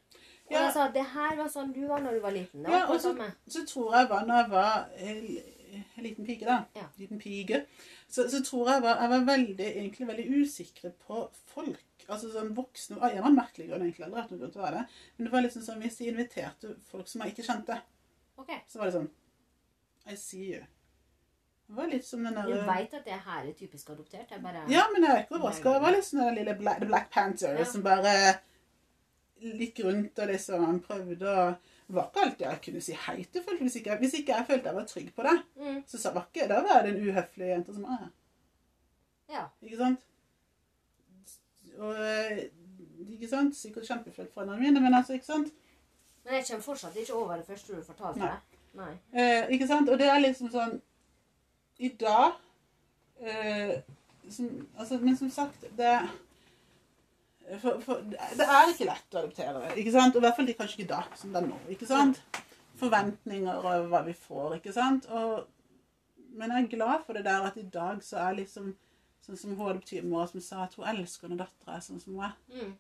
Og 0.49 0.51
Ja. 0.51 0.65
jeg 0.65 0.73
sa 0.73 0.86
at 0.89 0.93
det 0.93 1.06
her 1.13 1.38
var 1.38 1.47
sånn 1.47 1.71
du 1.71 1.86
var 1.88 2.01
når 2.04 2.17
du 2.17 2.19
var 2.19 2.36
liten. 2.36 2.65
Ja, 2.67 2.84
og 2.91 2.99
så, 2.99 3.15
så 3.47 3.65
tror 3.67 3.95
jeg 3.95 4.10
var, 4.10 4.25
når 4.25 4.41
jeg 4.41 4.51
var 4.51 4.89
en 4.97 5.27
en 5.95 6.04
liten 6.04 6.25
pike, 6.25 6.45
da, 6.45 6.65
Ja. 6.75 6.84
liten 6.97 7.19
pige, 7.19 7.65
så, 8.08 8.30
så 8.30 8.43
tror 8.43 8.69
jeg 8.69 8.82
var, 8.82 9.01
jeg 9.01 9.10
var 9.10 9.25
veldig, 9.25 9.67
egentlig 9.67 10.08
veldig 10.08 10.27
usikker 10.41 10.91
på 11.08 11.30
folk. 11.54 11.86
Altså 12.10 12.32
sånn 12.34 12.56
voksne 12.58 12.97
ah, 12.99 13.12
Jeg 13.13 13.21
var 13.21 13.30
en 13.30 13.38
merkelig 13.38 13.69
grunn, 13.69 13.86
egentlig. 13.86 14.06
Aldri 14.08 14.21
hatt 14.21 14.32
noen 14.34 14.41
grunn 14.41 14.51
til 14.51 14.62
å 14.62 14.65
være 14.65 14.80
det. 14.82 14.99
Men 15.15 15.27
det 15.27 15.34
var 15.36 15.45
liksom 15.45 15.63
sånn, 15.63 15.82
hvis 15.84 15.99
de 15.99 16.10
inviterte 16.12 16.73
folk 16.89 17.08
som 17.08 17.23
jeg 17.23 17.36
ikke 17.36 17.47
kjente, 17.47 17.77
Ok, 18.38 18.52
så 18.67 18.80
var 18.80 18.86
det 18.89 18.94
sånn 18.96 19.10
I 20.12 20.15
see 20.17 20.46
you. 20.56 20.62
Det 21.67 21.76
var 21.78 21.88
litt 21.88 22.06
som 22.06 22.24
den 22.26 22.34
der... 22.36 22.48
Du 22.50 22.54
der 22.54 22.65
veit 22.67 22.94
at 22.94 23.06
det 23.06 23.17
her 23.26 23.46
er 23.48 23.54
typisk 23.56 23.89
adoptert? 23.94 24.32
Bare 24.44 24.63
Ja, 24.72 24.88
men 24.91 25.04
jeg 25.06 25.12
er 25.12 25.22
ikke 25.24 25.38
overraska. 25.38 25.74
Det 25.78 25.82
var 25.86 25.94
litt 25.96 26.06
som 26.08 26.20
den 26.20 26.36
lille 26.36 26.56
Black, 26.60 26.82
Black 26.88 27.12
Panther 27.13 27.60
Ja. 27.60 27.65
som 27.65 27.84
bare 27.86 28.15
gikk 29.41 29.80
rundt 29.86 30.20
og 30.22 30.28
liksom 30.30 30.80
prøvde 30.86 31.26
å 31.32 31.46
Det 31.88 31.96
var 31.98 32.08
ikke 32.10 32.22
alltid 32.26 32.46
jeg 32.48 32.60
kunne 32.65 32.82
si 32.82 32.94
hei 33.06 33.24
til 33.24 33.44
folk. 33.44 33.60
Hvis 33.62 33.76
ikke, 33.82 33.96
hvis 34.00 34.13
ikke 34.20 34.36
jeg 34.36 34.46
følte 34.48 34.70
jeg 34.72 34.76
var 34.76 34.86
trygg 34.88 35.10
på 35.15 35.24
det, 35.28 35.38
Mm, 35.62 35.80
så 35.88 35.98
sa 36.00 36.12
var 36.15 36.28
ikke, 36.32 36.48
da 36.48 36.62
var 36.63 36.84
det 36.86 36.94
en 36.96 37.02
uhøflig 37.08 37.48
jente 37.54 37.74
som 37.76 37.84
er 37.86 38.06
ja. 39.32 39.46
Ikke 39.63 39.78
sant? 39.78 40.06
Og 41.80 41.96
eh, 42.04 42.46
Ikke 43.12 43.28
sant? 43.32 43.56
Sikkert 43.56 43.88
kjempeflott 43.88 44.28
for 44.32 44.41
foreldrene 44.41 44.60
mine, 44.62 44.80
men 44.84 44.94
altså, 44.94 45.13
ikke 45.17 45.26
sant? 45.30 45.52
Men 46.23 46.38
jeg 46.38 46.47
kommer 46.47 46.65
fortsatt 46.65 46.97
ikke 47.01 47.17
over 47.17 47.39
det 47.39 47.47
første 47.47 47.75
du 47.75 47.84
fortalte. 47.86 48.19
Nei. 48.19 48.60
Nei. 48.77 48.91
Eh, 49.12 49.49
ikke 49.55 49.67
sant? 49.67 49.89
Og 49.89 49.99
det 49.99 50.07
er 50.07 50.21
liksom 50.21 50.51
sånn 50.51 50.77
I 51.81 51.89
dag 51.99 52.38
eh, 53.19 53.81
som, 54.31 54.51
altså, 54.77 54.99
Men 55.01 55.17
som 55.19 55.31
sagt, 55.34 55.65
det 55.77 55.95
for, 57.60 57.81
for, 57.84 58.03
Det 58.38 58.45
er 58.45 58.69
ikke 58.71 58.88
lett 58.88 59.15
å 59.15 59.23
adoptere. 59.23 59.73
ikke 59.75 59.91
sant? 59.91 60.15
Og 60.15 60.21
i 60.21 60.25
hvert 60.25 60.38
fall 60.38 60.47
de 60.47 60.55
kanskje 60.55 60.79
ikke 60.79 60.93
da, 60.93 61.01
som 61.19 61.34
det 61.34 61.41
er 61.41 61.49
nå. 61.49 61.57
ikke 61.73 61.89
sant? 61.89 62.21
Forventninger 62.79 63.65
og 63.65 63.89
hva 63.91 64.05
vi 64.05 64.13
får. 64.15 64.55
ikke 64.60 64.75
sant? 64.75 65.10
Og, 65.10 65.43
men 66.38 66.53
jeg 66.53 66.63
er 66.63 66.71
glad 66.77 67.03
for 67.05 67.17
det 67.17 67.25
der 67.27 67.49
at 67.49 67.60
i 67.60 67.67
dag 67.67 67.99
så 68.05 68.23
er 68.27 68.39
liksom 68.39 68.71
Sånn 69.21 69.38
som 69.38 69.51
hun 69.53 69.67
adoptivmora 69.69 70.25
som 70.31 70.41
sa 70.41 70.63
at 70.65 70.73
hun 70.73 70.88
elsker 70.89 71.29
når 71.29 71.43
dattera 71.43 71.75
er 71.77 71.84
sånn 71.86 71.99
som 72.01 72.15
hun 72.17 72.23
er. 72.25 72.31
Mm. 72.55 72.71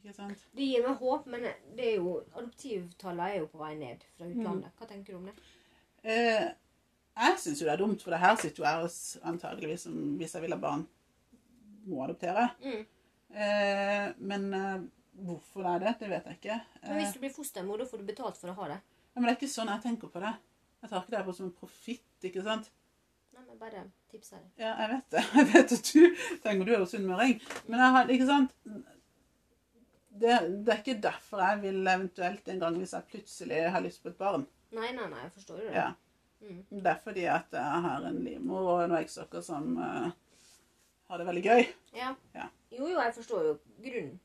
Ikke 0.00 0.16
sant? 0.16 0.44
Det 0.56 0.66
gir 0.66 0.84
meg 0.86 1.00
håp, 1.00 1.26
men 1.30 1.46
det 1.76 1.86
er 1.92 1.96
jo, 2.00 2.16
adoptivtallene 2.32 3.28
er 3.34 3.42
jo 3.42 3.48
på 3.52 3.60
vei 3.60 3.74
ned 3.78 4.04
fra 4.16 4.28
utlandet. 4.30 4.72
Hva 4.78 4.88
tenker 4.88 5.12
du 5.12 5.18
om 5.20 5.28
det? 5.28 5.34
Eh, 6.02 6.46
jeg 7.20 7.40
syns 7.42 7.60
jo 7.60 7.68
det 7.68 7.74
er 7.74 7.82
dumt, 7.82 8.00
for 8.04 8.14
det 8.14 8.22
her 8.22 8.38
sitter 8.40 8.62
jo 8.62 8.68
jeg 8.68 9.20
antageligvis 9.28 9.84
som 9.88 9.98
hvis 10.20 10.34
jeg 10.36 10.44
vil 10.46 10.56
ha 10.56 10.60
barn, 10.62 10.86
må 11.90 12.02
adoptere. 12.04 12.48
Mm. 12.64 12.82
Eh, 13.30 14.06
men 14.30 14.46
eh, 14.56 14.86
hvorfor 15.26 15.66
det 15.66 15.72
er 15.74 15.84
det, 15.84 15.94
det 16.00 16.10
vet 16.14 16.30
jeg 16.30 16.40
ikke. 16.40 16.60
Men 16.82 16.92
Eh, 16.94 17.00
hvis 17.02 17.14
du 17.14 17.20
blir 17.22 17.34
fostermor, 17.34 17.80
da 17.80 17.88
får 17.90 18.00
du 18.00 18.08
betalt 18.08 18.40
for 18.40 18.52
å 18.52 18.56
ha 18.62 18.70
det. 18.74 18.80
Ja, 19.10 19.18
men 19.18 19.28
det 19.28 19.34
er 19.34 19.40
ikke 19.40 19.52
sånn 19.52 19.72
jeg 19.72 19.84
tenker 19.84 20.12
på 20.12 20.22
det. 20.22 20.32
Jeg 20.80 20.92
tar 20.92 21.02
ikke 21.02 21.16
det 21.16 21.24
på 21.26 21.34
som 21.36 21.48
en 21.50 21.56
profitt, 21.56 22.06
ikke 22.24 22.44
sant. 22.46 22.70
Nei, 23.36 23.42
men 23.44 23.58
bare 23.60 23.84
tipser 24.12 24.40
deg. 24.40 24.48
Ja, 24.62 24.72
jeg 24.80 24.90
vet 24.94 25.12
det. 25.12 25.24
Jeg 25.36 25.50
vet 25.52 25.74
at 25.76 25.90
du 25.92 26.24
tenker 26.44 26.64
du 26.66 26.72
er 26.72 26.80
jo 26.80 26.88
sunnmøring. 26.88 27.36
Men 27.68 27.82
jeg 27.84 27.94
har, 27.96 28.10
ikke 28.16 28.26
sant 28.28 28.54
det, 30.20 30.36
det 30.66 30.74
er 30.74 30.80
ikke 30.82 31.00
derfor 31.02 31.42
jeg 31.44 31.60
vil 31.64 31.80
eventuelt 31.82 32.48
en 32.52 32.62
gang 32.62 32.78
hvis 32.80 32.94
jeg 32.96 33.10
plutselig 33.12 33.60
har 33.74 33.84
lyst 33.84 34.02
på 34.04 34.12
et 34.12 34.20
barn. 34.20 34.46
Nei, 34.76 34.92
nei, 34.94 35.08
nei, 35.10 35.26
jeg 35.26 35.34
forstår 35.34 35.60
jo 35.64 35.68
det. 35.68 35.76
Ja. 35.76 35.90
Mm. 36.40 36.62
Det 36.70 36.90
er 36.92 37.04
fordi 37.04 37.26
at 37.28 37.52
jeg 37.52 37.84
har 37.86 38.08
en 38.08 38.18
livmor 38.24 38.68
og 38.74 38.82
noen 38.84 38.96
eggstokker 39.00 39.44
som 39.44 39.74
uh, 39.76 40.08
har 41.10 41.20
det 41.20 41.28
veldig 41.28 41.44
gøy. 41.44 41.62
Ja. 41.98 42.14
Ja. 42.36 42.48
Jo, 42.70 42.86
jo, 42.86 42.96
jeg 42.96 43.14
forstår 43.16 43.46
jo 43.48 43.54
grunnen. 43.82 44.18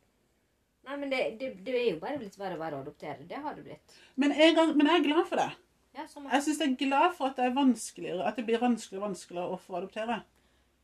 Nei, 0.85 0.95
men 1.01 1.09
det, 1.09 1.19
det, 1.39 1.47
det 1.65 1.73
er 1.79 1.87
jo 1.89 2.01
bare 2.01 2.19
blitt 2.21 2.35
verre 2.37 2.59
og 2.59 2.61
verre 2.61 2.77
å 2.77 2.83
adoptere. 2.85 3.25
Det 3.25 3.39
har 3.41 3.55
det 3.57 3.63
blitt. 3.65 3.95
Men, 4.21 4.35
en 4.35 4.57
gang, 4.57 4.73
men 4.77 4.91
jeg 4.91 5.01
er 5.01 5.07
glad 5.07 5.23
for 5.31 5.41
det. 5.41 5.47
Ja. 5.95 6.03
Jeg 6.05 6.43
synes 6.43 6.59
jeg 6.59 6.67
er 6.67 6.77
glad 6.77 7.15
for 7.17 7.31
at 7.31 7.39
det, 7.39 7.47
er 7.47 7.55
vanskeligere, 7.55 8.27
at 8.27 8.37
det 8.37 8.45
blir 8.45 8.61
vanskeligere 8.61 9.01
og 9.01 9.07
vanskeligere 9.07 9.55
å 9.55 9.59
få 9.63 9.79
adoptere. 9.79 10.19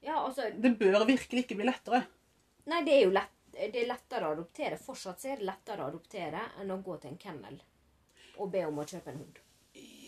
Ja, 0.01 0.15
altså 0.23 0.47
Det 0.57 0.71
bør 0.79 1.03
virkelig 1.05 1.45
ikke 1.45 1.59
bli 1.59 1.67
lettere. 1.69 2.01
Nei, 2.71 2.81
det 2.87 2.95
er 2.95 3.03
jo 3.03 3.13
lett, 3.13 3.35
det 3.69 3.83
er 3.83 3.91
lettere 3.91 4.27
å 4.27 4.33
adoptere. 4.35 4.79
Fortsatt 4.81 5.25
er 5.29 5.41
det 5.41 5.47
lettere 5.49 5.83
å 5.83 5.91
adoptere 5.91 6.47
enn 6.61 6.73
å 6.73 6.81
gå 6.81 6.97
til 6.97 7.13
en 7.13 7.21
kennel 7.21 7.61
og 8.41 8.51
be 8.51 8.65
om 8.65 8.79
å 8.81 8.85
kjøpe 8.87 9.11
en 9.13 9.21
hund. 9.21 9.41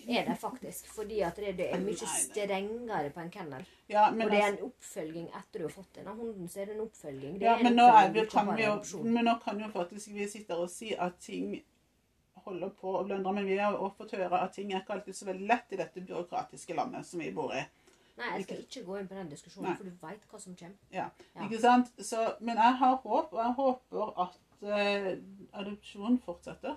Er 0.08 0.26
det 0.28 0.36
faktisk. 0.36 0.88
Fordi 0.92 1.22
at 1.24 1.38
det, 1.40 1.54
det 1.60 1.70
er 1.72 1.80
mye 1.80 2.08
strengere 2.12 3.12
på 3.14 3.22
en 3.24 3.30
kennel. 3.32 3.68
Ja, 3.88 4.10
men, 4.12 4.26
Og 4.26 4.34
det 4.34 4.40
er 4.40 4.48
altså, 4.50 4.64
en 4.66 4.72
oppfølging 4.72 5.28
etter 5.30 5.62
du 5.62 5.66
har 5.68 5.76
fått 5.76 6.00
en 6.02 6.10
av 6.12 6.18
hunden. 6.20 6.50
så 6.50 6.60
er 6.60 6.66
det 6.72 6.76
en 6.76 6.82
oppfølging. 6.84 7.38
Det 7.40 7.48
ja, 7.48 7.54
men, 7.62 7.78
nå, 7.78 7.86
oppfølging 7.88 8.18
vi, 8.18 8.26
kan 8.34 8.50
vi 8.56 8.66
jo, 8.66 9.04
men 9.06 9.30
nå 9.30 9.38
kan 9.44 9.62
jo 9.64 9.70
faktisk 9.72 10.12
vi 10.18 10.28
sitte 10.32 10.58
og 10.60 10.72
si 10.72 10.92
at 10.96 11.20
ting 11.24 11.54
holder 12.44 12.74
på 12.80 12.98
å 13.00 13.06
blundre. 13.08 13.36
Men 13.38 13.48
vi 13.48 13.60
har 13.62 13.78
også 13.78 14.04
fått 14.04 14.18
høre 14.20 14.42
at 14.44 14.56
ting 14.58 14.74
er 14.74 14.84
ikke 14.84 14.98
alltid 14.98 15.20
så 15.20 15.30
veldig 15.30 15.48
lett 15.54 15.72
i 15.72 15.80
dette 15.80 16.04
byråkratiske 16.04 16.76
landet 16.76 17.08
som 17.08 17.24
vi 17.24 17.32
bor 17.36 17.56
i. 17.56 17.64
Nei, 18.18 18.30
jeg 18.36 18.44
skal 18.46 18.60
ikke 18.62 18.82
gå 18.86 18.98
inn 19.00 19.08
på 19.10 19.16
den 19.18 19.30
diskusjonen, 19.32 19.70
Nei. 19.72 19.78
for 19.78 19.90
du 19.90 20.02
veit 20.06 20.26
hva 20.30 20.40
som 20.40 20.56
kommer. 20.56 20.78
Ja, 20.94 21.08
Ja. 21.36 21.46
ikke 21.48 21.60
sant? 21.64 21.88
Så, 21.98 22.36
men 22.42 22.58
jeg 22.62 22.76
har 22.82 22.96
håp, 23.02 23.34
og 23.34 23.40
jeg 23.42 23.54
håper 23.58 24.12
at 24.26 24.38
eh, 24.64 25.08
adopsjon 25.54 26.20
fortsetter. 26.22 26.76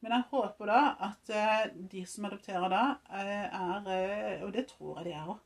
Men 0.00 0.12
jeg 0.14 0.24
håper 0.30 0.66
da 0.70 0.80
at 1.08 1.30
eh, 1.34 1.66
de 1.92 2.04
som 2.06 2.24
adopterer 2.30 2.68
da, 2.72 2.82
eh, 3.10 3.44
er 3.60 3.88
eh, 3.92 4.44
Og 4.46 4.52
det 4.54 4.66
tror 4.70 4.98
jeg 5.00 5.10
de 5.10 5.12
er 5.18 5.28
òg. 5.34 5.38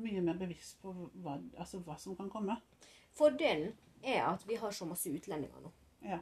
Mye 0.00 0.20
mer 0.24 0.38
bevisst 0.40 0.78
på 0.80 0.92
hva, 0.94 1.36
altså, 1.58 1.82
hva 1.84 1.98
som 1.98 2.16
kan 2.16 2.30
komme. 2.32 2.56
Fordelen 3.12 3.74
er 4.02 4.22
at 4.30 4.46
vi 4.48 4.56
har 4.56 4.70
så 4.72 4.86
masse 4.88 5.10
utlendinger 5.12 5.60
nå. 5.60 5.72
Ja. 6.06 6.20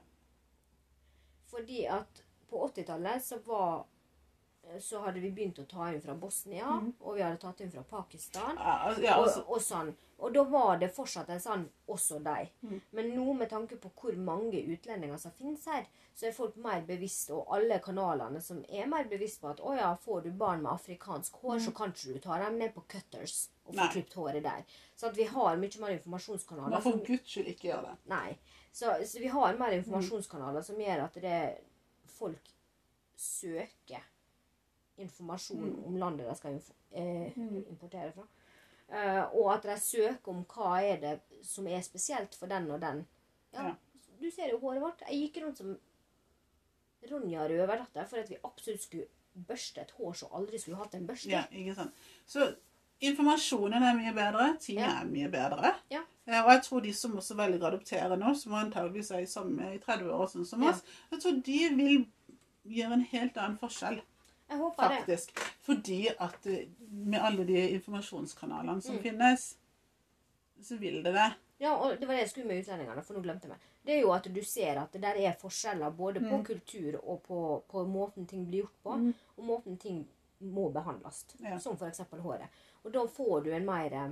Fordi 1.47 1.85
at 1.87 2.25
på 2.51 2.65
80-tallet 2.67 3.23
så 3.25 3.39
var 3.47 3.85
så 4.81 5.01
hadde 5.05 5.21
vi 5.21 5.31
begynt 5.33 5.59
å 5.59 5.65
ta 5.67 5.89
inn 5.93 6.01
fra 6.03 6.15
Bosnia, 6.15 6.69
og 7.01 7.17
vi 7.17 7.23
hadde 7.23 7.41
tatt 7.43 7.61
inn 7.61 7.71
fra 7.73 7.83
Pakistan. 7.83 8.57
Ja, 8.57 8.75
altså, 8.89 9.03
ja, 9.03 9.15
altså, 9.17 9.41
og, 9.47 9.57
og 9.57 9.63
sånn. 9.63 9.95
Og 10.19 10.35
da 10.35 10.43
var 10.45 10.79
det 10.79 10.89
fortsatt 10.95 11.29
en 11.31 11.41
sånn 11.41 11.69
'også 11.87 12.19
deg'. 12.23 12.51
Mm. 12.63 12.81
Men 12.93 13.09
nå 13.15 13.33
med 13.39 13.51
tanke 13.51 13.77
på 13.77 13.91
hvor 14.01 14.17
mange 14.17 14.61
utlendinger 14.75 15.17
som 15.19 15.31
finnes 15.31 15.65
her, 15.67 15.87
så 16.15 16.27
er 16.27 16.33
folk 16.33 16.57
mer 16.57 16.83
bevisst, 16.83 17.31
og 17.31 17.47
alle 17.55 17.79
kanalene 17.79 18.41
som 18.43 18.65
er 18.69 18.87
mer 18.87 19.05
bevisst 19.05 19.41
på 19.41 19.49
at 19.51 19.61
'å 19.61 19.77
ja, 19.79 19.95
får 19.95 20.23
du 20.25 20.31
barn 20.31 20.63
med 20.63 20.73
afrikansk 20.73 21.33
hår, 21.43 21.59
så 21.59 21.75
kan 21.75 21.93
ikke 21.93 22.15
du 22.15 22.19
ta 22.19 22.39
dem 22.39 22.59
ned 22.59 22.75
på 22.75 22.83
Cutters 22.89 23.49
og 23.65 23.75
få 23.75 23.81
Mm. 23.81 23.93
Klippet 23.93 24.15
håret 24.15 24.43
der'. 24.43 24.65
Så 24.97 25.11
vi 25.15 25.25
har 25.25 25.57
mye 25.57 25.81
mer 25.81 25.91
informasjonskanaler. 25.99 26.71
Men 26.71 26.83
for 26.83 27.07
guds 27.07 27.31
skyld 27.31 27.47
ikke 27.47 27.69
gjøre 27.71 27.83
det. 27.87 27.97
Nei. 28.07 28.37
Så, 28.73 28.87
så 29.07 29.19
vi 29.21 29.27
har 29.29 29.57
mer 29.57 29.71
informasjonskanaler 29.73 30.63
som 30.63 30.77
gjør 30.77 31.05
at 31.05 31.15
det, 31.15 31.59
folk 32.07 32.51
søker 33.17 34.03
informasjon 34.99 35.85
om 35.87 35.97
landet 36.01 36.29
de 36.29 36.35
skal 36.37 36.61
eh, 36.93 37.33
importere 37.39 38.13
fra. 38.13 38.27
Eh, 38.89 39.25
og 39.37 39.51
at 39.55 39.63
de 39.69 39.77
søker 39.81 40.33
om 40.33 40.45
hva 40.45 40.79
er 40.83 40.97
det 41.03 41.21
som 41.45 41.67
er 41.69 41.81
spesielt 41.85 42.35
for 42.35 42.47
den 42.51 42.71
og 42.71 42.81
den. 42.81 43.07
Ja, 43.53 43.69
Ja. 43.69 43.75
Du 44.21 44.31
ser 44.35 44.49
jo 44.51 44.59
håret 44.59 44.81
vårt. 44.83 45.03
Jeg 45.09 45.19
gikk 45.33 45.43
rundt 45.45 45.59
som 45.59 45.77
Ronja 47.11 47.45
Røverdatter 47.49 48.07
for 48.11 48.19
at 48.19 48.31
vi 48.33 48.39
absolutt 48.45 48.83
skulle 48.83 49.07
børste 49.49 49.85
et 49.85 49.93
hår 49.99 50.17
som 50.19 50.33
aldri 50.35 50.59
skulle 50.59 50.81
hatt 50.81 50.97
en 50.99 51.07
børste. 51.07 51.31
Ja, 51.31 51.45
ikke 51.55 51.77
sant. 51.77 51.95
Så 52.27 52.49
informasjonen 53.07 53.85
er 53.87 53.95
mye 53.95 54.13
bedre, 54.17 54.49
ting 54.61 54.81
Ja. 54.81 54.89
er 55.01 55.07
mye 55.07 55.29
bedre. 55.31 55.75
Ja. 55.91 56.01
Eh, 56.27 56.43
Og 56.45 56.51
jeg 56.51 56.63
tror 56.65 56.81
de 56.83 56.93
som 56.93 57.15
også 57.17 57.37
velger 57.37 57.61
å 57.63 57.69
adoptere 57.73 58.17
nå, 58.19 58.35
som 58.37 58.53
antageligvis 58.59 59.11
er 59.13 59.19
i 59.23 59.27
samme 59.31 59.75
i 59.75 59.79
30 59.79 60.11
år 60.11 60.27
sånn 60.27 60.47
som 60.47 60.63
Ja. 60.63 60.71
oss, 60.71 60.83
jeg 61.13 61.21
tror 61.21 61.41
de 61.43 61.69
vil 61.77 62.07
gjøre 62.67 62.93
en 62.93 63.01
helt 63.13 63.37
annen 63.37 63.59
forskjell, 63.59 64.01
Jeg 64.49 64.59
håper 64.59 64.95
det. 65.07 65.19
Fordi 65.67 66.09
at 66.19 66.47
eh, 66.47 66.69
med 66.91 67.21
alle 67.21 67.45
de 67.45 67.69
informasjonskanalene 67.79 68.83
som 68.83 68.95
Mm. 68.97 69.03
finnes, 69.03 69.57
så 70.63 70.77
vil 70.81 71.03
det 71.05 71.13
det. 71.15 71.33
Ja, 71.61 71.75
og 71.77 71.99
det 72.01 72.07
var 72.07 72.15
det 72.15 72.21
jeg 72.23 72.31
skulle 72.31 72.47
med 72.49 72.63
utlendingene, 72.65 73.03
for 73.05 73.15
nå 73.15 73.23
glemte 73.23 73.47
jeg 73.49 73.51
meg. 73.51 73.59
Det 73.85 73.95
er 73.97 74.01
jo 74.01 74.13
at 74.13 74.29
du 74.35 74.41
ser 74.45 74.79
at 74.79 74.93
det 74.93 75.01
der 75.03 75.17
er 75.27 75.33
forskjeller 75.41 75.91
både 75.97 76.21
på 76.21 76.37
Mm. 76.39 76.45
kultur 76.45 77.01
og 77.05 77.23
på, 77.23 77.63
på 77.69 77.85
måten 77.87 78.27
ting 78.29 78.47
blir 78.47 78.61
gjort 78.63 78.83
på, 78.83 79.15
og 79.37 79.45
måten 79.45 79.77
ting 79.79 80.07
må 80.41 80.69
behandles. 80.73 81.25
Ja. 81.43 81.59
Som 81.59 81.77
f.eks. 81.77 81.99
håret. 82.23 82.49
Og 82.85 82.93
da 82.93 83.05
får 83.07 83.45
du 83.45 83.51
en 83.53 83.67
mer 83.67 83.93
eh, 83.93 84.11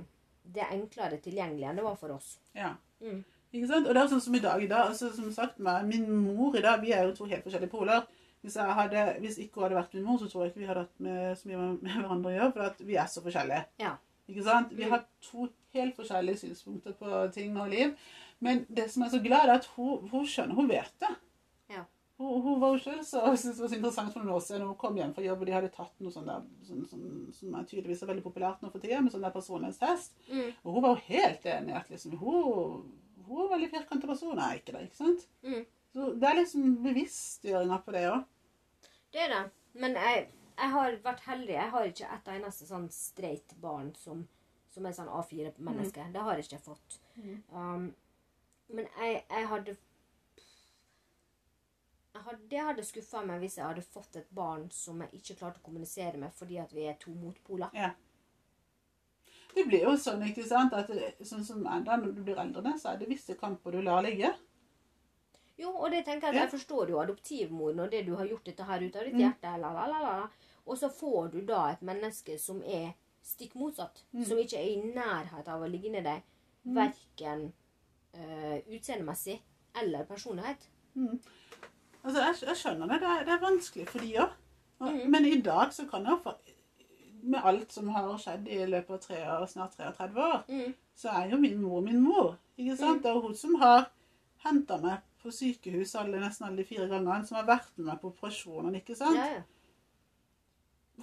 Det 0.53 0.61
er 0.63 0.71
enklere 0.77 1.17
tilgjengelig 1.19 1.65
enn 1.67 1.75
det 1.75 1.83
var 1.83 1.95
for 1.95 2.09
oss. 2.11 2.37
Ja. 2.55 2.75
Mm. 3.01 3.23
Ikke 3.53 3.67
sant? 3.67 3.87
Og 3.87 3.93
det 3.95 4.01
er 4.03 4.07
sånn 4.07 4.21
som 4.21 4.35
i 4.35 4.39
dag. 4.39 4.63
i 4.63 4.67
dag, 4.67 4.87
altså 4.89 5.09
Som 5.15 5.31
sagt, 5.33 5.59
med 5.59 5.85
min 5.87 6.09
mor 6.23 6.55
i 6.55 6.61
dag, 6.61 6.79
vi 6.81 6.91
er 6.93 7.03
jo 7.03 7.15
to 7.15 7.25
helt 7.25 7.43
forskjellige 7.43 7.69
poler. 7.69 8.05
Hvis, 8.45 8.55
hadde, 8.55 9.05
hvis 9.23 9.37
ikke 9.41 9.59
hun 9.59 9.67
hadde 9.67 9.79
vært 9.79 9.95
min 9.97 10.05
mor, 10.07 10.19
så 10.21 10.29
tror 10.29 10.45
jeg 10.45 10.53
ikke 10.53 10.61
vi 10.61 10.69
hadde 10.69 10.85
hatt 10.85 11.03
med, 11.03 11.23
så 11.39 11.49
mye 11.49 11.63
med, 11.63 11.89
hverandre 11.89 12.31
å 12.31 12.35
gjøre. 12.35 12.53
For 12.55 12.87
vi 12.87 12.99
er 13.01 13.09
så 13.11 13.23
forskjellige. 13.25 13.63
Ja. 13.81 13.95
Ikke 14.27 14.43
sant? 14.45 14.73
Vi 14.75 14.87
har 14.91 15.05
to 15.23 15.47
helt 15.75 15.95
forskjellige 15.97 16.41
synspunkter 16.43 16.95
på 16.99 17.21
ting 17.35 17.57
og 17.59 17.69
liv. 17.71 17.93
Men 18.43 18.65
det 18.69 18.89
som 18.93 19.05
er 19.05 19.13
så 19.13 19.21
glad, 19.23 19.47
er 19.47 19.57
at 19.57 19.69
hun, 19.75 20.07
hun 20.11 20.27
skjønner, 20.27 20.57
hun 20.57 20.69
vet 20.69 20.93
det. 21.01 21.13
Ja. 21.73 21.83
Hun, 22.17 22.41
hun 22.41 22.61
var 22.61 22.75
jo 22.75 22.81
selv 22.81 23.03
så, 23.05 23.23
det 23.23 23.33
var 23.59 23.69
så 23.69 23.77
interessant 23.77 24.13
for 24.13 24.21
noen 24.21 24.35
år 24.35 24.43
siden 24.45 24.67
hun 24.67 24.77
kom 24.79 24.97
hjem 24.97 25.13
fra 25.15 25.25
jobb, 25.25 25.41
og 25.41 25.49
de 25.49 25.55
hadde 25.55 25.73
tatt 25.73 26.03
noe 26.03 26.13
sånt 26.13 26.29
der, 26.29 26.45
sånn, 26.65 26.85
sånn, 26.89 27.09
som 27.33 27.57
er 27.57 27.65
tydeligvis 27.69 28.03
er 28.05 28.11
veldig 28.11 28.25
populært 28.25 28.63
nå 28.63 28.71
for 28.73 28.83
tida, 28.83 29.01
med 29.05 29.13
sånn 29.13 29.25
der 29.25 29.35
personlighetstest. 29.35 30.17
Mm. 30.29 30.47
Og 30.63 30.77
hun 30.77 30.85
var 30.85 30.95
jo 30.95 31.05
helt 31.09 31.49
enig 31.53 31.73
i 31.73 31.77
at 31.77 31.91
liksom, 31.93 32.17
hun, 32.21 32.85
hun 33.27 33.43
en 33.45 33.51
veldig 33.55 33.71
firkantet 33.73 34.09
person. 34.09 34.37
Nei, 34.37 34.53
ikke 34.61 34.75
det, 34.75 34.87
ikke 34.89 35.01
sant? 35.01 35.27
Mm. 35.45 35.65
Så 35.97 36.11
det 36.13 36.27
er 36.29 36.35
liksom 36.37 36.65
bevisstgjøringa 36.83 37.77
på 37.81 37.93
det 37.95 38.03
òg. 38.11 38.25
Det 39.15 39.21
er 39.23 39.31
det. 39.31 39.45
Men 39.81 39.95
jeg, 39.97 40.27
jeg 40.53 40.69
har 40.75 40.97
vært 41.01 41.23
heldig. 41.25 41.53
Jeg 41.55 41.71
har 41.73 41.87
ikke 41.89 42.09
et 42.13 42.27
eneste 42.35 42.67
sånn 42.69 42.85
streit 42.93 43.55
barn 43.63 43.89
som, 43.97 44.21
som 44.69 44.85
er 44.85 44.93
sånn 44.93 45.09
A4-menneske. 45.09 46.05
Det 46.13 46.25
har 46.27 46.37
jeg 46.37 46.45
ikke 46.45 46.61
fått. 46.67 46.99
Um, 47.49 47.87
men 48.69 48.85
jeg, 48.99 49.23
jeg 49.25 49.49
hadde 49.49 49.77
Det 52.51 52.61
hadde 52.69 52.85
skuffa 52.85 53.23
meg 53.25 53.41
hvis 53.41 53.57
jeg 53.57 53.65
hadde 53.65 53.85
fått 53.85 54.19
et 54.21 54.29
barn 54.37 54.67
som 54.73 55.01
jeg 55.01 55.17
ikke 55.17 55.39
klarte 55.39 55.63
å 55.63 55.65
kommunisere 55.65 56.21
med 56.21 56.33
fordi 56.37 56.59
at 56.61 56.77
vi 56.77 56.85
er 56.91 56.99
to 57.01 57.13
motpoler. 57.17 57.73
Ja. 57.73 57.95
Det 59.55 59.65
blir 59.65 59.87
jo 59.87 59.95
sånn, 59.97 60.21
ikke 60.29 60.45
sant, 60.45 60.77
at 60.77 60.93
sånn 61.25 61.45
som 61.45 61.65
når 61.65 62.11
du 62.11 62.21
blir 62.21 62.37
eldre, 62.37 62.77
så 62.77 62.91
er 62.91 63.01
det 63.01 63.09
visse 63.09 63.33
kamper 63.39 63.73
du 63.73 63.81
lar 63.81 64.05
ligge. 64.05 64.29
Jo, 65.57 65.71
og 65.73 65.91
det 65.91 66.03
tenker 66.05 66.27
jeg 66.27 66.35
at 66.35 66.41
jeg 66.43 66.59
forstår 66.59 66.89
jo 66.89 66.99
adoptivmoren 67.01 67.79
og 67.79 67.89
det 67.91 68.05
du 68.05 68.15
har 68.15 68.27
gjort 68.29 68.45
dette 68.45 68.63
her 68.63 68.83
ut 68.83 68.95
av 68.95 69.03
ditt 69.07 69.13
Mm. 69.13 69.19
hjerte, 69.23 69.53
la, 69.59 69.71
la, 69.73 69.85
la, 69.87 69.99
la. 70.01 70.27
og 70.67 70.77
så 70.77 70.89
får 70.89 71.31
du 71.31 71.41
da 71.41 71.71
et 71.71 71.81
menneske 71.81 72.37
som 72.39 72.61
er 72.63 72.93
stikk 73.23 73.55
motsatt. 73.55 74.03
Mm. 74.13 74.25
Som 74.25 74.37
ikke 74.37 74.57
er 74.59 74.69
i 74.69 74.93
nærhet 74.93 75.47
av 75.47 75.61
å 75.61 75.67
ligge 75.69 75.91
deg. 75.91 76.03
deg, 76.03 76.21
verken 76.65 77.53
uh, 78.15 78.57
utseendemessig 78.75 79.39
eller 79.81 80.03
personlighet. 80.05 80.57
Altså, 82.03 82.19
jeg, 82.21 82.35
jeg 82.47 82.57
skjønner 82.61 82.87
det. 82.91 82.99
Det 83.01 83.07
er, 83.13 83.23
det 83.27 83.33
er 83.35 83.41
vanskelig 83.43 83.87
for 83.89 83.99
de 84.03 84.13
òg. 84.23 84.35
Mhm. 84.79 85.09
Men 85.09 85.25
i 85.25 85.39
dag 85.41 85.71
så 85.73 85.87
kan 85.89 86.05
jeg 86.05 86.19
fa- 86.23 86.37
Med 87.27 87.41
alt 87.43 87.71
som 87.73 87.87
har 87.89 88.11
skjedd 88.21 88.45
i 88.47 88.59
løpet 88.69 88.89
av 88.93 88.99
tre 89.01 89.15
år, 89.27 89.45
snart 89.49 89.73
33 89.75 90.21
år, 90.21 90.43
Mm. 90.47 90.73
så 90.95 91.09
er 91.09 91.29
jo 91.31 91.37
min 91.37 91.57
mor 91.61 91.81
min 91.81 91.99
mor. 92.01 92.37
ikke 92.57 92.77
sant? 92.77 93.01
Det 93.03 93.09
er 93.11 93.19
hun 93.19 93.35
som 93.35 93.55
har 93.55 93.89
henta 94.45 94.77
meg 94.81 94.99
på 95.27 95.35
sykehus 95.35 95.93
alle, 95.99 96.19
nesten 96.23 96.47
alle 96.47 96.61
de 96.63 96.67
fire 96.69 96.87
gangene, 96.91 97.25
som 97.27 97.37
har 97.41 97.47
vært 97.47 97.71
med 97.77 97.89
meg 97.91 98.01
på 98.01 98.11
operasjonene. 98.13 98.81
ikke 98.81 98.95
sant? 98.97 99.19
Ja, 99.19 99.27
ja. 99.37 99.43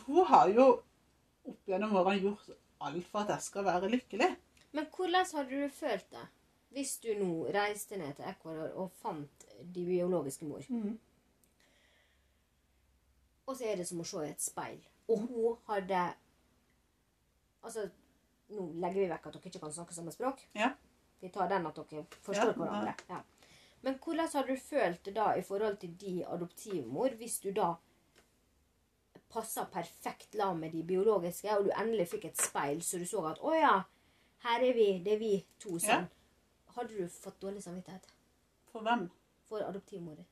Hun 0.07 0.25
har 0.27 0.49
jo 0.51 0.69
opp 1.45 1.69
gjennom 1.71 1.93
årene 2.01 2.23
gjort 2.25 2.49
alt 2.85 3.07
for 3.13 3.23
at 3.23 3.35
jeg 3.37 3.47
skal 3.47 3.67
være 3.69 3.91
lykkelig. 3.93 4.31
Men 4.75 4.89
hvordan 4.91 5.29
hadde 5.37 5.61
du 5.63 5.69
følt 5.71 6.09
det 6.11 6.25
hvis 6.75 6.97
du 7.05 7.13
nå 7.21 7.29
reiste 7.55 7.95
ned 8.01 8.17
til 8.19 8.27
Ecuador 8.27 8.73
og 8.83 8.89
fant 8.99 9.45
de 9.63 9.85
biologiske 9.87 10.49
mor? 10.49 10.65
Og 13.47 13.55
så 13.55 13.69
er 13.69 13.77
det 13.79 13.87
som 13.87 14.01
å 14.03 14.07
se 14.09 14.25
i 14.25 14.33
et 14.33 14.43
speil. 14.43 14.81
Og 15.13 15.21
hun 15.29 15.59
hadde 15.69 16.01
Altså, 17.65 17.87
nå 18.53 18.65
legger 18.83 19.01
vi 19.01 19.07
vekk 19.09 19.27
at 19.31 19.37
dere 19.39 19.49
ikke 19.49 19.61
kan 19.63 19.73
snakke 19.73 19.95
samme 19.97 20.13
språk. 20.13 20.43
Ja. 20.59 20.73
Vi 21.23 21.31
tar 21.33 21.49
den 21.49 21.65
at 21.71 21.79
dere 21.79 22.03
forstår 22.27 22.51
Ja, 22.51 22.57
hverandre. 22.59 22.93
Ja. 23.09 23.21
Men 23.85 23.99
hvordan 24.01 24.29
hadde 24.33 24.55
du 24.55 24.61
følt 24.61 25.05
det 25.05 25.13
da 25.17 25.33
i 25.37 25.43
forhold 25.45 25.77
til 25.83 25.97
de 26.01 26.15
adoptivmor, 26.27 27.17
hvis 27.21 27.39
du 27.45 27.51
da 27.53 27.75
passa 29.35 29.65
perfekt 29.69 30.35
la 30.39 30.53
med 30.55 30.73
de 30.73 30.83
biologiske, 30.87 31.51
og 31.53 31.67
du 31.67 31.73
endelig 31.75 32.09
fikk 32.15 32.25
et 32.31 32.41
speil, 32.41 32.83
så 32.83 32.99
du 32.99 33.05
så 33.07 33.25
at 33.33 33.39
'Å 33.43 33.55
ja, 33.59 33.75
her 34.47 34.65
er 34.69 34.75
vi. 34.75 35.03
Det 35.05 35.13
er 35.13 35.19
vi 35.19 35.35
to 35.61 35.79
sånn'. 35.79 36.07
Hadde 36.77 36.97
du 36.97 37.09
fått 37.09 37.43
dårlig 37.43 37.63
samvittighet 37.63 38.09
For 38.73 38.81
hvem? 38.81 39.11
for 39.49 39.59
adoptivmor 39.59 40.15
di? 40.15 40.25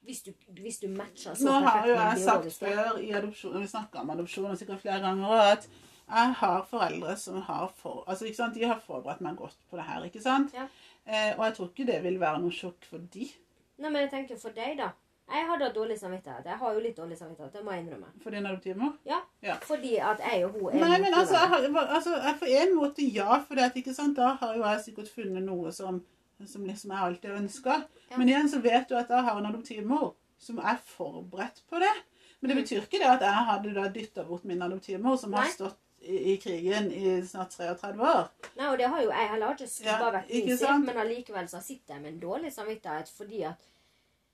Hvis 0.00 0.22
du, 0.22 0.32
hvis 0.48 0.78
du 0.78 0.88
matcher 0.88 1.34
så 1.34 1.44
Nå 1.44 1.52
har 1.52 1.86
perfekt 1.86 1.88
jo 1.88 1.94
jeg 1.94 2.18
sagt 2.24 2.52
før 2.58 2.98
i 2.98 3.10
adopsjon, 3.10 3.60
vi 3.60 3.66
snakker 3.66 4.00
om 4.00 4.10
adopsjon 4.10 4.56
sikkert 4.56 4.80
flere 4.80 5.00
ganger, 5.00 5.28
at 5.54 5.68
jeg 6.10 6.32
har 6.40 6.62
foreldre 6.70 7.16
som 7.16 7.40
har 7.42 7.68
for, 7.76 8.04
altså, 8.06 8.24
ikke 8.26 8.36
sant, 8.36 8.54
de 8.54 8.64
har 8.66 8.80
forberedt 8.86 9.20
meg 9.20 9.36
godt 9.36 9.56
på 9.70 9.76
det 9.76 9.84
her. 9.86 10.02
ikke 10.04 10.22
sant? 10.22 10.52
Ja. 10.54 10.66
Eh, 11.06 11.32
og 11.38 11.44
jeg 11.46 11.54
tror 11.56 11.68
ikke 11.70 11.86
det 11.86 12.02
vil 12.04 12.18
være 12.20 12.40
noe 12.42 12.50
sjokk 12.54 12.84
for 12.90 12.98
de. 13.14 13.30
Nei, 13.78 13.88
men 13.90 14.02
jeg 14.02 14.10
tenker 14.10 14.36
for 14.38 14.50
deg, 14.56 14.76
da. 14.78 14.90
Jeg 15.30 15.46
har 15.46 15.58
da 15.62 15.68
dårlig 15.70 15.94
samvittighet. 16.00 16.44
Jeg 16.44 16.58
har 16.58 16.72
jo 16.74 16.80
litt 16.82 16.96
dårlig 16.98 17.16
samvittighet, 17.18 17.52
det 17.54 17.60
må 17.64 17.70
jeg 17.72 17.84
innrømme. 17.84 18.08
For 18.22 18.30
din 18.34 18.46
adoptivmor. 18.46 18.96
Ja, 19.06 19.20
Ja. 19.42 19.54
Fordi 19.62 19.92
at 20.02 20.18
jeg 20.26 20.44
og 20.44 20.50
hun 20.58 20.74
er 20.74 20.80
Nei, 20.88 20.98
men 21.00 21.14
altså, 21.14 21.34
jeg 21.38 21.48
har, 21.48 21.86
altså, 21.86 22.16
jeg 22.16 22.34
på 22.40 22.48
en 22.50 22.74
måte 22.76 23.06
ja, 23.14 23.38
for 23.46 23.54
det 23.54 23.68
ikke 23.76 23.94
sant, 23.94 24.16
da 24.16 24.32
har 24.40 24.56
jo 24.56 24.64
jeg 24.66 24.80
sikkert 24.88 25.08
funnet 25.14 25.42
noe 25.46 25.70
som, 25.72 26.02
som 26.46 26.64
liksom 26.66 26.90
jeg 26.90 26.98
alltid 27.06 27.30
ønsker. 27.38 27.84
Ja. 28.10 28.16
Men 28.18 28.28
igjen 28.28 28.48
så 28.50 28.58
vet 28.64 28.88
du 28.90 28.96
at 28.98 29.08
jeg 29.08 29.22
har 29.28 29.38
en 29.38 29.46
adoptivmor 29.46 30.14
som 30.40 30.58
er 30.58 30.76
forberedt 30.96 31.62
på 31.70 31.78
det. 31.78 31.94
Men 32.40 32.48
det 32.50 32.56
Mm. 32.56 32.62
betyr 32.64 32.80
ikke 32.82 32.98
det 32.98 33.08
at 33.14 33.20
jeg 33.20 33.46
hadde 33.52 33.74
da 33.74 33.88
dytta 33.88 34.24
bort 34.24 34.44
min 34.44 34.62
adoptivmor, 34.62 35.16
som 35.20 35.32
har 35.32 35.46
stått 35.46 35.76
i, 36.00 36.32
i 36.32 36.36
krigen 36.40 36.90
i 36.92 37.22
snart 37.26 37.50
33 37.56 38.00
år. 38.00 38.28
Nei, 38.56 38.68
og 38.72 38.78
det 38.80 38.86
har 38.88 39.02
jo 39.04 39.10
jeg 39.10 39.28
heller 39.34 39.52
ikke 39.54 39.68
skubba 39.68 40.06
Ja, 40.06 40.10
vekk 40.18 40.30
min 40.34 40.58
sitt, 40.58 40.84
men 40.86 40.96
allikevel 41.02 41.48
så 41.52 41.60
sitter 41.62 41.94
jeg 41.94 42.02
med 42.02 42.12
en 42.14 42.20
dårlig 42.22 42.52
samvittighet 42.54 43.08
fordi 43.16 43.42
at 43.44 43.66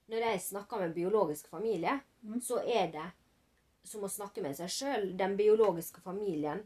Når 0.09 0.23
jeg 0.23 0.41
snakker 0.41 0.79
med 0.79 0.95
biologisk 0.95 1.49
familie, 1.51 2.01
Mm. 2.23 2.41
så 2.41 2.57
er 2.67 2.87
det 2.93 3.05
som 3.85 4.03
å 4.03 4.09
snakke 4.11 4.43
med 4.43 4.57
seg 4.57 4.69
sjøl. 4.71 5.17
Den 5.17 5.37
biologiske 5.37 6.01
familien 6.03 6.63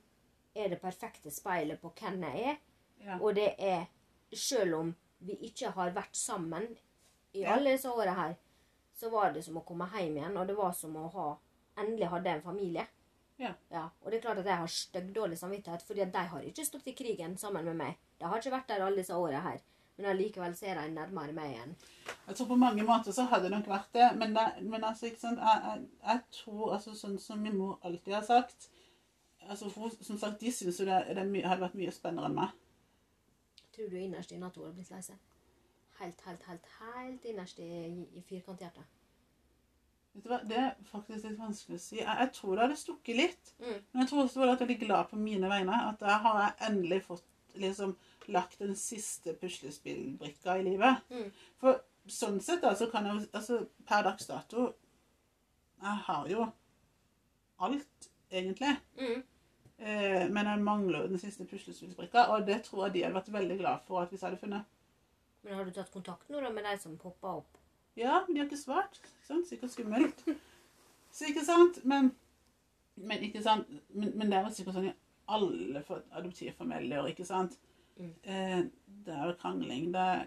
er 0.54 0.68
det 0.68 0.80
perfekte 0.80 1.30
speilet 1.30 1.80
på 1.80 1.90
hvem 2.00 2.22
jeg 2.22 2.44
er. 2.50 2.56
Ja. 3.04 3.18
Og 3.20 3.34
det 3.34 3.54
er 3.58 3.86
Selv 4.32 4.74
om 4.78 4.94
vi 5.20 5.34
ikke 5.48 5.70
har 5.74 5.90
vært 5.90 6.14
sammen 6.16 6.76
i 7.34 7.40
Ja. 7.42 7.54
alle 7.56 7.72
disse 7.72 7.88
åra 7.90 8.12
her, 8.14 8.36
så 8.94 9.10
var 9.10 9.32
det 9.32 9.42
som 9.44 9.56
å 9.58 9.64
komme 9.64 9.88
hjem 9.90 10.16
igjen, 10.16 10.36
og 10.36 10.46
det 10.46 10.56
var 10.56 10.72
som 10.72 10.94
å 10.96 11.08
ha 11.12 11.36
Endelig 11.76 12.08
hadde 12.08 12.26
en 12.30 12.42
familie. 12.42 12.86
Ja. 13.40 13.86
Og 14.02 14.10
det 14.10 14.18
er 14.18 14.24
klart 14.26 14.40
at 14.42 14.48
jeg 14.48 14.60
har 14.62 14.72
styggdårlig 14.74 15.38
samvittighet, 15.38 15.82
fordi 15.86 16.04
at 16.04 16.12
de 16.14 16.24
har 16.32 16.46
ikke 16.46 16.64
stått 16.66 16.88
i 16.90 16.96
krigen 16.96 17.36
sammen 17.40 17.64
med 17.64 17.78
meg. 17.78 18.00
De 18.20 18.28
har 18.28 18.40
ikke 18.40 18.52
vært 18.52 18.68
der 18.68 18.84
alle 18.84 19.00
disse 19.00 19.16
åra 19.16 19.40
her. 19.46 19.62
Men 19.96 20.10
allikevel 20.14 20.54
ser 20.56 20.78
de 20.80 20.92
nærmere 20.94 21.32
meg 21.36 21.54
igjen. 21.54 21.72
Jeg 22.26 22.36
tror 22.36 22.46
på 22.52 22.60
mange 22.60 22.84
måter 22.88 23.12
så 23.12 23.26
hadde 23.28 23.48
det 23.48 23.54
nok 23.56 23.66
vært 23.68 23.90
det, 23.96 24.06
men, 24.16 24.36
det, 24.36 24.46
men 24.62 24.84
altså, 24.84 25.10
ikke 25.10 25.20
sant, 25.20 25.40
jeg, 25.44 25.64
jeg, 25.66 25.88
jeg 26.06 26.22
tror, 26.36 26.74
altså 26.76 26.94
sånn 26.96 27.18
som 27.20 27.42
min 27.44 27.58
mor 27.58 27.80
alltid 27.84 28.16
har 28.16 28.24
sagt, 28.24 28.70
altså 29.48 29.68
hun, 29.74 29.92
som 30.00 30.18
sagt, 30.18 30.40
de 30.40 30.52
synes 30.52 30.80
jo 30.80 30.86
det, 30.88 31.02
det 31.16 31.44
hadde 31.44 31.64
vært 31.64 31.76
mye 31.80 31.92
spennende 31.92 32.30
enn 32.30 32.38
meg. 32.38 32.54
Tror 33.74 33.92
du 33.92 33.98
innerst 34.00 34.32
inne 34.32 34.48
at 34.48 34.56
hun 34.56 34.68
hadde 34.68 34.78
blitt 34.78 34.94
lei 34.94 35.02
seg? 35.04 35.20
Helt, 36.00 36.24
helt, 36.24 36.48
helt, 36.48 36.72
helt 36.78 37.28
innerst 37.28 37.60
i, 37.60 37.70
i 38.16 38.24
firkanthjertet. 38.28 38.99
Vet 40.14 40.24
du 40.24 40.28
hva, 40.32 40.40
det 40.50 40.56
er 40.58 40.70
faktisk 40.90 41.24
litt 41.28 41.38
vanskelig 41.38 41.76
å 41.78 41.82
si. 41.82 41.96
Jeg, 42.00 42.06
jeg 42.18 42.32
tror 42.34 42.56
det 42.56 42.64
hadde 42.64 42.78
stukket 42.80 43.16
litt, 43.16 43.52
Mm. 43.60 43.76
men 43.92 44.00
jeg 44.02 44.08
tror 44.10 44.22
også 44.24 44.40
det 44.40 44.48
var 44.48 44.56
veldig 44.64 44.78
glad 44.80 45.08
på 45.10 45.16
mine 45.20 45.50
vegne, 45.52 45.76
at 45.90 46.00
da 46.02 46.16
har 46.24 46.40
jeg 46.42 46.70
endelig 46.70 47.02
fått 47.06 47.26
liksom 47.60 47.96
lagt 48.28 48.58
den 48.58 48.74
siste 48.78 49.34
puslespillbrikka 49.38 50.56
i 50.58 50.64
livet. 50.66 51.00
Mm. 51.10 51.30
For 51.62 51.80
sånn 52.10 52.40
sett 52.42 52.62
da, 52.62 52.74
så 52.74 52.90
kan 52.90 53.06
jeg 53.06 53.28
altså 53.32 53.60
per 53.86 54.02
dags 54.06 54.26
dato, 54.26 54.72
jeg 55.80 56.02
har 56.08 56.26
jo 56.28 56.48
alt, 57.60 58.10
egentlig. 58.32 58.74
Mm. 58.98 59.22
Eh, 59.80 60.26
men 60.28 60.46
jeg 60.46 60.64
mangler 60.64 61.06
den 61.08 61.18
siste 61.22 61.46
puslespillbrikka, 61.48 62.26
og 62.34 62.46
det 62.46 62.62
tror 62.66 62.86
jeg 62.86 62.92
de 62.98 63.04
hadde 63.06 63.16
vært 63.16 63.32
veldig 63.32 63.58
glad 63.62 63.86
for 63.86 64.02
at 64.02 64.10
hvis 64.12 64.20
jeg 64.22 64.30
hadde 64.30 64.42
funnet. 64.42 64.64
Men 65.42 65.56
har 65.56 65.64
du 65.64 65.72
tatt 65.72 65.92
kontakt 65.94 66.28
nå 66.28 66.40
da 66.44 66.50
med 66.52 66.66
de 66.68 66.74
som 66.82 66.98
poppa 67.00 67.38
opp? 67.40 67.59
Ja, 67.96 68.24
men 68.26 68.34
de 68.34 68.40
har 68.40 68.46
ikke 68.46 68.56
svart. 68.60 69.00
Ikke 69.02 69.26
sant? 69.26 69.48
Sikkert 69.48 69.70
skummelt. 69.70 70.24
Så 71.12 71.24
ikke 71.28 71.44
sant? 71.44 71.84
Men, 71.84 72.12
men 72.96 73.18
ikke 73.26 73.42
sant? 73.42 73.66
Men, 73.88 74.12
men 74.18 74.30
det 74.30 74.38
er 74.38 74.44
jo 74.46 74.54
sikkert 74.54 74.74
sånn 74.78 74.88
i 74.90 74.94
alle 75.30 75.82
adoptivfamilier, 76.12 77.06
ikke 77.10 77.24
sant? 77.26 77.58
Mm. 77.96 78.12
Eh, 78.24 78.62
det 79.06 79.14
er 79.14 79.26
jo 79.26 79.34
krangling, 79.40 79.90
det 79.94 80.00
er 80.00 80.26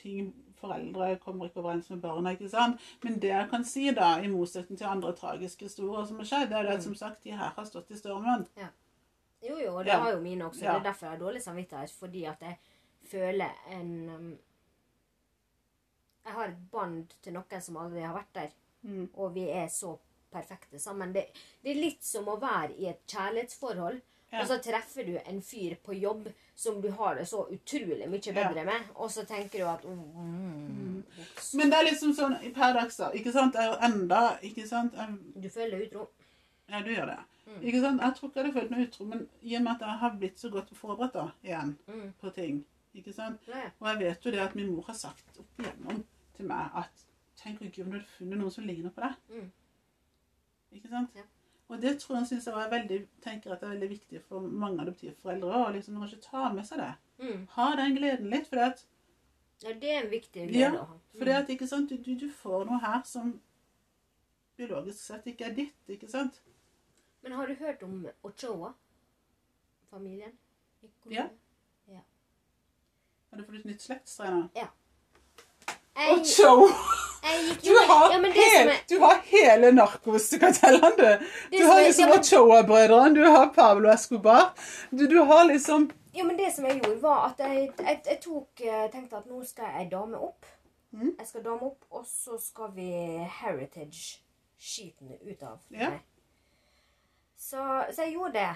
ting 0.00 0.32
foreldre 0.58 1.12
kommer 1.22 1.46
ikke 1.46 1.60
overens 1.62 1.86
med 1.90 2.00
barna, 2.02 2.32
ikke 2.34 2.48
sant? 2.50 2.80
Men 3.04 3.20
det 3.22 3.30
jeg 3.30 3.48
kan 3.50 3.64
si 3.64 3.90
da, 3.94 4.16
i 4.22 4.28
motsetning 4.32 4.78
til 4.80 4.88
andre 4.90 5.12
tragiske 5.14 5.68
historier 5.68 6.04
som 6.08 6.18
har 6.18 6.26
skjedd, 6.26 6.48
det 6.50 6.56
er 6.58 6.62
det 6.66 6.72
at 6.72 6.78
Mm. 6.80 6.86
som 6.88 6.94
sagt, 6.94 7.22
de 7.24 7.30
her 7.30 7.52
har 7.56 7.64
stått 7.64 7.90
i 7.90 7.96
stormen. 8.00 8.46
Jo, 8.58 9.54
jo, 9.58 9.76
og 9.76 9.84
det 9.84 9.92
Ja. 9.92 9.98
har 10.02 10.10
jo 10.12 10.20
mine 10.20 10.44
også. 10.48 10.64
Ja. 10.64 10.72
Det 10.72 10.80
er 10.80 10.90
derfor 10.90 11.06
jeg 11.06 11.10
har 11.12 11.18
dårlig 11.24 11.42
samvittighet. 11.42 11.90
Fordi 11.90 12.24
at 12.24 12.40
jeg 12.40 12.56
føler 13.10 13.50
en 13.70 14.08
um, 14.10 14.38
Jeg 16.28 16.36
har 16.36 16.50
et 16.52 16.60
bånd 16.72 17.14
til 17.24 17.34
noen 17.38 17.62
som 17.64 17.78
aldri 17.80 18.04
har 18.04 18.12
vært 18.16 18.34
der. 18.36 18.50
Mm. 18.84 19.06
Og 19.16 19.32
vi 19.34 19.46
er 19.50 19.66
så 19.72 19.94
perfekte 20.32 20.78
sammen. 20.82 21.14
Det, 21.16 21.24
det 21.64 21.72
er 21.72 21.80
litt 21.80 22.04
som 22.04 22.28
å 22.28 22.36
være 22.40 22.74
i 22.76 22.90
et 22.90 23.00
kjærlighetsforhold. 23.08 24.00
Ja. 24.28 24.42
Og 24.42 24.50
så 24.50 24.58
treffer 24.60 25.06
du 25.08 25.14
en 25.24 25.38
fyr 25.40 25.78
på 25.80 25.94
jobb 25.96 26.26
som 26.58 26.82
du 26.84 26.90
har 26.98 27.14
det 27.16 27.24
så 27.30 27.46
utrolig 27.54 28.04
mye 28.12 28.32
bedre 28.36 28.64
med, 28.66 28.90
og 29.00 29.08
så 29.14 29.22
tenker 29.24 29.62
du 29.62 29.68
at 29.70 29.84
mm, 29.88 30.02
mm, 30.18 30.98
Men 31.56 31.70
det 31.72 31.78
er 31.78 31.86
liksom 31.86 32.12
sånn 32.18 32.34
per 32.52 32.74
dags 32.76 32.98
da, 33.00 33.08
ikke 33.16 33.32
sant? 33.32 33.56
Jeg 33.56 33.78
enda, 33.88 34.18
ikke 34.44 34.66
sant? 34.68 34.98
Jeg 35.00 35.42
Du 35.46 35.48
føler 35.54 35.78
deg 35.78 35.86
utro. 35.88 36.04
Ja, 36.68 36.82
du 36.84 36.90
gjør 36.92 37.08
det. 37.14 37.16
Mm. 37.46 37.62
Ikke 37.70 37.80
sant? 37.86 38.04
Jeg 38.04 38.18
tror 38.18 38.28
ikke 38.28 38.42
jeg 38.42 38.44
hadde 38.50 38.58
følt 38.58 38.74
meg 38.74 38.84
utro, 38.84 39.06
men 39.14 39.24
i 39.40 39.56
og 39.56 39.64
med 39.64 39.72
at 39.78 39.86
jeg 39.86 40.02
har 40.04 40.18
blitt 40.20 40.44
så 40.44 40.52
godt 40.52 40.74
forberedt 40.76 41.16
da, 41.16 41.26
igjen 41.48 41.72
Mm. 41.88 42.12
på 42.20 42.34
ting, 42.36 42.60
ikke 43.00 43.16
sant? 43.16 43.48
Ja, 43.48 43.64
ja. 43.64 43.70
Og 43.80 43.88
jeg 43.94 43.98
vet 44.04 44.28
jo 44.28 44.34
det 44.36 44.44
at 44.44 44.54
min 44.60 44.74
mor 44.74 44.84
har 44.90 44.98
sagt 45.06 45.40
opp 45.40 45.64
igjennom 45.64 46.04
til 46.38 46.46
meg 46.48 46.70
at 46.78 46.94
tenk 47.38 47.60
om 47.62 47.70
du 47.70 47.82
hadde 47.82 48.04
funnet 48.16 48.38
noen 48.40 48.52
som 48.54 48.64
ligner 48.66 48.90
på 48.94 49.00
deg. 49.04 49.14
Mm. 49.34 49.48
Ikke 50.78 50.88
sant? 50.92 51.10
Ja. 51.16 51.22
Og 51.68 51.76
det 51.82 51.92
tror 52.00 52.16
jeg 52.16 52.26
synes 52.30 52.46
jeg 52.48 52.54
var 52.54 52.70
veldig, 52.72 52.98
tenker 53.22 53.52
at 53.52 53.60
det 53.60 53.66
er 53.66 53.70
veldig 53.74 53.90
viktig 53.90 54.20
for 54.24 54.40
mange 54.40 54.82
adoptivforeldre 54.82 55.64
å 55.66 55.72
liksom 55.74 55.98
kanskje 56.00 56.20
ta 56.24 56.42
med 56.54 56.64
seg 56.68 56.78
det. 56.80 56.92
Mm. 57.18 57.42
Ha 57.56 57.66
den 57.76 57.96
gleden 57.98 58.30
litt, 58.32 58.48
for 58.48 58.58
at, 58.64 58.78
ja, 59.62 59.70
det 59.74 59.90
er 59.90 60.04
en 60.04 60.10
viktig 60.12 60.40
Ja, 60.46 60.48
glede 60.48 60.80
å 60.80 60.86
ha. 60.86 60.96
for 61.18 61.24
det 61.28 61.36
at 61.36 61.48
ikke 61.52 61.68
sant, 61.68 61.92
du, 61.92 62.14
du, 62.14 62.30
får 62.32 62.64
noe 62.70 62.80
her 62.80 63.02
som 63.08 63.40
biologisk 64.56 65.00
sett 65.02 65.26
ikke 65.28 65.44
er 65.50 65.54
ditt, 65.58 65.82
ikke 65.92 66.08
sant? 66.10 66.34
Men 67.22 67.32
har 67.36 67.46
du 67.50 67.54
hørt 67.58 67.82
om 67.84 68.08
Ochoa-familien? 68.24 70.34
Ja. 71.10 71.28
Ja. 71.90 72.00
Har 73.28 73.36
du 73.36 73.44
fått 73.44 73.60
et 73.60 73.68
nytt 73.68 73.82
slektstre 73.84 74.26
nå? 74.32 74.42
Ochoa! 75.98 76.70
jeg 77.22 77.56
Du 77.64 77.74
har, 77.88 78.12
ja, 78.12 78.18
men 78.22 78.30
det 78.32 78.42
hel, 78.44 78.58
som 78.58 78.68
er, 78.72 78.82
du 78.88 78.98
har 79.02 79.22
hele 79.26 79.72
narkoskartellene, 79.74 80.90
du. 80.96 81.56
Du 81.56 81.64
har 81.66 81.80
liksom 81.82 82.12
Ochoa-brødrene, 82.14 83.14
du 83.14 83.24
har 83.24 83.50
Pablo 83.54 83.90
Escobar. 83.92 84.52
Du, 84.90 85.06
du 85.10 85.22
har 85.22 85.44
liksom 85.44 85.90
jo, 86.18 86.24
men 86.24 86.38
det 86.38 86.52
som 86.54 86.64
jeg 86.66 86.80
gjorde, 86.80 87.02
var 87.02 87.26
at 87.28 87.38
jeg, 87.38 87.72
jeg, 87.78 88.00
jeg 88.06 88.18
tok, 88.24 88.60
eh, 88.64 88.86
tenkte 88.90 89.18
at 89.20 89.26
nå 89.30 89.42
skal 89.46 89.74
jeg 89.76 89.90
dame 89.92 90.18
opp. 90.18 90.46
Mm. 90.90 91.12
Jeg 91.18 91.26
skal 91.28 91.44
dame 91.44 91.68
opp, 91.68 91.84
og 91.90 92.06
så 92.08 92.38
skal 92.42 92.72
vi 92.74 92.88
heritage-skiten 93.42 95.12
ut 95.22 95.42
av 95.42 95.58
Ja. 95.70 95.90
meg. 95.90 96.00
Så, 97.38 97.60
så 97.92 98.02
jeg 98.02 98.12
gjorde 98.16 98.32
det. 98.32 98.54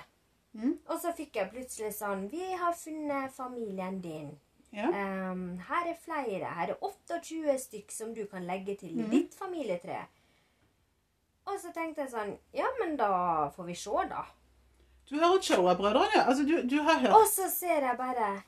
Mm. 0.52 0.78
Og 0.88 0.98
så 1.00 1.12
fikk 1.16 1.36
jeg 1.36 1.48
plutselig 1.48 1.94
sånn 1.96 2.26
Vi 2.32 2.50
har 2.60 2.74
funnet 2.76 3.32
familien 3.32 4.00
din. 4.04 4.32
Ja. 4.72 4.88
Ehm, 4.88 5.58
her 5.68 5.88
er 5.90 5.96
flere. 6.00 6.48
Her 6.56 6.70
er 6.72 6.78
28 6.84 7.58
stykk 7.60 7.90
som 7.92 8.14
du 8.14 8.24
kan 8.26 8.46
legge 8.48 8.76
til 8.80 8.90
i 8.98 9.02
Mhm. 9.02 9.10
ditt 9.10 9.34
familietre. 9.34 10.06
Og 11.46 11.58
så 11.60 11.72
tenkte 11.74 12.02
jeg 12.02 12.10
sånn 12.10 12.38
Ja, 12.54 12.66
men 12.80 12.96
da 12.96 13.50
får 13.50 13.64
vi 13.66 13.74
se, 13.74 13.90
da. 14.08 14.22
Du 15.10 15.18
har 15.18 15.38
Choa, 15.42 15.74
brødrene. 15.74 16.24
Altså, 16.26 16.44
du, 16.46 16.62
du 16.68 16.82
har 16.82 16.98
hørt 17.00 17.12
Og 17.12 17.26
så 17.26 17.48
ser 17.50 17.80
jeg 17.84 17.96
bare 17.98 18.42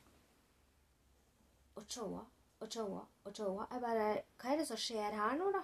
Ochoa, 1.77 2.25
Ochoa, 2.61 3.03
Ochoa. 3.27 3.67
Jeg 3.73 3.81
bare 3.83 4.23
Hva 4.39 4.53
er 4.53 4.57
det 4.57 4.67
som 4.69 4.77
skjer 4.77 5.13
her 5.13 5.37
nå, 5.37 5.51
da? 5.53 5.63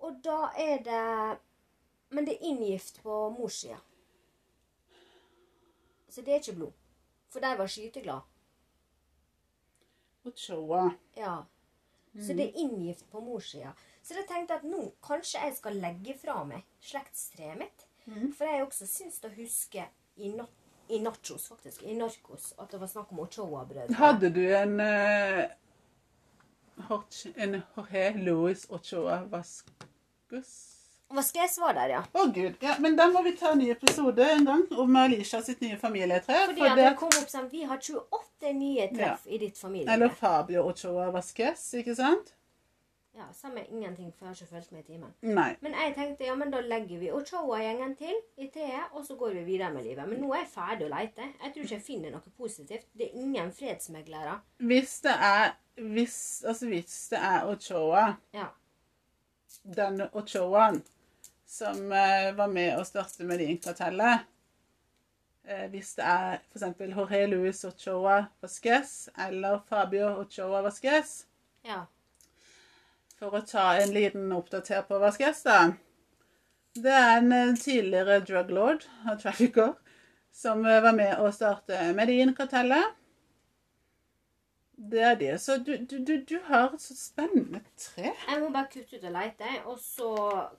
Og 0.00 0.20
da 0.24 0.50
er 0.58 0.78
det 0.82 1.38
Men 2.10 2.26
det 2.26 2.34
er 2.34 2.44
inngift 2.50 3.00
på 3.02 3.30
morssida. 3.38 3.78
Så 6.10 6.20
det 6.22 6.28
er 6.34 6.38
ikke 6.42 6.54
blod. 6.58 6.72
For 7.30 7.40
de 7.40 7.54
var 7.58 7.66
skyteglade. 7.66 8.22
Ochoa. 10.24 10.90
Ja. 11.18 11.44
Så 12.14 12.32
det 12.32 12.44
er 12.44 12.60
inngift 12.62 13.10
på 13.10 13.20
morssida. 13.20 13.72
Så 14.02 14.14
jeg 14.14 14.28
tenkte 14.28 14.58
at 14.60 14.66
nå 14.68 14.84
kanskje 15.02 15.40
jeg 15.42 15.56
skal 15.56 15.80
legge 15.82 16.14
fra 16.20 16.42
meg 16.46 16.62
slektstreet 16.84 17.58
mitt. 17.58 17.86
Mm. 18.04 18.30
For 18.36 18.46
jeg 18.46 18.66
også 18.66 18.86
syns 18.86 19.18
å 19.24 19.32
huske 19.34 19.86
i, 20.16 20.28
no 20.30 20.46
i 20.92 21.00
Nachos, 21.00 21.48
faktisk, 21.48 21.82
i 21.88 21.96
Narkos, 21.96 22.52
at 22.60 22.70
det 22.70 22.80
var 22.82 22.90
snakk 22.92 23.12
om 23.14 23.24
Ochoa-brødre. 23.24 23.96
Hadde 23.96 24.30
du 24.34 24.42
en 24.44 24.76
uh, 24.80 25.44
En 27.36 27.60
Jorge 27.76 28.04
Luis 28.18 28.66
Ochoa 28.68 29.22
Vascus? 29.32 30.73
Vasquez 31.10 31.58
var 31.60 31.74
der, 31.74 31.88
ja. 31.88 32.02
Å, 32.12 32.24
gud. 32.34 32.54
Ja, 32.64 32.76
men 32.80 32.96
da 32.96 33.06
må 33.12 33.22
vi 33.22 33.34
ta 33.38 33.52
en 33.52 33.58
ny 33.58 33.68
episode 33.70 34.24
en 34.32 34.44
gang 34.48 34.62
om 34.82 34.96
Alicia 34.96 35.42
sitt 35.44 35.60
nye 35.62 35.76
familietre. 35.78 36.46
Fordi 36.48 36.62
for 36.64 36.78
det 36.80 36.94
kom 36.98 37.12
opp 37.20 37.28
sånn, 37.30 37.50
Vi 37.52 37.62
har 37.68 37.78
28 37.78 38.54
nye 38.56 38.88
treff 38.94 39.26
i 39.26 39.38
ditt 39.38 39.58
familie. 39.60 39.90
Eller 39.92 40.08
Fabio 40.08 40.64
Ochoa 40.70 41.10
Vasquez, 41.14 41.62
ikke 41.78 41.94
sant? 41.98 42.32
Ja, 43.14 43.28
samme 43.32 43.62
ingenting, 43.70 44.08
for 44.18 44.26
jeg 44.26 44.32
har 44.32 44.34
ikke 44.40 44.50
fulgt 44.56 44.72
med 44.72 44.80
i 44.80 44.86
timen. 44.88 45.12
Nei. 45.22 45.52
Men 45.62 45.76
jeg 45.78 45.92
tenkte 45.94 46.26
ja, 46.26 46.34
men 46.34 46.50
da 46.50 46.58
legger 46.66 46.98
vi 46.98 47.12
Ochoa-gjengen 47.14 47.92
til 48.00 48.16
i 48.42 48.48
treet, 48.50 48.88
og 48.90 49.04
så 49.06 49.14
går 49.20 49.36
vi 49.36 49.44
videre 49.52 49.70
med 49.76 49.84
livet. 49.86 50.08
Men 50.10 50.18
nå 50.24 50.32
er 50.34 50.40
jeg 50.42 50.50
ferdig 50.56 50.88
å 50.88 50.90
lete. 50.96 51.28
Jeg 51.44 51.52
tror 51.54 51.62
ikke 51.68 51.76
jeg 51.76 51.84
finner 51.86 52.10
noe 52.16 52.32
positivt. 52.40 52.88
Det 52.98 53.06
er 53.12 53.20
ingen 53.22 53.52
fredsmeglere. 53.54 54.40
Hvis 54.58 54.96
det 55.06 55.14
er 55.14 55.54
Hvis, 55.76 56.16
altså 56.46 56.66
hvis 56.70 56.98
det 57.10 57.18
er 57.18 57.46
Ochoa, 57.50 58.02
Ja. 58.34 58.48
den 59.62 60.02
Ochoaen 60.12 60.82
som 61.46 61.92
eh, 61.92 62.32
var 62.34 62.48
med 62.48 62.78
å 62.78 62.84
starte 62.86 63.26
Medin-kartellet 63.28 64.24
eh, 65.44 65.66
Hvis 65.72 65.94
det 65.98 66.06
er 66.08 66.40
f.eks. 66.50 66.80
Jorge 66.80 67.26
Luis 67.30 67.64
Ochoa 67.68 68.24
Vasquez 68.42 68.94
eller 69.26 69.60
Fabio 69.68 70.10
Ochoa 70.22 70.62
Vasquez 70.64 71.24
ja. 71.64 71.84
For 73.18 73.38
å 73.38 73.44
ta 73.46 73.70
en 73.80 73.94
liten 73.94 74.32
oppdater 74.36 74.82
på 74.84 74.98
Vasquez, 75.00 75.38
da. 75.46 75.60
Det 76.74 76.92
er 76.92 77.20
en 77.22 77.32
eh, 77.32 77.54
tidligere 77.56 78.18
drug 78.26 78.50
lord 78.52 78.84
og 79.06 79.22
trafficker 79.22 79.72
som 80.34 80.64
var 80.66 80.92
med 80.92 81.20
å 81.22 81.30
starte 81.32 81.78
Medin-kartellet. 81.96 83.03
Det 84.76 85.00
er 85.00 85.14
det. 85.14 85.40
Så 85.40 85.56
du, 85.64 85.76
du, 85.86 85.98
du, 86.04 86.12
du 86.28 86.38
har 86.48 86.72
et 86.74 86.80
så 86.82 86.94
spennende 86.98 87.60
tre. 87.78 88.10
Jeg 88.28 88.40
må 88.42 88.48
bare 88.52 88.66
kutte 88.72 88.96
ut 88.98 89.04
og 89.04 89.12
lete, 89.14 89.50
og 89.70 89.78
så 89.78 90.08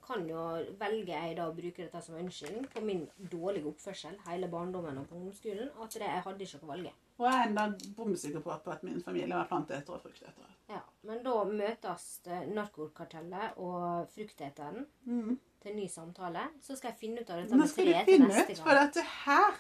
kan 0.08 0.24
jo 0.30 0.44
velge 0.80 1.12
jeg 1.12 1.36
da 1.38 1.48
å 1.50 1.56
bruke 1.58 1.84
dette 1.84 2.02
som 2.02 2.16
unnskyldning 2.16 2.68
på 2.72 2.82
min 2.86 3.04
dårlige 3.32 3.68
oppførsel 3.68 4.16
hele 4.28 4.48
barndommen 4.48 4.98
og 5.02 5.08
på 5.10 5.16
ungdomsskolen. 5.20 5.70
At 5.84 5.94
det, 5.94 6.08
jeg 6.08 6.24
hadde 6.28 6.48
ikke 6.48 6.62
noe 6.62 6.70
å 6.70 6.74
velge. 6.76 6.94
Og 7.18 7.26
jeg 7.30 7.42
er 7.42 7.48
enda 7.50 7.66
bomsikker 7.96 8.42
på 8.44 8.52
at 8.56 8.84
min 8.84 9.02
familie 9.04 9.36
var 9.36 9.48
planteetere 9.52 9.96
og 9.96 10.02
fruktetere. 10.04 10.50
Ja, 10.70 10.80
Men 11.08 11.22
da 11.24 11.36
møtes 11.48 12.08
narkokartellet 12.56 13.58
og 13.58 14.08
frukteteren 14.16 14.86
Mm. 15.06 15.38
til 15.62 15.76
ny 15.76 15.88
samtale. 15.88 16.48
Så 16.62 16.76
skal 16.78 16.92
jeg 16.92 16.98
finne 17.00 17.22
ut 17.22 17.30
av 17.30 17.38
dette 17.42 17.52
Nå 17.56 17.58
med 17.64 17.70
skal 17.70 17.86
du 17.86 17.92
til 17.94 18.06
finne 18.06 18.28
neste 18.28 18.52
ut, 18.52 18.58
for 18.60 18.70
gang. 18.74 18.86
dette 18.88 19.04
her 19.26 19.60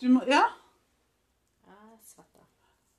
du 0.00 0.08
må, 0.08 0.22
Ja. 0.26 0.42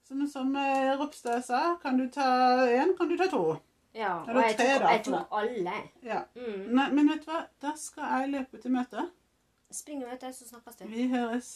Som, 0.05 0.27
som 0.29 0.55
eh, 0.55 0.93
Ropstad 0.99 1.41
sa, 1.45 1.61
kan 1.81 1.97
du 1.97 2.07
ta 2.13 2.27
én, 2.69 2.93
kan 2.97 3.09
du 3.09 3.17
ta 3.17 3.27
to. 3.31 3.57
Ja, 3.95 4.17
og 4.27 4.35
jeg 4.35 4.57
tre 4.59 4.71
tok, 4.73 4.89
jeg 4.91 5.03
tok 5.07 5.37
alle. 5.39 5.75
Ja. 6.03 6.23
Mm. 6.35 6.65
Nei, 6.75 6.89
men 6.91 7.09
vet 7.13 7.23
du 7.23 7.31
hva? 7.31 7.45
Da 7.63 7.71
skal 7.79 8.09
jeg 8.11 8.33
løpe 8.33 8.59
til 8.61 8.73
møte. 8.75 9.07
Spring 9.71 10.03
og 10.03 10.11
møte, 10.11 10.33
så 10.35 10.47
snakkes 10.49 10.81
vi. 10.81 10.89
Vi 10.91 11.07
høres. 11.15 11.55